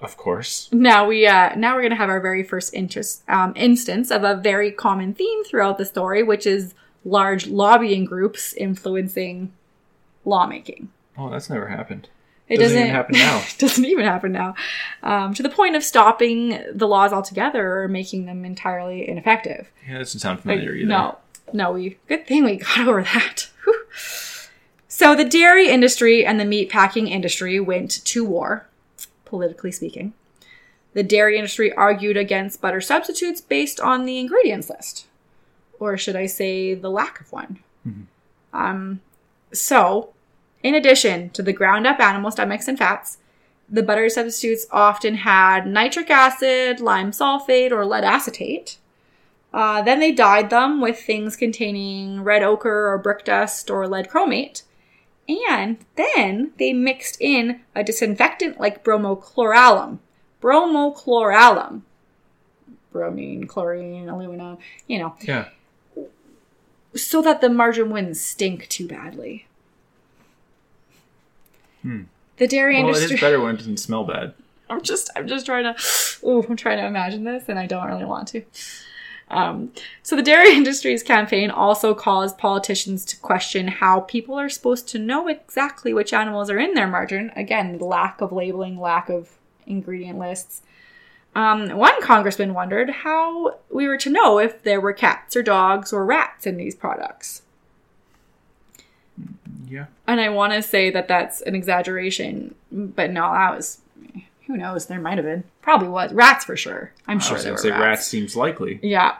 Of 0.01 0.17
course. 0.17 0.71
Now 0.73 1.07
we 1.07 1.27
uh, 1.27 1.55
now 1.57 1.77
we're 1.77 1.83
gonna 1.83 1.97
have 1.97 2.09
our 2.09 2.21
very 2.21 2.43
first 2.43 2.73
interest 2.73 3.23
um, 3.29 3.53
instance 3.55 4.11
of 4.11 4.25
a 4.25 4.35
very 4.35 4.73
common 4.73 5.13
theme 5.13 5.45
throughout 5.45 5.77
the 5.77 5.85
story, 5.85 6.23
which 6.23 6.47
is 6.47 6.75
large 7.05 7.47
lobbying 7.47 8.07
groups 8.07 8.55
influencing 8.55 9.53
lawmaking. 10.25 10.89
Oh, 11.19 11.29
that's 11.29 11.51
never 11.51 11.69
happened. 11.69 12.09
It 12.51 12.59
Doesn't 12.59 12.77
even 12.77 12.91
happen 12.91 13.17
now. 13.17 13.39
it 13.49 13.57
doesn't 13.59 13.85
even 13.85 14.05
happen 14.05 14.33
now, 14.33 14.57
um, 15.05 15.33
to 15.35 15.43
the 15.43 15.49
point 15.49 15.77
of 15.77 15.85
stopping 15.85 16.61
the 16.73 16.89
laws 16.89 17.13
altogether 17.13 17.79
or 17.81 17.89
making 17.89 18.27
them 18.27 18.45
entirely 18.45 19.09
ineffective. 19.09 19.71
Yeah, 19.87 19.93
that 19.95 19.99
doesn't 20.01 20.21
sound 20.21 20.39
Like, 20.39 20.59
familiar 20.59 20.75
either. 20.75 20.89
No, 20.89 21.19
no, 21.53 21.73
we 21.73 21.97
good 22.09 22.27
thing 22.27 22.45
we 22.45 22.57
got 22.57 22.79
over 22.89 23.05
that. 23.05 23.49
Whew. 23.65 23.85
So 24.89 25.15
the 25.15 25.25
dairy 25.25 25.69
industry 25.69 26.27
and 26.27 26.41
the 26.41 26.45
meat 26.45 26.69
packing 26.71 27.07
industry 27.07 27.61
went 27.61 28.05
to 28.05 28.25
war, 28.25 28.67
politically 29.25 29.71
speaking. 29.71 30.13
The 30.93 31.05
dairy 31.05 31.37
industry 31.37 31.73
argued 31.73 32.17
against 32.17 32.61
butter 32.61 32.81
substitutes 32.81 33.41
based 33.41 33.79
on 33.79 34.05
the 34.05 34.19
ingredients 34.19 34.69
list, 34.69 35.07
or 35.79 35.97
should 35.97 36.17
I 36.17 36.27
say, 36.27 36.75
the 36.75 36.91
lack 36.91 37.21
of 37.21 37.31
one. 37.31 37.61
Um, 38.53 39.01
so, 39.53 40.11
in 40.63 40.75
addition 40.75 41.31
to 41.31 41.43
the 41.43 41.53
ground 41.53 41.87
up 41.87 42.01
animal 42.01 42.31
stomachs 42.31 42.69
and 42.69 42.79
fats, 42.79 43.19
the 43.69 43.83
butter 43.83 44.09
substitutes 44.09 44.67
often 44.71 45.15
had 45.17 45.67
nitric 45.67 46.11
acid, 46.11 46.81
lime 46.81 47.13
sulfate, 47.13 47.71
or 47.71 47.87
lead 47.87 48.05
acetate. 48.05 48.79
Uh, 49.53 49.83
then 49.83 50.01
they 50.01 50.13
dyed 50.13 50.51
them 50.51 50.81
with 50.81 51.01
things 51.01 51.37
containing 51.37 52.23
red 52.23 52.43
ochre 52.43 52.89
or 52.93 52.99
brick 52.99 53.25
dust 53.25 53.71
or 53.71 53.87
lead 53.89 54.09
chromate. 54.09 54.63
And 55.29 55.79
then 55.97 56.53
they 56.59 56.73
mixed 56.73 57.17
in 57.21 57.61
a 57.75 57.85
disinfectant 57.85 58.59
like 58.59 58.85
bromochloralum. 58.85 59.99
Bromochloralum. 60.43 61.83
Bromine, 62.93 63.47
chlorine, 63.47 64.09
aluminum, 64.09 64.59
you 64.89 64.99
know, 64.99 65.15
Yeah. 65.21 65.47
so 66.97 67.23
that 67.23 67.41
the 67.41 67.49
margarine 67.49 67.91
wouldn't 67.91 68.17
stink 68.17 68.69
too 68.69 68.89
badly. 68.89 69.47
The 71.83 72.47
dairy 72.47 72.77
Hmm. 72.77 72.85
Well, 72.87 72.95
it 72.95 72.97
industry. 72.97 73.15
is 73.17 73.21
better 73.21 73.41
when 73.41 73.55
it 73.55 73.59
doesn't 73.59 73.79
smell 73.79 74.05
bad. 74.05 74.35
I'm 74.71 74.83
just 74.83 75.11
I'm 75.17 75.27
just 75.27 75.47
trying 75.47 75.65
to 75.65 75.75
ooh, 76.27 76.45
I'm 76.49 76.57
trying 76.57 76.79
to 76.79 76.87
imagine 76.87 77.25
this 77.25 77.49
and 77.49 77.59
I 77.59 77.67
don't 77.67 77.87
really 77.89 78.05
want 78.05 78.29
to. 78.29 78.43
Um, 79.29 79.73
so 80.03 80.17
the 80.17 80.23
dairy 80.23 80.53
industry's 80.57 81.03
campaign 81.03 81.51
also 81.51 81.95
caused 81.95 82.37
politicians 82.39 83.05
to 83.07 83.17
question 83.19 83.69
how 83.69 84.01
people 84.01 84.39
are 84.39 84.49
supposed 84.49 84.89
to 84.89 84.99
know 84.99 85.29
exactly 85.29 85.93
which 85.95 86.13
animals 86.13 86.51
are 86.51 86.59
in 86.59 86.75
their 86.75 86.89
margarine. 86.89 87.31
Again, 87.37 87.79
the 87.79 87.85
lack 87.85 88.21
of 88.21 88.33
labeling, 88.33 88.79
lack 88.81 89.09
of 89.09 89.31
ingredient 89.67 90.19
lists. 90.19 90.63
Um, 91.37 91.69
one 91.77 92.01
congressman 92.03 92.55
wondered 92.55 92.91
how 92.91 93.59
we 93.71 93.87
were 93.87 93.99
to 93.99 94.11
know 94.11 94.41
if 94.41 94.65
there 94.65 94.81
were 94.81 94.93
cats 94.93 95.37
or 95.37 95.45
dogs 95.45 95.93
or 95.93 96.05
rats 96.05 96.45
in 96.45 96.57
these 96.57 96.75
products. 96.75 97.43
Yeah. 99.71 99.87
And 100.07 100.21
I 100.21 100.29
want 100.29 100.53
to 100.53 100.63
say 100.63 100.91
that 100.91 101.09
that's 101.09 101.41
an 101.43 101.55
exaggeration, 101.55 102.55
but 102.71 103.11
no, 103.11 103.23
that 103.33 103.57
was 103.57 103.81
who 104.51 104.57
knows? 104.57 104.87
There 104.87 105.01
might 105.01 105.17
have 105.17 105.25
been, 105.25 105.45
probably 105.63 105.89
was 105.89 106.13
rats 106.13 106.45
for 106.45 106.57
sure. 106.57 106.93
I'm 107.07 107.19
I 107.19 107.21
sure 107.21 107.39
there 107.39 107.53
were 107.53 107.59
say 107.59 107.71
rats. 107.71 107.81
rats 107.81 108.07
seems 108.09 108.35
likely. 108.35 108.81
Yeah. 108.83 109.17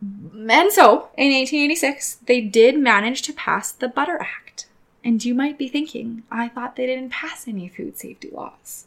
And 0.00 0.70
so, 0.72 1.08
in 1.16 1.32
1886, 1.32 2.16
they 2.26 2.40
did 2.42 2.76
manage 2.76 3.22
to 3.22 3.32
pass 3.32 3.72
the 3.72 3.88
Butter 3.88 4.18
Act. 4.20 4.66
And 5.04 5.24
you 5.24 5.34
might 5.34 5.56
be 5.58 5.68
thinking, 5.68 6.24
I 6.30 6.48
thought 6.48 6.76
they 6.76 6.86
didn't 6.86 7.10
pass 7.10 7.48
any 7.48 7.68
food 7.68 7.96
safety 7.96 8.28
laws. 8.30 8.86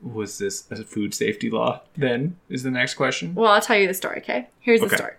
Was 0.00 0.38
this 0.38 0.68
a 0.70 0.82
food 0.84 1.14
safety 1.14 1.50
law 1.50 1.82
then? 1.96 2.36
Is 2.48 2.62
the 2.62 2.70
next 2.70 2.94
question? 2.94 3.34
Well, 3.34 3.52
I'll 3.52 3.60
tell 3.60 3.76
you 3.76 3.86
the 3.86 3.94
story, 3.94 4.18
okay? 4.18 4.48
Here's 4.60 4.80
the 4.80 4.88
story. 4.88 5.12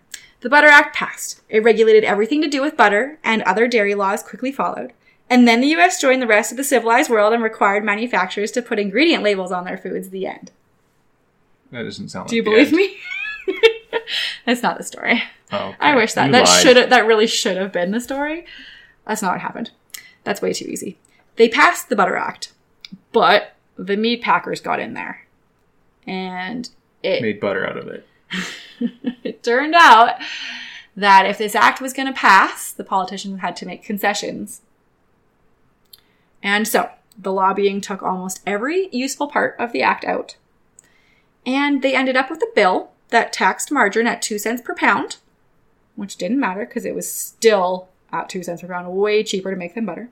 The 0.43 0.49
Butter 0.49 0.67
Act 0.67 0.93
passed. 0.93 1.41
It 1.47 1.63
regulated 1.63 2.03
everything 2.03 2.41
to 2.41 2.49
do 2.49 2.61
with 2.61 2.75
butter, 2.75 3.17
and 3.23 3.41
other 3.43 3.65
dairy 3.65 3.95
laws 3.95 4.21
quickly 4.21 4.51
followed. 4.51 4.91
And 5.29 5.47
then 5.47 5.61
the 5.61 5.73
US 5.77 6.01
joined 6.01 6.21
the 6.21 6.27
rest 6.27 6.51
of 6.51 6.57
the 6.57 6.65
civilized 6.65 7.09
world 7.09 7.31
and 7.31 7.41
required 7.41 7.85
manufacturers 7.85 8.51
to 8.51 8.61
put 8.61 8.77
ingredient 8.77 9.23
labels 9.23 9.53
on 9.53 9.63
their 9.63 9.77
foods. 9.77 10.09
The 10.09 10.27
end. 10.27 10.51
That 11.71 11.83
doesn't 11.83 12.09
sound. 12.09 12.25
Like 12.25 12.29
Do 12.31 12.35
you 12.35 12.43
like 12.43 12.69
believe 12.69 12.73
me? 12.73 12.97
That's 14.45 14.61
not 14.61 14.77
the 14.77 14.83
story. 14.83 15.23
Oh, 15.53 15.69
okay. 15.69 15.77
I 15.79 15.95
wish 15.95 16.11
that 16.13 16.25
You 16.25 16.31
that 16.33 16.43
should 16.45 16.89
that 16.89 17.07
really 17.07 17.27
should 17.27 17.55
have 17.55 17.71
been 17.71 17.91
the 17.91 18.01
story. 18.01 18.45
That's 19.07 19.21
not 19.21 19.31
what 19.31 19.41
happened. 19.41 19.71
That's 20.25 20.41
way 20.41 20.51
too 20.51 20.65
easy. 20.65 20.97
They 21.37 21.47
passed 21.47 21.87
the 21.87 21.95
Butter 21.95 22.17
Act, 22.17 22.51
but 23.13 23.55
the 23.77 23.95
meat 23.95 24.21
packers 24.21 24.59
got 24.59 24.81
in 24.81 24.93
there, 24.93 25.25
and 26.05 26.69
it 27.01 27.21
made 27.21 27.39
butter 27.39 27.65
out 27.65 27.77
of 27.77 27.87
it. 27.87 28.05
it 29.23 29.43
turned 29.43 29.75
out 29.75 30.15
that 30.95 31.25
if 31.25 31.37
this 31.37 31.55
act 31.55 31.81
was 31.81 31.93
going 31.93 32.07
to 32.07 32.13
pass, 32.13 32.71
the 32.71 32.83
politicians 32.83 33.41
had 33.41 33.55
to 33.57 33.65
make 33.65 33.83
concessions. 33.83 34.61
And 36.41 36.67
so 36.67 36.89
the 37.17 37.31
lobbying 37.31 37.81
took 37.81 38.03
almost 38.03 38.41
every 38.45 38.89
useful 38.91 39.27
part 39.27 39.55
of 39.59 39.71
the 39.71 39.81
act 39.81 40.05
out. 40.05 40.35
And 41.45 41.81
they 41.81 41.95
ended 41.95 42.15
up 42.15 42.29
with 42.29 42.41
a 42.41 42.51
bill 42.55 42.91
that 43.09 43.33
taxed 43.33 43.71
margarine 43.71 44.07
at 44.07 44.21
two 44.21 44.37
cents 44.37 44.61
per 44.61 44.75
pound, 44.75 45.17
which 45.95 46.17
didn't 46.17 46.39
matter 46.39 46.65
because 46.65 46.85
it 46.85 46.95
was 46.95 47.11
still 47.11 47.89
at 48.11 48.29
two 48.29 48.43
cents 48.43 48.61
per 48.61 48.67
pound, 48.67 48.91
way 48.93 49.23
cheaper 49.23 49.51
to 49.51 49.57
make 49.57 49.75
than 49.75 49.85
butter. 49.85 50.09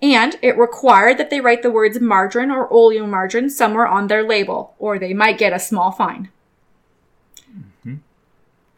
And 0.00 0.36
it 0.42 0.58
required 0.58 1.18
that 1.18 1.30
they 1.30 1.40
write 1.40 1.62
the 1.62 1.70
words 1.70 2.00
margarine 2.00 2.50
or 2.50 2.68
oleomargarine 2.68 3.50
somewhere 3.50 3.86
on 3.86 4.08
their 4.08 4.26
label, 4.26 4.74
or 4.78 4.98
they 4.98 5.14
might 5.14 5.38
get 5.38 5.52
a 5.52 5.60
small 5.60 5.92
fine. 5.92 6.30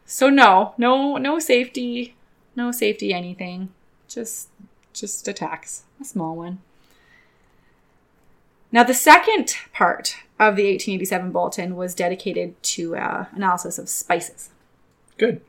So 0.05 0.29
no, 0.29 0.73
no, 0.77 1.17
no 1.17 1.39
safety, 1.39 2.15
no 2.55 2.71
safety 2.71 3.13
anything. 3.13 3.69
Just, 4.07 4.49
just 4.93 5.27
attacks. 5.27 5.83
a 5.99 6.05
small 6.05 6.35
one. 6.35 6.59
Now 8.71 8.83
the 8.83 8.93
second 8.93 9.55
part 9.73 10.17
of 10.39 10.55
the 10.55 10.63
1887 10.63 11.31
bulletin 11.31 11.75
was 11.75 11.95
dedicated 11.95 12.61
to 12.63 12.95
uh, 12.97 13.25
analysis 13.33 13.77
of 13.79 13.87
spices. 13.89 14.49
Good. 15.17 15.41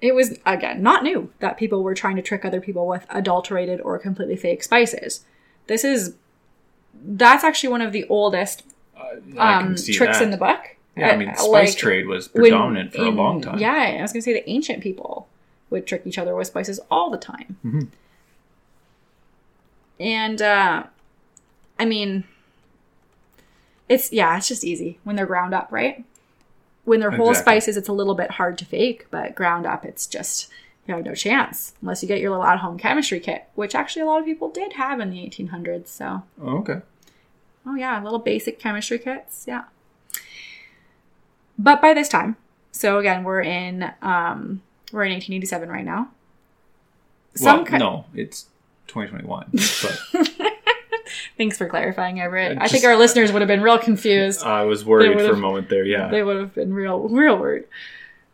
It 0.00 0.14
was 0.14 0.38
again 0.44 0.82
not 0.82 1.02
new 1.04 1.32
that 1.38 1.56
people 1.56 1.82
were 1.82 1.94
trying 1.94 2.16
to 2.16 2.22
trick 2.22 2.44
other 2.44 2.60
people 2.60 2.86
with 2.86 3.06
adulterated 3.08 3.80
or 3.80 3.98
completely 3.98 4.36
fake 4.36 4.62
spices. 4.64 5.24
This 5.68 5.84
is 5.84 6.16
that's 7.02 7.44
actually 7.44 7.70
one 7.70 7.80
of 7.82 7.92
the 7.92 8.04
oldest 8.08 8.64
Uh, 8.96 9.40
um, 9.40 9.74
tricks 9.76 10.18
that. 10.18 10.22
in 10.22 10.30
the 10.30 10.36
book. 10.36 10.73
Yeah, 10.96 11.08
I 11.10 11.16
mean, 11.16 11.34
spice 11.36 11.70
like, 11.70 11.76
trade 11.76 12.06
was 12.06 12.32
when- 12.32 12.42
predominant 12.42 12.92
for 12.94 13.02
a 13.02 13.10
long 13.10 13.40
time. 13.40 13.58
Yeah, 13.58 13.96
I 13.98 14.02
was 14.02 14.12
gonna 14.12 14.22
say 14.22 14.32
the 14.32 14.48
ancient 14.48 14.82
people 14.82 15.28
would 15.70 15.86
trick 15.86 16.02
each 16.06 16.18
other 16.18 16.34
with 16.36 16.46
spices 16.46 16.78
all 16.90 17.10
the 17.10 17.18
time. 17.18 17.56
Mhm. 17.64 17.88
And 20.00 20.42
uh 20.42 20.84
I 21.78 21.84
mean 21.84 22.24
it's 23.88 24.12
yeah, 24.12 24.36
it's 24.36 24.48
just 24.48 24.64
easy 24.64 24.98
when 25.04 25.16
they're 25.16 25.26
ground 25.26 25.54
up, 25.54 25.68
right? 25.70 26.04
When 26.84 27.00
they're 27.00 27.10
whole 27.12 27.30
Exactly. 27.30 27.52
spices, 27.60 27.76
it's 27.76 27.88
a 27.88 27.92
little 27.92 28.14
bit 28.14 28.32
hard 28.32 28.58
to 28.58 28.64
fake, 28.64 29.06
but 29.10 29.34
ground 29.34 29.66
up, 29.66 29.84
it's 29.84 30.06
just 30.06 30.50
you 30.86 30.94
have 30.94 31.04
no 31.04 31.14
chance 31.14 31.72
unless 31.80 32.02
you 32.02 32.08
get 32.08 32.20
your 32.20 32.30
little 32.30 32.44
at-home 32.44 32.78
chemistry 32.78 33.18
kit, 33.20 33.44
which 33.54 33.74
actually 33.74 34.02
a 34.02 34.06
lot 34.06 34.20
of 34.20 34.26
people 34.26 34.50
did 34.50 34.74
have 34.74 35.00
in 35.00 35.10
the 35.10 35.18
1800s. 35.24 35.88
So 35.90 36.22
Oh, 36.40 36.58
okay. 36.58 36.80
Oh 37.66 37.74
yeah, 37.74 38.02
little 38.02 38.18
basic 38.18 38.58
chemistry 38.58 38.98
kits. 38.98 39.44
Yeah. 39.48 39.64
But 41.58 41.80
by 41.80 41.94
this 41.94 42.08
time, 42.08 42.36
so 42.72 42.98
again, 42.98 43.24
we're 43.24 43.42
in 43.42 43.84
um 44.02 44.62
we're 44.92 45.04
in 45.04 45.12
1887 45.12 45.68
right 45.68 45.84
now. 45.84 46.08
well, 47.40 47.64
ki- 47.64 47.78
no, 47.78 48.04
it's 48.14 48.46
2021. 48.88 49.50
But 49.52 50.28
Thanks 51.36 51.58
for 51.58 51.68
clarifying, 51.68 52.20
Everett. 52.20 52.58
Uh, 52.58 52.62
I 52.62 52.68
think 52.68 52.84
our 52.84 52.96
listeners 52.96 53.32
would 53.32 53.42
have 53.42 53.48
been 53.48 53.62
real 53.62 53.78
confused. 53.78 54.42
I 54.42 54.64
was 54.64 54.84
worried 54.84 55.18
for 55.18 55.32
a 55.32 55.36
moment 55.36 55.68
there. 55.68 55.84
Yeah. 55.84 56.08
They 56.08 56.22
would 56.22 56.36
have 56.36 56.54
been 56.54 56.72
real, 56.72 57.08
real 57.08 57.36
worried. 57.36 57.64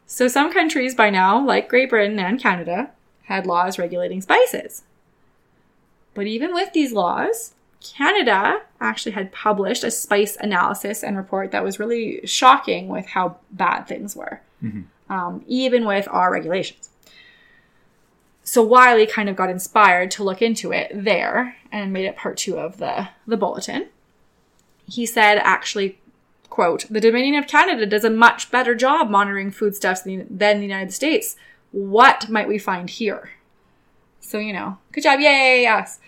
So 0.07 0.29
some 0.29 0.53
countries 0.53 0.95
by 0.95 1.11
now, 1.11 1.45
like 1.45 1.69
Great 1.69 1.91
Britain 1.91 2.19
and 2.19 2.41
Canada, 2.41 2.91
had 3.25 3.47
laws 3.47 3.79
regulating 3.79 4.21
spices. 4.21 4.83
But 6.15 6.27
even 6.27 6.53
with 6.53 6.73
these 6.73 6.93
laws, 6.93 7.55
Canada 7.83 8.61
actually 8.81 9.13
had 9.13 9.33
published 9.33 9.85
a 9.85 9.91
spice 9.91 10.37
analysis 10.41 11.03
and 11.03 11.17
report 11.17 11.51
that 11.51 11.65
was 11.65 11.79
really 11.79 12.21
shocking 12.27 12.89
with 12.89 13.07
how 13.07 13.37
bad 13.51 13.87
things 13.87 14.15
were, 14.15 14.41
Mhm. 14.63 14.85
um, 15.09 15.43
even 15.47 15.87
with 15.87 16.07
our 16.11 16.31
regulations. 16.31 16.91
So 18.43 18.63
Wiley 18.63 19.07
kind 19.07 19.29
of 19.29 19.37
got 19.37 19.51
inspired 19.51 20.11
to 20.13 20.25
look 20.25 20.43
into 20.43 20.73
it 20.73 20.91
there 20.93 21.57
and 21.71 21.93
made 21.93 22.05
it 22.07 22.17
part 22.17 22.37
two 22.37 22.59
of 22.59 22.79
the, 22.79 23.09
the 23.27 23.37
bulletin. 23.37 23.89
He 24.89 25.07
said, 25.07 25.39
actually, 25.39 25.99
quote, 26.49 26.87
the 26.91 27.01
Dominion 27.01 27.37
of 27.37 27.47
Canada 27.47 27.87
does 27.87 28.05
a 28.05 28.11
much 28.11 28.51
better 28.51 28.75
job 28.75 29.09
monitoring 29.09 29.51
foodstuffs 29.53 30.03
than, 30.03 30.27
than 30.29 30.59
the 30.59 30.67
United 30.67 30.93
States. 30.93 31.37
What 31.71 32.29
might 32.29 32.49
we 32.49 32.59
find 32.59 32.91
here? 32.91 33.31
So, 34.21 34.39
you 34.39 34.53
know, 34.53 34.79
good 34.93 35.05
job, 35.05 35.21
yay, 35.21 35.67
us. 35.67 36.01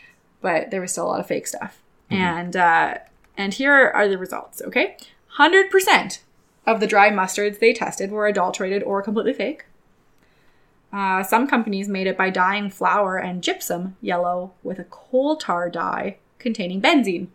But 0.43 0.71
there 0.71 0.81
was 0.83 0.93
still 0.93 1.07
a 1.07 1.09
lot 1.09 1.21
of 1.21 1.27
fake 1.27 1.47
stuff. 1.47 1.81
And, 2.11 2.55
uh, 2.57 2.99
and 3.39 3.55
here 3.55 3.73
are 3.73 4.07
the 4.07 4.19
results, 4.19 4.61
okay? 4.61 4.99
100% 5.39 6.19
of 6.67 6.79
the 6.81 6.87
dry 6.87 7.09
mustards 7.11 7.59
they 7.59 7.73
tested 7.73 8.11
were 8.11 8.27
adulterated 8.27 8.83
or 8.83 9.01
completely 9.03 9.33
fake. 9.33 9.65
Uh, 10.93 11.23
some 11.23 11.47
companies 11.49 11.89
made 11.89 12.07
it 12.07 12.19
by 12.19 12.29
dyeing 12.29 12.69
flour 12.69 13.17
and 13.17 13.43
gypsum 13.43 13.97
yellow 14.03 14.53
with 14.63 14.79
a 14.79 14.85
coal 14.85 15.37
tar 15.37 15.71
dye 15.71 16.17
containing 16.39 16.83
benzene 16.83 17.29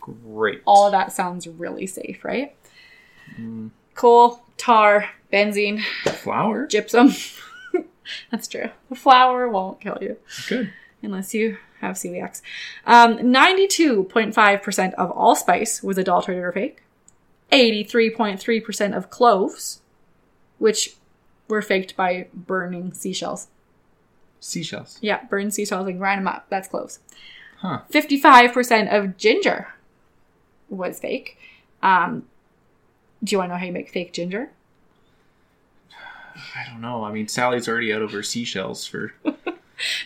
Great. 0.00 0.62
all 0.64 0.86
of 0.86 0.92
that 0.92 1.12
sounds 1.12 1.46
really 1.46 1.86
safe, 1.86 2.24
right? 2.24 2.56
Coal, 3.94 4.42
tar, 4.56 5.10
benzene, 5.32 5.80
flour. 6.06 6.66
gypsum. 6.66 7.12
That's 8.32 8.48
true. 8.48 8.70
The 8.88 8.96
flour 8.96 9.48
won't 9.48 9.80
kill 9.80 9.98
you 10.00 10.16
Good. 10.48 10.72
unless 11.02 11.34
you 11.34 11.58
have 11.80 11.96
celiacs. 11.96 12.42
Um, 12.86 13.18
92.5% 13.18 14.94
of 14.94 15.10
all 15.10 15.36
spice 15.36 15.82
was 15.82 15.98
adulterated 15.98 16.44
or 16.44 16.52
fake. 16.52 16.82
83.3% 17.52 18.96
of 18.96 19.10
cloves, 19.10 19.80
which 20.58 20.96
were 21.48 21.62
faked 21.62 21.96
by 21.96 22.28
burning 22.34 22.92
seashells. 22.92 23.48
Seashells. 24.40 24.98
Yeah, 25.00 25.24
burn 25.24 25.50
seashells 25.50 25.88
and 25.88 25.98
grind 25.98 26.20
them 26.20 26.28
up. 26.28 26.46
That's 26.50 26.68
cloves. 26.68 27.00
Huh. 27.58 27.80
55% 27.90 28.94
of 28.94 29.16
ginger 29.16 29.74
was 30.68 31.00
fake. 31.00 31.38
Um, 31.82 32.24
do 33.24 33.34
you 33.34 33.38
want 33.38 33.48
to 33.50 33.54
know 33.54 33.58
how 33.58 33.66
you 33.66 33.72
make 33.72 33.90
fake 33.90 34.12
ginger? 34.12 34.50
I 36.54 36.70
don't 36.70 36.80
know. 36.80 37.04
I 37.04 37.12
mean, 37.12 37.28
Sally's 37.28 37.68
already 37.68 37.92
out 37.92 38.02
of 38.02 38.12
her 38.12 38.22
seashells 38.22 38.86
for. 38.86 39.14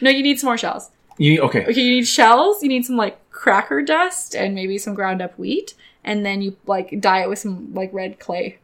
No, 0.01 0.11
you 0.11 0.23
need 0.23 0.39
some 0.39 0.49
more 0.49 0.59
shells. 0.59 0.91
You 1.19 1.43
okay? 1.43 1.65
Okay, 1.67 1.81
you 1.81 1.91
need 1.97 2.07
shells, 2.07 2.63
you 2.63 2.69
need 2.69 2.85
some 2.85 2.97
like 2.97 3.19
cracker 3.31 3.83
dust 3.83 4.35
and 4.35 4.55
maybe 4.55 4.79
some 4.79 4.95
ground 4.95 5.21
up 5.21 5.39
wheat, 5.39 5.75
and 6.05 6.25
then 6.25 6.43
you 6.43 6.57
like 6.67 7.01
dye 7.01 7.23
it 7.23 7.29
with 7.29 7.39
some 7.39 7.73
like 7.75 7.93
red 7.93 8.19
clay. 8.19 8.59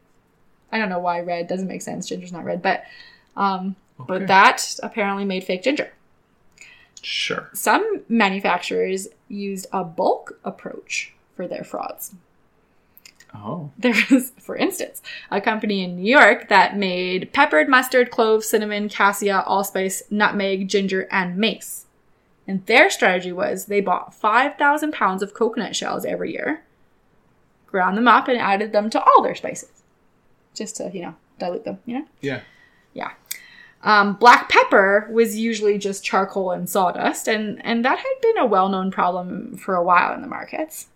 I 0.71 0.77
don't 0.77 0.89
know 0.89 0.99
why 0.99 1.19
red 1.21 1.47
doesn't 1.47 1.67
make 1.67 1.81
sense. 1.81 2.07
Ginger's 2.07 2.31
not 2.31 2.45
red, 2.45 2.61
but 2.61 2.83
um, 3.35 3.75
Okay. 3.99 4.07
but 4.07 4.27
that 4.27 4.79
apparently 4.81 5.25
made 5.25 5.43
fake 5.43 5.63
ginger. 5.63 5.91
Sure. 7.01 7.49
Some 7.53 8.01
manufacturers 8.09 9.07
used 9.27 9.67
a 9.71 9.83
bulk 9.83 10.39
approach 10.43 11.13
for 11.35 11.47
their 11.47 11.63
frauds. 11.63 12.13
Oh. 13.33 13.71
There 13.77 13.93
was, 14.09 14.31
for 14.39 14.55
instance, 14.55 15.01
a 15.31 15.39
company 15.39 15.83
in 15.83 15.97
New 15.97 16.09
York 16.11 16.49
that 16.49 16.77
made 16.77 17.31
peppered 17.31 17.69
mustard, 17.69 18.09
clove, 18.11 18.43
cinnamon, 18.43 18.89
cassia, 18.89 19.43
allspice, 19.45 20.03
nutmeg, 20.09 20.67
ginger, 20.67 21.07
and 21.11 21.37
mace. 21.37 21.85
And 22.49 22.65
their 22.65 22.89
strategy 22.89 23.31
was 23.31 23.65
they 23.65 23.79
bought 23.79 24.11
5,000 24.11 24.91
pounds 24.91 25.21
of 25.21 25.35
coconut 25.35 25.75
shells 25.75 26.03
every 26.03 26.33
year, 26.33 26.63
ground 27.67 27.95
them 27.95 28.07
up, 28.07 28.27
and 28.27 28.39
added 28.39 28.71
them 28.71 28.89
to 28.89 28.99
all 28.99 29.21
their 29.21 29.35
spices. 29.35 29.83
Just 30.55 30.77
to, 30.77 30.89
you 30.91 31.03
know, 31.03 31.15
dilute 31.37 31.63
them, 31.63 31.77
you 31.85 31.99
know? 31.99 32.05
Yeah. 32.21 32.41
Yeah. 32.95 33.11
Um, 33.83 34.15
black 34.15 34.49
pepper 34.49 35.07
was 35.11 35.37
usually 35.37 35.77
just 35.77 36.03
charcoal 36.03 36.49
and 36.49 36.67
sawdust, 36.67 37.27
and, 37.27 37.63
and 37.63 37.85
that 37.85 37.99
had 37.99 38.21
been 38.23 38.39
a 38.39 38.47
well 38.47 38.67
known 38.67 38.89
problem 38.89 39.55
for 39.55 39.75
a 39.75 39.83
while 39.83 40.11
in 40.15 40.21
the 40.21 40.27
markets. 40.27 40.87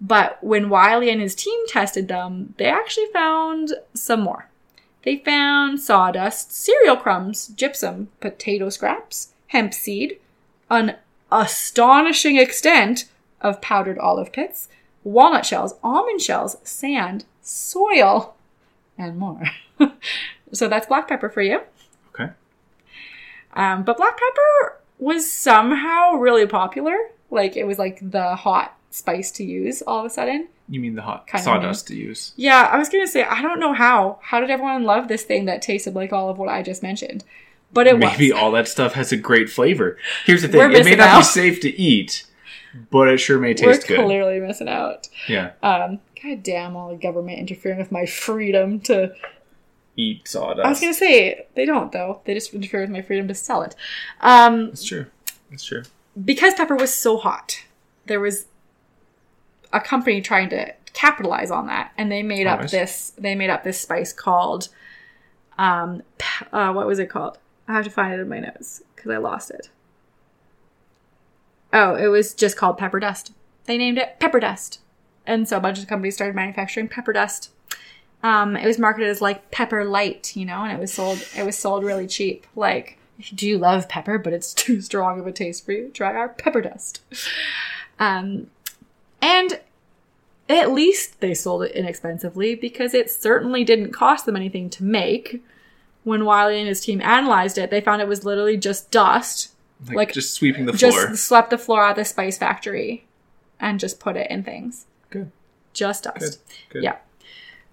But 0.00 0.42
when 0.42 0.70
Wiley 0.70 1.10
and 1.10 1.20
his 1.20 1.34
team 1.34 1.58
tested 1.68 2.08
them, 2.08 2.54
they 2.56 2.70
actually 2.70 3.08
found 3.12 3.74
some 3.92 4.22
more. 4.22 4.48
They 5.02 5.18
found 5.18 5.78
sawdust, 5.78 6.52
cereal 6.52 6.96
crumbs, 6.96 7.48
gypsum, 7.48 8.08
potato 8.20 8.70
scraps, 8.70 9.34
hemp 9.48 9.74
seed, 9.74 10.18
an 10.70 10.96
astonishing 11.30 12.36
extent 12.36 13.06
of 13.40 13.60
powdered 13.60 13.98
olive 13.98 14.32
pits, 14.32 14.68
walnut 15.04 15.46
shells, 15.46 15.74
almond 15.82 16.20
shells, 16.20 16.56
sand, 16.62 17.24
soil, 17.42 18.34
and 18.96 19.18
more. 19.18 19.42
so 20.52 20.68
that's 20.68 20.86
black 20.86 21.08
pepper 21.08 21.28
for 21.28 21.42
you. 21.42 21.60
Okay. 22.14 22.32
Um, 23.54 23.84
but 23.84 23.96
black 23.96 24.18
pepper 24.18 24.80
was 24.98 25.30
somehow 25.30 26.14
really 26.14 26.46
popular. 26.46 26.96
Like 27.30 27.56
it 27.56 27.64
was 27.64 27.78
like 27.78 27.98
the 28.10 28.34
hot 28.36 28.76
spice 28.90 29.30
to 29.32 29.44
use 29.44 29.82
all 29.82 30.00
of 30.00 30.06
a 30.06 30.10
sudden. 30.10 30.48
You 30.68 30.80
mean 30.80 30.94
the 30.94 31.02
hot 31.02 31.26
Kinda 31.26 31.44
sawdust 31.44 31.86
to 31.88 31.96
use? 31.96 32.32
Yeah, 32.36 32.68
I 32.70 32.78
was 32.78 32.88
gonna 32.88 33.06
say 33.06 33.22
I 33.22 33.40
don't 33.40 33.60
know 33.60 33.72
how. 33.72 34.18
How 34.22 34.40
did 34.40 34.50
everyone 34.50 34.84
love 34.84 35.08
this 35.08 35.22
thing 35.22 35.44
that 35.46 35.62
tasted 35.62 35.94
like 35.94 36.12
all 36.12 36.28
of 36.28 36.38
what 36.38 36.48
I 36.48 36.62
just 36.62 36.82
mentioned? 36.82 37.24
But 37.72 37.86
it 37.86 37.98
Maybe 37.98 38.32
was. 38.32 38.40
all 38.40 38.50
that 38.52 38.66
stuff 38.68 38.94
has 38.94 39.12
a 39.12 39.16
great 39.16 39.50
flavor. 39.50 39.98
Here's 40.24 40.42
the 40.42 40.48
thing: 40.48 40.58
We're 40.58 40.70
it 40.70 40.84
may 40.84 40.94
not 40.96 41.08
out. 41.08 41.18
be 41.20 41.24
safe 41.24 41.60
to 41.60 41.80
eat, 41.80 42.26
but 42.90 43.08
it 43.08 43.18
sure 43.18 43.38
may 43.38 43.48
We're 43.48 43.54
taste 43.74 43.86
good. 43.86 44.04
clearly 44.04 44.40
missing 44.40 44.68
out. 44.68 45.08
Yeah. 45.28 45.52
Um, 45.62 46.00
God 46.22 46.42
damn 46.42 46.76
all 46.76 46.88
the 46.90 46.96
government 46.96 47.38
interfering 47.38 47.78
with 47.78 47.92
my 47.92 48.06
freedom 48.06 48.80
to 48.80 49.12
Eat 49.96 50.28
sawdust. 50.28 50.64
I 50.64 50.68
was 50.70 50.80
gonna 50.80 50.94
say 50.94 51.46
they 51.56 51.66
don't 51.66 51.90
though. 51.92 52.20
They 52.24 52.32
just 52.32 52.54
interfere 52.54 52.80
with 52.82 52.90
my 52.90 53.02
freedom 53.02 53.26
to 53.28 53.34
sell 53.34 53.62
it. 53.62 53.74
Um, 54.20 54.66
That's 54.68 54.84
true. 54.84 55.06
That's 55.50 55.64
true. 55.64 55.82
because 56.24 56.54
pepper 56.54 56.76
was 56.76 56.94
so 56.94 57.16
hot, 57.18 57.64
there 58.06 58.20
was 58.20 58.46
a 59.72 59.80
company 59.80 60.20
trying 60.20 60.48
to 60.50 60.72
capitalize 60.92 61.50
on 61.50 61.66
that, 61.66 61.92
and 61.98 62.10
they 62.12 62.22
made 62.22 62.46
up 62.46 62.70
this. 62.70 63.12
They 63.18 63.34
made 63.34 63.50
up 63.50 63.64
this 63.64 63.80
spice 63.80 64.12
called, 64.12 64.68
um, 65.58 66.02
uh, 66.52 66.72
what 66.72 66.86
was 66.86 66.98
it 67.00 67.10
called? 67.10 67.38
I 67.68 67.74
have 67.74 67.84
to 67.84 67.90
find 67.90 68.14
it 68.14 68.20
in 68.20 68.28
my 68.28 68.40
notes 68.40 68.82
because 68.96 69.10
I 69.10 69.18
lost 69.18 69.50
it. 69.50 69.68
Oh, 71.72 71.94
it 71.94 72.06
was 72.06 72.34
just 72.34 72.56
called 72.56 72.78
pepper 72.78 72.98
dust. 72.98 73.32
They 73.66 73.76
named 73.76 73.98
it 73.98 74.18
pepper 74.18 74.40
dust, 74.40 74.80
and 75.26 75.46
so 75.46 75.58
a 75.58 75.60
bunch 75.60 75.78
of 75.78 75.86
companies 75.86 76.14
started 76.14 76.34
manufacturing 76.34 76.88
pepper 76.88 77.12
dust. 77.12 77.50
Um, 78.22 78.56
it 78.56 78.66
was 78.66 78.78
marketed 78.78 79.08
as 79.08 79.20
like 79.20 79.50
pepper 79.50 79.84
light, 79.84 80.34
you 80.34 80.46
know, 80.46 80.62
and 80.64 80.72
it 80.72 80.80
was 80.80 80.92
sold. 80.92 81.22
It 81.36 81.44
was 81.44 81.58
sold 81.58 81.84
really 81.84 82.06
cheap. 82.06 82.46
Like, 82.56 82.98
if 83.18 83.30
you 83.30 83.36
do 83.36 83.58
love 83.58 83.88
pepper, 83.88 84.18
but 84.18 84.32
it's 84.32 84.54
too 84.54 84.80
strong 84.80 85.20
of 85.20 85.26
a 85.26 85.32
taste 85.32 85.66
for 85.66 85.72
you, 85.72 85.90
try 85.92 86.14
our 86.14 86.30
pepper 86.30 86.62
dust. 86.62 87.02
Um, 87.98 88.48
and 89.20 89.60
at 90.48 90.72
least 90.72 91.20
they 91.20 91.34
sold 91.34 91.64
it 91.64 91.72
inexpensively 91.72 92.54
because 92.54 92.94
it 92.94 93.10
certainly 93.10 93.64
didn't 93.64 93.92
cost 93.92 94.24
them 94.24 94.36
anything 94.36 94.70
to 94.70 94.84
make. 94.84 95.42
When 96.04 96.24
Wiley 96.24 96.58
and 96.58 96.68
his 96.68 96.80
team 96.80 97.00
analyzed 97.02 97.58
it, 97.58 97.70
they 97.70 97.80
found 97.80 98.00
it 98.00 98.08
was 98.08 98.24
literally 98.24 98.56
just 98.56 98.90
dust. 98.90 99.52
Like, 99.86 99.96
Like, 99.96 100.12
just 100.12 100.34
sweeping 100.34 100.66
the 100.66 100.72
just 100.72 100.96
floor. 100.98 101.16
swept 101.16 101.50
the 101.50 101.58
floor 101.58 101.84
out 101.84 101.90
of 101.92 101.96
the 101.96 102.04
spice 102.04 102.38
factory 102.38 103.06
and 103.60 103.78
just 103.78 104.00
put 104.00 104.16
it 104.16 104.30
in 104.30 104.42
things. 104.42 104.86
Good. 105.10 105.30
Just 105.72 106.04
dust. 106.04 106.18
Good. 106.18 106.36
Good. 106.70 106.82
Yeah. 106.84 106.96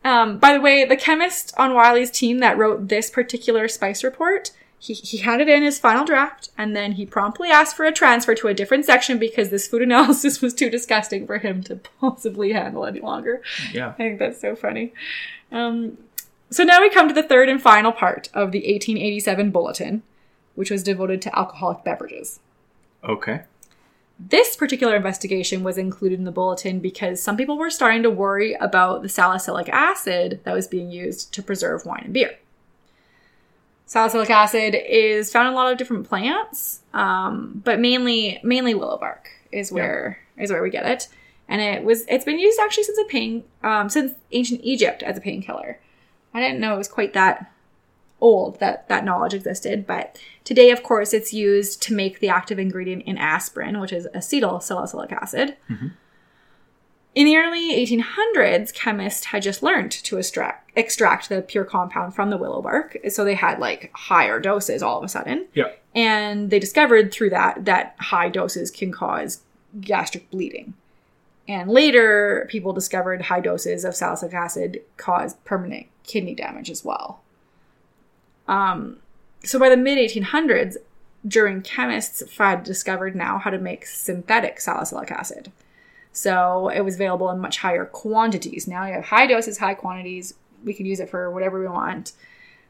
Um, 0.04 0.38
by 0.38 0.54
the 0.54 0.62
way, 0.62 0.86
the 0.86 0.98
chemist 0.98 1.54
on 1.58 1.74
Wiley's 1.74 2.12
team 2.12 2.38
that 2.40 2.58
wrote 2.58 2.90
this 2.90 3.10
particular 3.10 3.68
spice 3.68 4.04
report, 4.04 4.52
he, 4.78 4.94
he 4.94 5.18
had 5.18 5.42
it 5.42 5.50
in 5.50 5.64
his 5.64 5.80
final 5.80 6.06
draft, 6.06 6.50
and 6.56 6.76
then 6.76 6.92
he 6.92 7.08
promptly 7.08 7.50
asked 7.50 7.76
for 7.76 7.86
a 7.86 7.92
transfer 7.92 8.36
to 8.36 8.48
a 8.48 8.54
different 8.54 8.86
section 8.86 9.18
because 9.18 9.50
this 9.50 9.68
food 9.68 9.82
analysis 9.84 10.42
was 10.42 10.54
too 10.54 10.70
disgusting 10.70 11.26
for 11.26 11.40
him 11.40 11.64
to 11.64 11.78
possibly 12.00 12.52
handle 12.54 12.86
any 12.86 13.00
longer. 13.00 13.42
Yeah. 13.72 13.90
I 13.90 13.94
think 13.94 14.20
that's 14.20 14.40
so 14.40 14.56
funny. 14.56 14.94
Um, 15.52 15.98
so 16.50 16.64
now 16.64 16.82
we 16.82 16.90
come 16.90 17.08
to 17.08 17.14
the 17.14 17.24
third 17.24 17.50
and 17.50 17.62
final 17.62 17.92
part 17.92 18.30
of 18.34 18.52
the 18.52 18.60
1887 18.60 19.52
bulletin, 19.52 20.04
which 20.56 20.72
was 20.72 20.84
devoted 20.84 21.22
to 21.24 21.38
alcoholic 21.38 21.84
beverages. 21.84 22.40
Okay. 23.04 23.42
This 24.18 24.56
particular 24.56 24.96
investigation 24.96 25.64
was 25.64 25.78
included 25.78 26.20
in 26.20 26.26
the 26.26 26.32
bulletin 26.32 26.80
because 26.80 27.22
some 27.22 27.36
people 27.36 27.58
were 27.58 27.70
starting 27.70 28.04
to 28.04 28.10
worry 28.10 28.54
about 28.54 29.02
the 29.02 29.10
salicylic 29.10 29.68
acid 29.70 30.40
that 30.44 30.54
was 30.54 30.68
being 30.68 30.90
used 30.90 31.34
to 31.34 31.44
preserve 31.44 31.86
wine 31.86 32.04
and 32.06 32.14
beer. 32.14 32.38
Salicylic 33.88 34.30
acid 34.30 34.76
is 34.88 35.32
found 35.32 35.48
in 35.48 35.54
a 35.54 35.56
lot 35.56 35.72
of 35.72 35.78
different 35.78 36.08
plants, 36.08 36.82
um, 36.94 37.62
but 37.64 37.80
mainly 37.80 38.40
mainly 38.42 38.74
willow 38.74 38.98
bark 38.98 39.30
is 39.52 39.72
where 39.72 40.20
is 40.38 40.52
where 40.52 40.64
we 40.64 40.70
get 40.70 40.86
it. 40.86 41.08
And 41.48 41.62
it 41.62 41.84
was 41.84 42.06
it's 42.08 42.26
been 42.26 42.40
used 42.40 42.60
actually 42.60 42.86
since 42.86 42.98
a 42.98 43.06
pain 43.06 43.44
um, 43.64 43.90
since 43.90 44.14
ancient 44.32 44.62
Egypt 44.64 45.04
as 45.04 45.18
a 45.18 45.22
painkiller. 45.22 45.80
I 46.36 46.42
didn't 46.42 46.60
know 46.60 46.76
it 46.76 46.78
was 46.78 46.90
quite 46.90 47.14
that 47.14 47.52
old 48.20 48.60
that 48.60 48.88
that 48.90 49.06
knowledge 49.06 49.34
existed, 49.34 49.88
but 49.88 50.20
today, 50.44 50.70
of 50.70 50.84
course, 50.84 51.14
it's 51.14 51.34
used 51.34 51.82
to 51.84 51.94
make 51.94 52.20
the 52.20 52.30
active 52.30 52.60
ingredient 52.60 53.04
in 53.04 53.18
aspirin, 53.18 53.80
which 53.80 53.94
is 53.94 54.08
acetyl 54.14 54.62
salicylic 54.62 55.12
acid. 55.14 55.56
Mm-hmm. 55.70 55.88
In 57.16 57.26
the 57.26 57.38
early 57.38 57.74
1800s, 57.74 58.74
chemists 58.74 59.28
had 59.28 59.42
just 59.42 59.64
learned 59.64 59.92
to 59.94 60.18
extract, 60.18 60.70
extract 60.78 61.30
the 61.30 61.42
pure 61.42 61.64
compound 61.64 62.14
from 62.14 62.30
the 62.30 62.38
willow 62.38 62.62
bark, 62.62 62.98
so 63.08 63.24
they 63.24 63.36
had 63.36 63.60
like 63.60 63.90
higher 63.94 64.42
doses 64.42 64.84
all 64.84 64.98
of 64.98 65.04
a 65.06 65.08
sudden. 65.08 65.48
Yeah. 65.54 65.72
And 65.96 66.50
they 66.50 66.60
discovered 66.60 67.14
through 67.14 67.30
that 67.30 67.64
that 67.64 67.96
high 68.00 68.28
doses 68.28 68.70
can 68.70 68.92
cause 68.92 69.42
gastric 69.80 70.30
bleeding. 70.30 70.74
And 71.48 71.70
later, 71.70 72.48
people 72.50 72.74
discovered 72.74 73.24
high 73.24 73.40
doses 73.40 73.86
of 73.86 73.96
salicylic 73.96 74.34
acid 74.34 74.82
cause 74.98 75.36
permanent 75.46 75.88
kidney 76.04 76.34
damage 76.34 76.72
as 76.72 76.84
well. 76.84 77.22
Um, 78.48 78.98
so 79.44 79.60
by 79.60 79.70
the 79.70 79.78
mid 79.78 79.98
1800s, 79.98 80.78
German 81.28 81.62
chemists 81.62 82.38
had 82.38 82.64
discovered 82.64 83.16
now 83.16 83.38
how 83.38 83.50
to 83.50 83.58
make 83.58 83.86
synthetic 83.86 84.60
salicylic 84.60 85.12
acid. 85.12 85.52
So 86.12 86.70
it 86.70 86.82
was 86.82 86.96
available 86.96 87.30
in 87.30 87.40
much 87.40 87.58
higher 87.58 87.86
quantities. 87.86 88.68
Now 88.68 88.86
you 88.86 88.94
have 88.94 89.06
high 89.06 89.28
doses, 89.28 89.58
high 89.58 89.74
quantities. 89.74 90.34
We 90.64 90.74
can 90.74 90.86
use 90.86 91.00
it 91.00 91.10
for 91.10 91.30
whatever 91.30 91.60
we 91.60 91.68
want. 91.68 92.14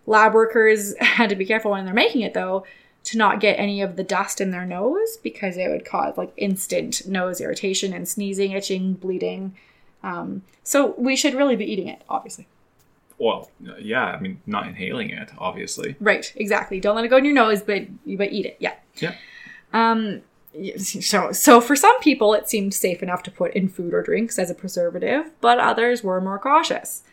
Lab 0.05 0.33
workers 0.33 0.95
had 0.99 1.29
to 1.29 1.35
be 1.35 1.45
careful 1.45 1.71
when 1.71 1.85
they're 1.85 1.93
making 1.93 2.21
it 2.21 2.33
though 2.33 2.65
to 3.05 3.17
not 3.17 3.39
get 3.39 3.59
any 3.59 3.81
of 3.81 3.95
the 3.95 4.03
dust 4.03 4.41
in 4.41 4.51
their 4.51 4.65
nose 4.65 5.17
because 5.17 5.57
it 5.57 5.69
would 5.69 5.85
cause 5.85 6.17
like 6.17 6.33
instant 6.37 7.07
nose 7.07 7.39
irritation 7.39 7.93
and 7.93 8.07
sneezing, 8.07 8.51
itching, 8.51 8.93
bleeding. 8.93 9.55
Um, 10.03 10.41
so 10.63 10.95
we 10.97 11.15
should 11.15 11.35
really 11.35 11.55
be 11.55 11.71
eating 11.71 11.87
it, 11.87 12.01
obviously. 12.09 12.47
Well, 13.17 13.49
yeah, 13.79 14.05
I 14.05 14.19
mean, 14.19 14.41
not 14.45 14.67
inhaling 14.67 15.11
it, 15.11 15.31
obviously. 15.37 15.95
Right, 15.99 16.33
exactly. 16.35 16.79
Don't 16.79 16.95
let 16.95 17.05
it 17.05 17.09
go 17.09 17.17
in 17.17 17.25
your 17.25 17.33
nose, 17.33 17.61
but 17.61 17.83
but 18.17 18.33
eat 18.33 18.45
it. 18.45 18.57
Yeah. 18.59 18.73
Yeah. 18.95 19.15
Um, 19.71 20.21
so 20.77 21.31
so 21.31 21.61
for 21.61 21.75
some 21.75 21.99
people, 22.01 22.33
it 22.33 22.49
seemed 22.49 22.73
safe 22.73 23.03
enough 23.03 23.23
to 23.23 23.31
put 23.31 23.53
in 23.53 23.69
food 23.69 23.93
or 23.93 24.01
drinks 24.01 24.39
as 24.39 24.49
a 24.49 24.55
preservative, 24.55 25.31
but 25.41 25.59
others 25.59 26.03
were 26.03 26.19
more 26.19 26.39
cautious. 26.39 27.03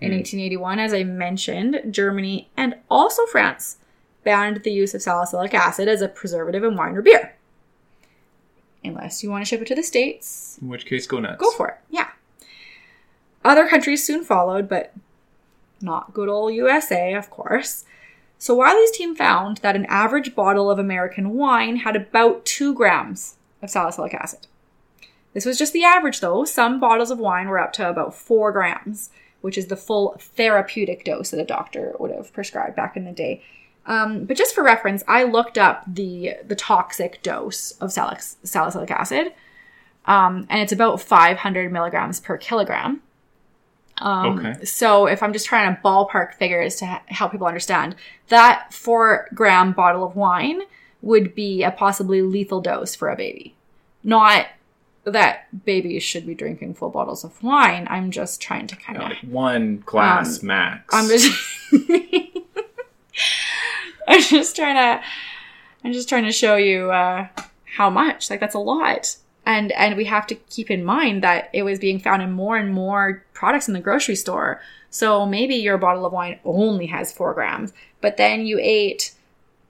In 0.00 0.10
1881, 0.10 0.80
as 0.80 0.92
I 0.92 1.04
mentioned, 1.04 1.80
Germany 1.90 2.50
and 2.56 2.74
also 2.90 3.24
France 3.26 3.76
banned 4.24 4.62
the 4.62 4.72
use 4.72 4.94
of 4.94 5.02
salicylic 5.02 5.54
acid 5.54 5.88
as 5.88 6.00
a 6.02 6.08
preservative 6.08 6.64
in 6.64 6.76
wine 6.76 6.96
or 6.96 7.02
beer. 7.02 7.34
Unless 8.84 9.22
you 9.22 9.30
want 9.30 9.44
to 9.44 9.48
ship 9.48 9.60
it 9.62 9.66
to 9.68 9.74
the 9.74 9.82
States, 9.82 10.58
In 10.60 10.68
which 10.68 10.86
case, 10.86 11.06
go 11.06 11.20
nuts. 11.20 11.40
go 11.40 11.50
for 11.52 11.68
it. 11.68 11.74
Yeah. 11.90 12.08
Other 13.44 13.68
countries 13.68 14.04
soon 14.04 14.24
followed, 14.24 14.68
but 14.68 14.92
not 15.80 16.12
good 16.14 16.28
old 16.28 16.54
USA, 16.54 17.14
of 17.14 17.30
course. 17.30 17.84
So 18.38 18.54
Wiley's 18.56 18.90
team 18.90 19.14
found 19.14 19.58
that 19.58 19.76
an 19.76 19.86
average 19.86 20.34
bottle 20.34 20.68
of 20.70 20.78
American 20.78 21.30
wine 21.30 21.76
had 21.76 21.94
about 21.94 22.44
two 22.44 22.74
grams 22.74 23.36
of 23.62 23.70
salicylic 23.70 24.14
acid. 24.14 24.48
This 25.32 25.44
was 25.46 25.58
just 25.58 25.72
the 25.72 25.84
average, 25.84 26.20
though. 26.20 26.44
Some 26.44 26.80
bottles 26.80 27.10
of 27.10 27.18
wine 27.18 27.48
were 27.48 27.58
up 27.60 27.72
to 27.74 27.88
about 27.88 28.14
four 28.14 28.50
grams, 28.52 29.10
which 29.40 29.56
is 29.56 29.68
the 29.68 29.76
full 29.76 30.16
therapeutic 30.18 31.04
dose 31.04 31.30
that 31.30 31.40
a 31.40 31.44
doctor 31.44 31.94
would 32.00 32.10
have 32.10 32.32
prescribed 32.32 32.74
back 32.76 32.96
in 32.96 33.04
the 33.04 33.12
day. 33.12 33.42
Um, 33.86 34.24
but 34.26 34.36
just 34.36 34.54
for 34.54 34.62
reference, 34.62 35.02
I 35.08 35.24
looked 35.24 35.58
up 35.58 35.82
the 35.86 36.36
the 36.46 36.54
toxic 36.54 37.22
dose 37.22 37.72
of 37.80 37.90
salic- 37.90 38.36
salicylic 38.44 38.90
acid, 38.90 39.32
um, 40.06 40.46
and 40.48 40.60
it's 40.60 40.72
about 40.72 41.00
500 41.00 41.72
milligrams 41.72 42.20
per 42.20 42.36
kilogram. 42.36 43.02
Um, 43.98 44.38
Okay. 44.38 44.64
So 44.64 45.06
if 45.06 45.22
I'm 45.22 45.32
just 45.32 45.46
trying 45.46 45.74
to 45.74 45.80
ballpark 45.82 46.34
figures 46.34 46.76
to 46.76 46.86
ha- 46.86 47.02
help 47.06 47.32
people 47.32 47.46
understand, 47.46 47.96
that 48.28 48.72
four 48.72 49.28
gram 49.34 49.72
bottle 49.72 50.04
of 50.04 50.16
wine 50.16 50.62
would 51.02 51.34
be 51.34 51.62
a 51.64 51.70
possibly 51.72 52.22
lethal 52.22 52.60
dose 52.60 52.94
for 52.94 53.08
a 53.10 53.16
baby. 53.16 53.54
Not 54.04 54.46
that 55.04 55.64
babies 55.64 56.04
should 56.04 56.24
be 56.26 56.34
drinking 56.34 56.74
full 56.74 56.88
bottles 56.90 57.24
of 57.24 57.42
wine. 57.42 57.88
I'm 57.90 58.12
just 58.12 58.40
trying 58.40 58.68
to 58.68 58.76
kind 58.76 58.98
of. 58.98 59.04
Like 59.10 59.18
one 59.22 59.82
glass 59.84 60.40
Um, 60.40 60.46
max. 60.46 60.94
I'm 60.94 61.08
just. 61.08 61.32
I'm 64.08 64.20
just 64.22 64.56
trying 64.56 64.76
to. 64.76 65.04
I'm 65.84 65.92
just 65.92 66.08
trying 66.08 66.24
to 66.24 66.32
show 66.32 66.56
you 66.56 66.90
uh, 66.90 67.28
how 67.76 67.90
much. 67.90 68.30
Like 68.30 68.40
that's 68.40 68.54
a 68.54 68.60
lot, 68.60 69.16
and 69.46 69.72
and 69.72 69.96
we 69.96 70.04
have 70.06 70.26
to 70.28 70.34
keep 70.34 70.70
in 70.70 70.84
mind 70.84 71.22
that 71.22 71.50
it 71.52 71.62
was 71.62 71.78
being 71.78 71.98
found 71.98 72.22
in 72.22 72.32
more 72.32 72.56
and 72.56 72.72
more 72.72 73.24
products 73.32 73.68
in 73.68 73.74
the 73.74 73.80
grocery 73.80 74.16
store. 74.16 74.60
So 74.90 75.24
maybe 75.24 75.54
your 75.54 75.78
bottle 75.78 76.04
of 76.04 76.12
wine 76.12 76.38
only 76.44 76.86
has 76.86 77.12
four 77.12 77.32
grams, 77.32 77.72
but 78.00 78.18
then 78.18 78.44
you 78.44 78.58
ate, 78.60 79.14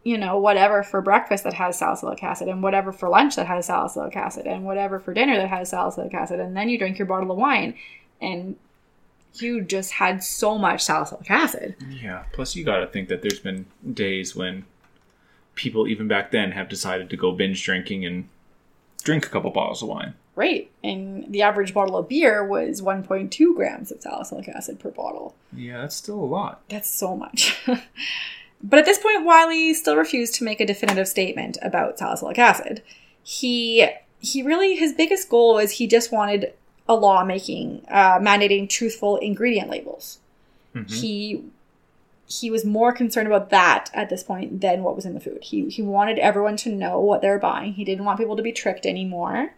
you 0.02 0.18
know, 0.18 0.36
whatever 0.36 0.82
for 0.82 1.00
breakfast 1.00 1.44
that 1.44 1.54
has 1.54 1.78
salicylic 1.78 2.22
acid, 2.22 2.48
and 2.48 2.62
whatever 2.62 2.92
for 2.92 3.08
lunch 3.08 3.36
that 3.36 3.46
has 3.46 3.66
salicylic 3.66 4.16
acid, 4.16 4.46
and 4.46 4.64
whatever 4.64 4.98
for 4.98 5.14
dinner 5.14 5.36
that 5.36 5.48
has 5.48 5.70
salicylic 5.70 6.12
acid, 6.12 6.40
and 6.40 6.56
then 6.56 6.68
you 6.68 6.78
drink 6.78 6.98
your 6.98 7.06
bottle 7.06 7.30
of 7.30 7.38
wine, 7.38 7.74
and 8.20 8.56
you 9.34 9.62
just 9.62 9.92
had 9.92 10.22
so 10.22 10.58
much 10.58 10.82
salicylic 10.82 11.30
acid. 11.30 11.76
yeah. 11.88 12.24
Plus, 12.32 12.54
you 12.54 12.64
got 12.64 12.78
to 12.78 12.86
think 12.86 13.08
that 13.08 13.22
there's 13.22 13.38
been 13.38 13.66
days 13.92 14.36
when 14.36 14.64
people, 15.54 15.86
even 15.86 16.08
back 16.08 16.30
then, 16.30 16.52
have 16.52 16.68
decided 16.68 17.10
to 17.10 17.16
go 17.16 17.32
binge 17.32 17.62
drinking 17.64 18.04
and 18.04 18.28
drink 19.02 19.26
a 19.26 19.28
couple 19.28 19.50
bottles 19.50 19.82
of 19.82 19.88
wine. 19.88 20.14
Right. 20.34 20.70
And 20.82 21.30
the 21.30 21.42
average 21.42 21.74
bottle 21.74 21.96
of 21.96 22.08
beer 22.08 22.46
was 22.46 22.80
1.2 22.80 23.54
grams 23.54 23.92
of 23.92 24.00
salicylic 24.00 24.48
acid 24.48 24.80
per 24.80 24.90
bottle. 24.90 25.34
Yeah, 25.52 25.82
that's 25.82 25.96
still 25.96 26.18
a 26.18 26.24
lot. 26.24 26.62
That's 26.68 26.90
so 26.90 27.16
much. 27.16 27.60
but 28.62 28.78
at 28.78 28.84
this 28.86 28.98
point, 28.98 29.24
Wiley 29.24 29.74
still 29.74 29.96
refused 29.96 30.34
to 30.36 30.44
make 30.44 30.60
a 30.60 30.66
definitive 30.66 31.08
statement 31.08 31.58
about 31.60 31.98
salicylic 31.98 32.38
acid. 32.38 32.82
He 33.22 33.86
he 34.20 34.42
really 34.42 34.76
his 34.76 34.94
biggest 34.94 35.28
goal 35.28 35.58
is 35.58 35.72
he 35.72 35.86
just 35.86 36.12
wanted 36.12 36.54
a 36.88 36.94
law 36.94 37.24
making 37.24 37.84
uh, 37.90 38.18
mandating 38.18 38.68
truthful 38.68 39.16
ingredient 39.16 39.70
labels. 39.70 40.18
He 40.88 41.44
he 42.26 42.50
was 42.50 42.64
more 42.64 42.92
concerned 42.92 43.26
about 43.26 43.50
that 43.50 43.90
at 43.92 44.08
this 44.08 44.22
point 44.22 44.60
than 44.60 44.82
what 44.82 44.96
was 44.96 45.04
in 45.04 45.14
the 45.14 45.20
food. 45.20 45.44
He 45.44 45.68
he 45.68 45.82
wanted 45.82 46.18
everyone 46.18 46.56
to 46.58 46.70
know 46.70 46.98
what 47.00 47.20
they're 47.20 47.38
buying. 47.38 47.74
He 47.74 47.84
didn't 47.84 48.04
want 48.04 48.18
people 48.18 48.36
to 48.36 48.42
be 48.42 48.52
tricked 48.52 48.86
anymore. 48.86 49.54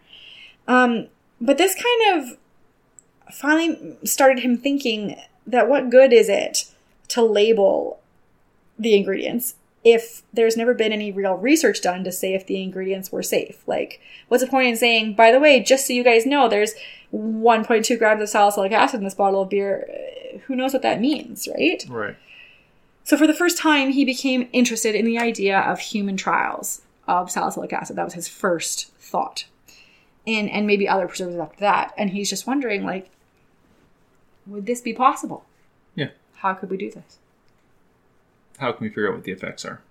Um, 0.67 1.07
but 1.39 1.57
this 1.57 1.75
kind 1.75 2.19
of 2.19 2.37
finally 3.33 3.97
started 4.03 4.39
him 4.39 4.57
thinking 4.57 5.19
that 5.47 5.69
what 5.69 5.89
good 5.89 6.13
is 6.13 6.29
it 6.29 6.65
to 7.09 7.23
label 7.23 7.99
the 8.77 8.95
ingredients 8.95 9.55
if 9.85 10.23
there's 10.33 10.57
never 10.57 10.73
been 10.73 10.91
any 10.91 11.11
real 11.11 11.35
research 11.35 11.79
done 11.79 12.03
to 12.03 12.11
say 12.11 12.33
if 12.33 12.47
the 12.47 12.61
ingredients 12.61 13.11
were 13.11 13.21
safe? 13.21 13.65
Like, 13.67 14.01
what's 14.27 14.43
the 14.43 14.49
point 14.49 14.67
in 14.67 14.75
saying, 14.75 15.13
by 15.13 15.31
the 15.31 15.39
way, 15.39 15.61
just 15.61 15.85
so 15.85 15.93
you 15.93 16.03
guys 16.03 16.25
know, 16.25 16.49
there's 16.49 16.73
1.2 17.13 17.97
grams 17.99 18.21
of 18.21 18.27
salicylic 18.27 18.71
acid 18.71 18.97
in 18.97 19.03
this 19.03 19.13
bottle 19.13 19.43
of 19.43 19.49
beer? 19.49 19.87
Uh, 19.87 20.39
Who 20.47 20.55
knows 20.55 20.73
what 20.73 20.81
that 20.81 20.99
means, 20.99 21.47
right? 21.47 21.85
Right. 21.87 22.17
So, 23.03 23.15
for 23.15 23.27
the 23.27 23.33
first 23.35 23.59
time, 23.59 23.91
he 23.91 24.03
became 24.03 24.49
interested 24.51 24.95
in 24.95 25.05
the 25.05 25.19
idea 25.19 25.59
of 25.59 25.79
human 25.79 26.17
trials 26.17 26.81
of 27.07 27.29
salicylic 27.29 27.71
acid. 27.71 27.95
That 27.95 28.05
was 28.05 28.15
his 28.15 28.27
first 28.27 28.91
thought. 28.97 29.45
And, 30.25 30.49
and 30.49 30.65
maybe 30.65 30.89
other 30.89 31.07
preservatives 31.07 31.39
after 31.39 31.59
that. 31.59 31.93
And 31.99 32.09
he's 32.09 32.31
just 32.31 32.47
wondering, 32.47 32.83
like, 32.83 33.11
would 34.47 34.65
this 34.65 34.81
be 34.81 34.93
possible? 34.93 35.45
Yeah. 35.93 36.09
How 36.37 36.55
could 36.55 36.71
we 36.71 36.77
do 36.77 36.89
this? 36.89 37.19
How 38.57 38.71
can 38.71 38.83
we 38.83 38.89
figure 38.89 39.09
out 39.09 39.15
what 39.15 39.23
the 39.23 39.31
effects 39.31 39.65
are? 39.65 39.81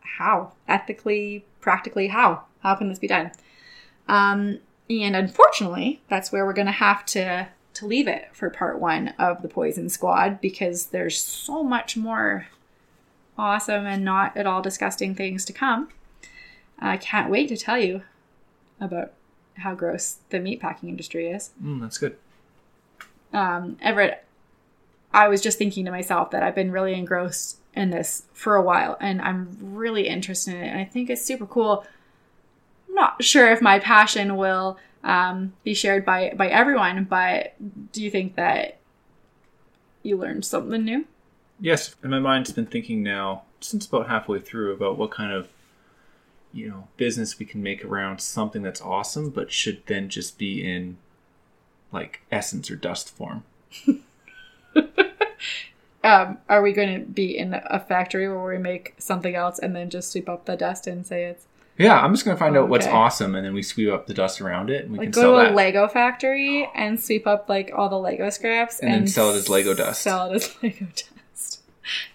How? 0.00 0.52
Ethically, 0.68 1.44
practically, 1.60 2.08
how? 2.08 2.44
How 2.60 2.74
can 2.74 2.88
this 2.88 2.98
be 2.98 3.08
done? 3.08 3.32
Um, 4.08 4.58
and 4.88 5.16
unfortunately, 5.16 6.02
that's 6.08 6.30
where 6.30 6.44
we're 6.44 6.52
going 6.52 6.66
to 6.66 6.72
have 6.72 7.04
to 7.06 7.48
to 7.74 7.86
leave 7.86 8.06
it 8.06 8.28
for 8.32 8.48
part 8.50 8.78
one 8.78 9.08
of 9.18 9.42
the 9.42 9.48
Poison 9.48 9.88
Squad 9.88 10.40
because 10.40 10.86
there's 10.86 11.18
so 11.18 11.64
much 11.64 11.96
more 11.96 12.46
awesome 13.36 13.84
and 13.84 14.04
not 14.04 14.36
at 14.36 14.46
all 14.46 14.62
disgusting 14.62 15.14
things 15.14 15.44
to 15.44 15.52
come. 15.52 15.88
I 16.78 16.96
can't 16.96 17.30
wait 17.30 17.48
to 17.48 17.56
tell 17.56 17.78
you 17.78 18.02
about 18.80 19.12
how 19.58 19.74
gross 19.74 20.18
the 20.30 20.38
meatpacking 20.38 20.88
industry 20.88 21.28
is. 21.28 21.50
Mm, 21.62 21.80
that's 21.80 21.98
good. 21.98 22.16
Um, 23.32 23.76
Everett, 23.82 24.24
I 25.14 25.28
was 25.28 25.40
just 25.40 25.58
thinking 25.58 25.84
to 25.84 25.92
myself 25.92 26.32
that 26.32 26.42
I've 26.42 26.56
been 26.56 26.72
really 26.72 26.94
engrossed 26.94 27.58
in 27.72 27.90
this 27.90 28.24
for 28.32 28.56
a 28.56 28.62
while 28.62 28.96
and 29.00 29.22
I'm 29.22 29.56
really 29.60 30.08
interested 30.08 30.54
in 30.54 30.62
it 30.62 30.68
and 30.68 30.78
I 30.78 30.84
think 30.84 31.08
it's 31.08 31.22
super 31.22 31.46
cool. 31.46 31.86
I'm 32.88 32.94
not 32.94 33.22
sure 33.22 33.50
if 33.50 33.62
my 33.62 33.78
passion 33.78 34.36
will 34.36 34.76
um, 35.04 35.52
be 35.62 35.72
shared 35.72 36.04
by, 36.04 36.34
by 36.36 36.48
everyone, 36.48 37.04
but 37.04 37.54
do 37.92 38.02
you 38.02 38.10
think 38.10 38.34
that 38.34 38.78
you 40.02 40.16
learned 40.16 40.44
something 40.44 40.84
new? 40.84 41.06
Yes, 41.60 41.94
and 42.02 42.10
my 42.10 42.18
mind's 42.18 42.52
been 42.52 42.66
thinking 42.66 43.02
now 43.02 43.42
since 43.60 43.86
about 43.86 44.08
halfway 44.08 44.40
through 44.40 44.72
about 44.74 44.98
what 44.98 45.10
kind 45.10 45.32
of 45.32 45.48
you 46.52 46.68
know 46.68 46.88
business 46.96 47.38
we 47.38 47.46
can 47.46 47.62
make 47.62 47.84
around 47.84 48.20
something 48.20 48.62
that's 48.62 48.80
awesome, 48.80 49.30
but 49.30 49.52
should 49.52 49.86
then 49.86 50.08
just 50.08 50.38
be 50.38 50.64
in 50.64 50.96
like 51.92 52.20
essence 52.32 52.70
or 52.70 52.76
dust 52.76 53.10
form. 53.10 53.44
Um, 56.02 56.36
are 56.50 56.60
we 56.60 56.72
going 56.72 57.00
to 57.00 57.06
be 57.06 57.36
in 57.36 57.54
a 57.54 57.80
factory 57.80 58.28
where 58.28 58.44
we 58.44 58.58
make 58.58 58.94
something 58.98 59.34
else 59.34 59.58
and 59.58 59.74
then 59.74 59.88
just 59.88 60.12
sweep 60.12 60.28
up 60.28 60.44
the 60.44 60.54
dust 60.54 60.86
and 60.86 61.06
say 61.06 61.24
it's 61.24 61.46
Yeah, 61.78 61.98
I'm 61.98 62.12
just 62.12 62.26
gonna 62.26 62.36
find 62.36 62.56
out 62.58 62.68
what's 62.68 62.86
Okay. 62.86 62.94
awesome, 62.94 63.34
and 63.34 63.44
then 63.44 63.54
we 63.54 63.62
sweep 63.62 63.90
up 63.90 64.06
the 64.06 64.12
dust 64.14 64.40
around 64.40 64.68
it, 64.70 64.82
and 64.84 64.92
we 64.92 64.98
like 64.98 65.06
can 65.06 65.12
go 65.12 65.20
sell 65.22 65.32
to 65.32 65.38
a 65.38 65.44
that. 65.44 65.54
Lego 65.54 65.88
factory 65.88 66.68
and 66.74 67.00
sweep 67.00 67.26
up 67.26 67.48
like 67.48 67.72
all 67.74 67.88
the 67.88 67.98
Lego 67.98 68.28
scraps 68.30 68.80
And 68.80 68.92
then 68.92 69.06
sell 69.06 69.30
it 69.30 69.36
as 69.36 69.48
Lego 69.48 69.72
dust. 69.74 70.02
Sell 70.02 70.30
it 70.30 70.34
as 70.36 70.54
Lego 70.62 70.86
dust. 70.94 71.62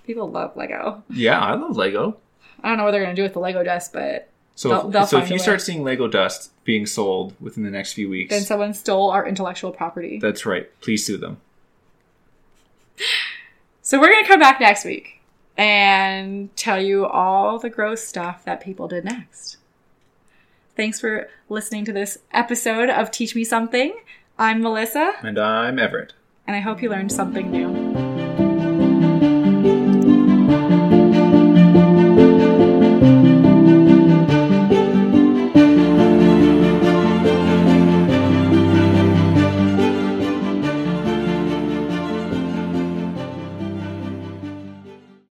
People 0.06 0.30
love 0.30 0.56
Lego. 0.56 1.04
yeah, 1.10 1.40
I 1.40 1.56
love 1.56 1.76
Lego. 1.76 2.18
I 2.64 2.70
don't 2.70 2.78
know 2.78 2.84
what 2.86 2.92
they're 2.92 3.04
going 3.04 3.16
to 3.16 3.20
do 3.20 3.24
with 3.24 3.34
the 3.34 3.40
Lego 3.40 3.64
dust, 3.64 3.92
but 3.92 4.30
So, 4.56 4.70
They'll- 4.70 4.88
if, 4.88 4.94
they'll 4.94 5.08
so 5.08 5.18
if 5.20 5.30
you 5.30 5.34
way. 5.36 5.40
start 5.40 5.62
seeing 5.62 5.84
Lego 5.84 6.08
dust 6.08 6.52
being 6.64 6.86
sold 6.86 7.34
within 7.42 7.64
the 7.64 7.72
next 7.72 7.94
few 7.94 8.08
weeks, 8.10 8.30
then 8.30 8.42
someone 8.44 8.74
stole 8.76 9.10
our 9.10 9.28
intellectual 9.28 9.72
property. 9.72 10.20
that's 10.20 10.46
right. 10.46 10.70
Please 10.82 11.06
sue 11.06 11.18
them. 11.18 11.38
So 13.82 14.00
we're 14.00 14.12
going 14.12 14.24
to 14.24 14.28
come 14.28 14.40
back 14.40 14.60
next 14.60 14.86
week 14.86 15.22
and 15.58 16.56
tell 16.56 16.80
you 16.82 17.06
all 17.06 17.60
the 17.60 17.70
gross 17.70 18.04
stuff 18.04 18.44
that 18.46 18.62
people 18.62 18.88
did 18.88 19.04
next. 19.06 19.58
Thanks 20.76 21.00
for 21.00 21.30
listening 21.50 21.86
to 21.86 21.92
this 21.94 22.20
episode 22.32 22.90
of 22.90 23.12
Teach 23.12 23.36
Me 23.36 23.44
Something. 23.44 23.94
I'm 24.38 24.62
Melissa, 24.62 25.14
And 25.24 25.38
I'm 25.40 25.78
Everett. 25.80 26.14
and 26.48 26.56
I 26.56 26.60
hope 26.60 26.82
you 26.82 26.90
learned 26.90 27.12
something 27.12 27.52
new. 27.52 28.09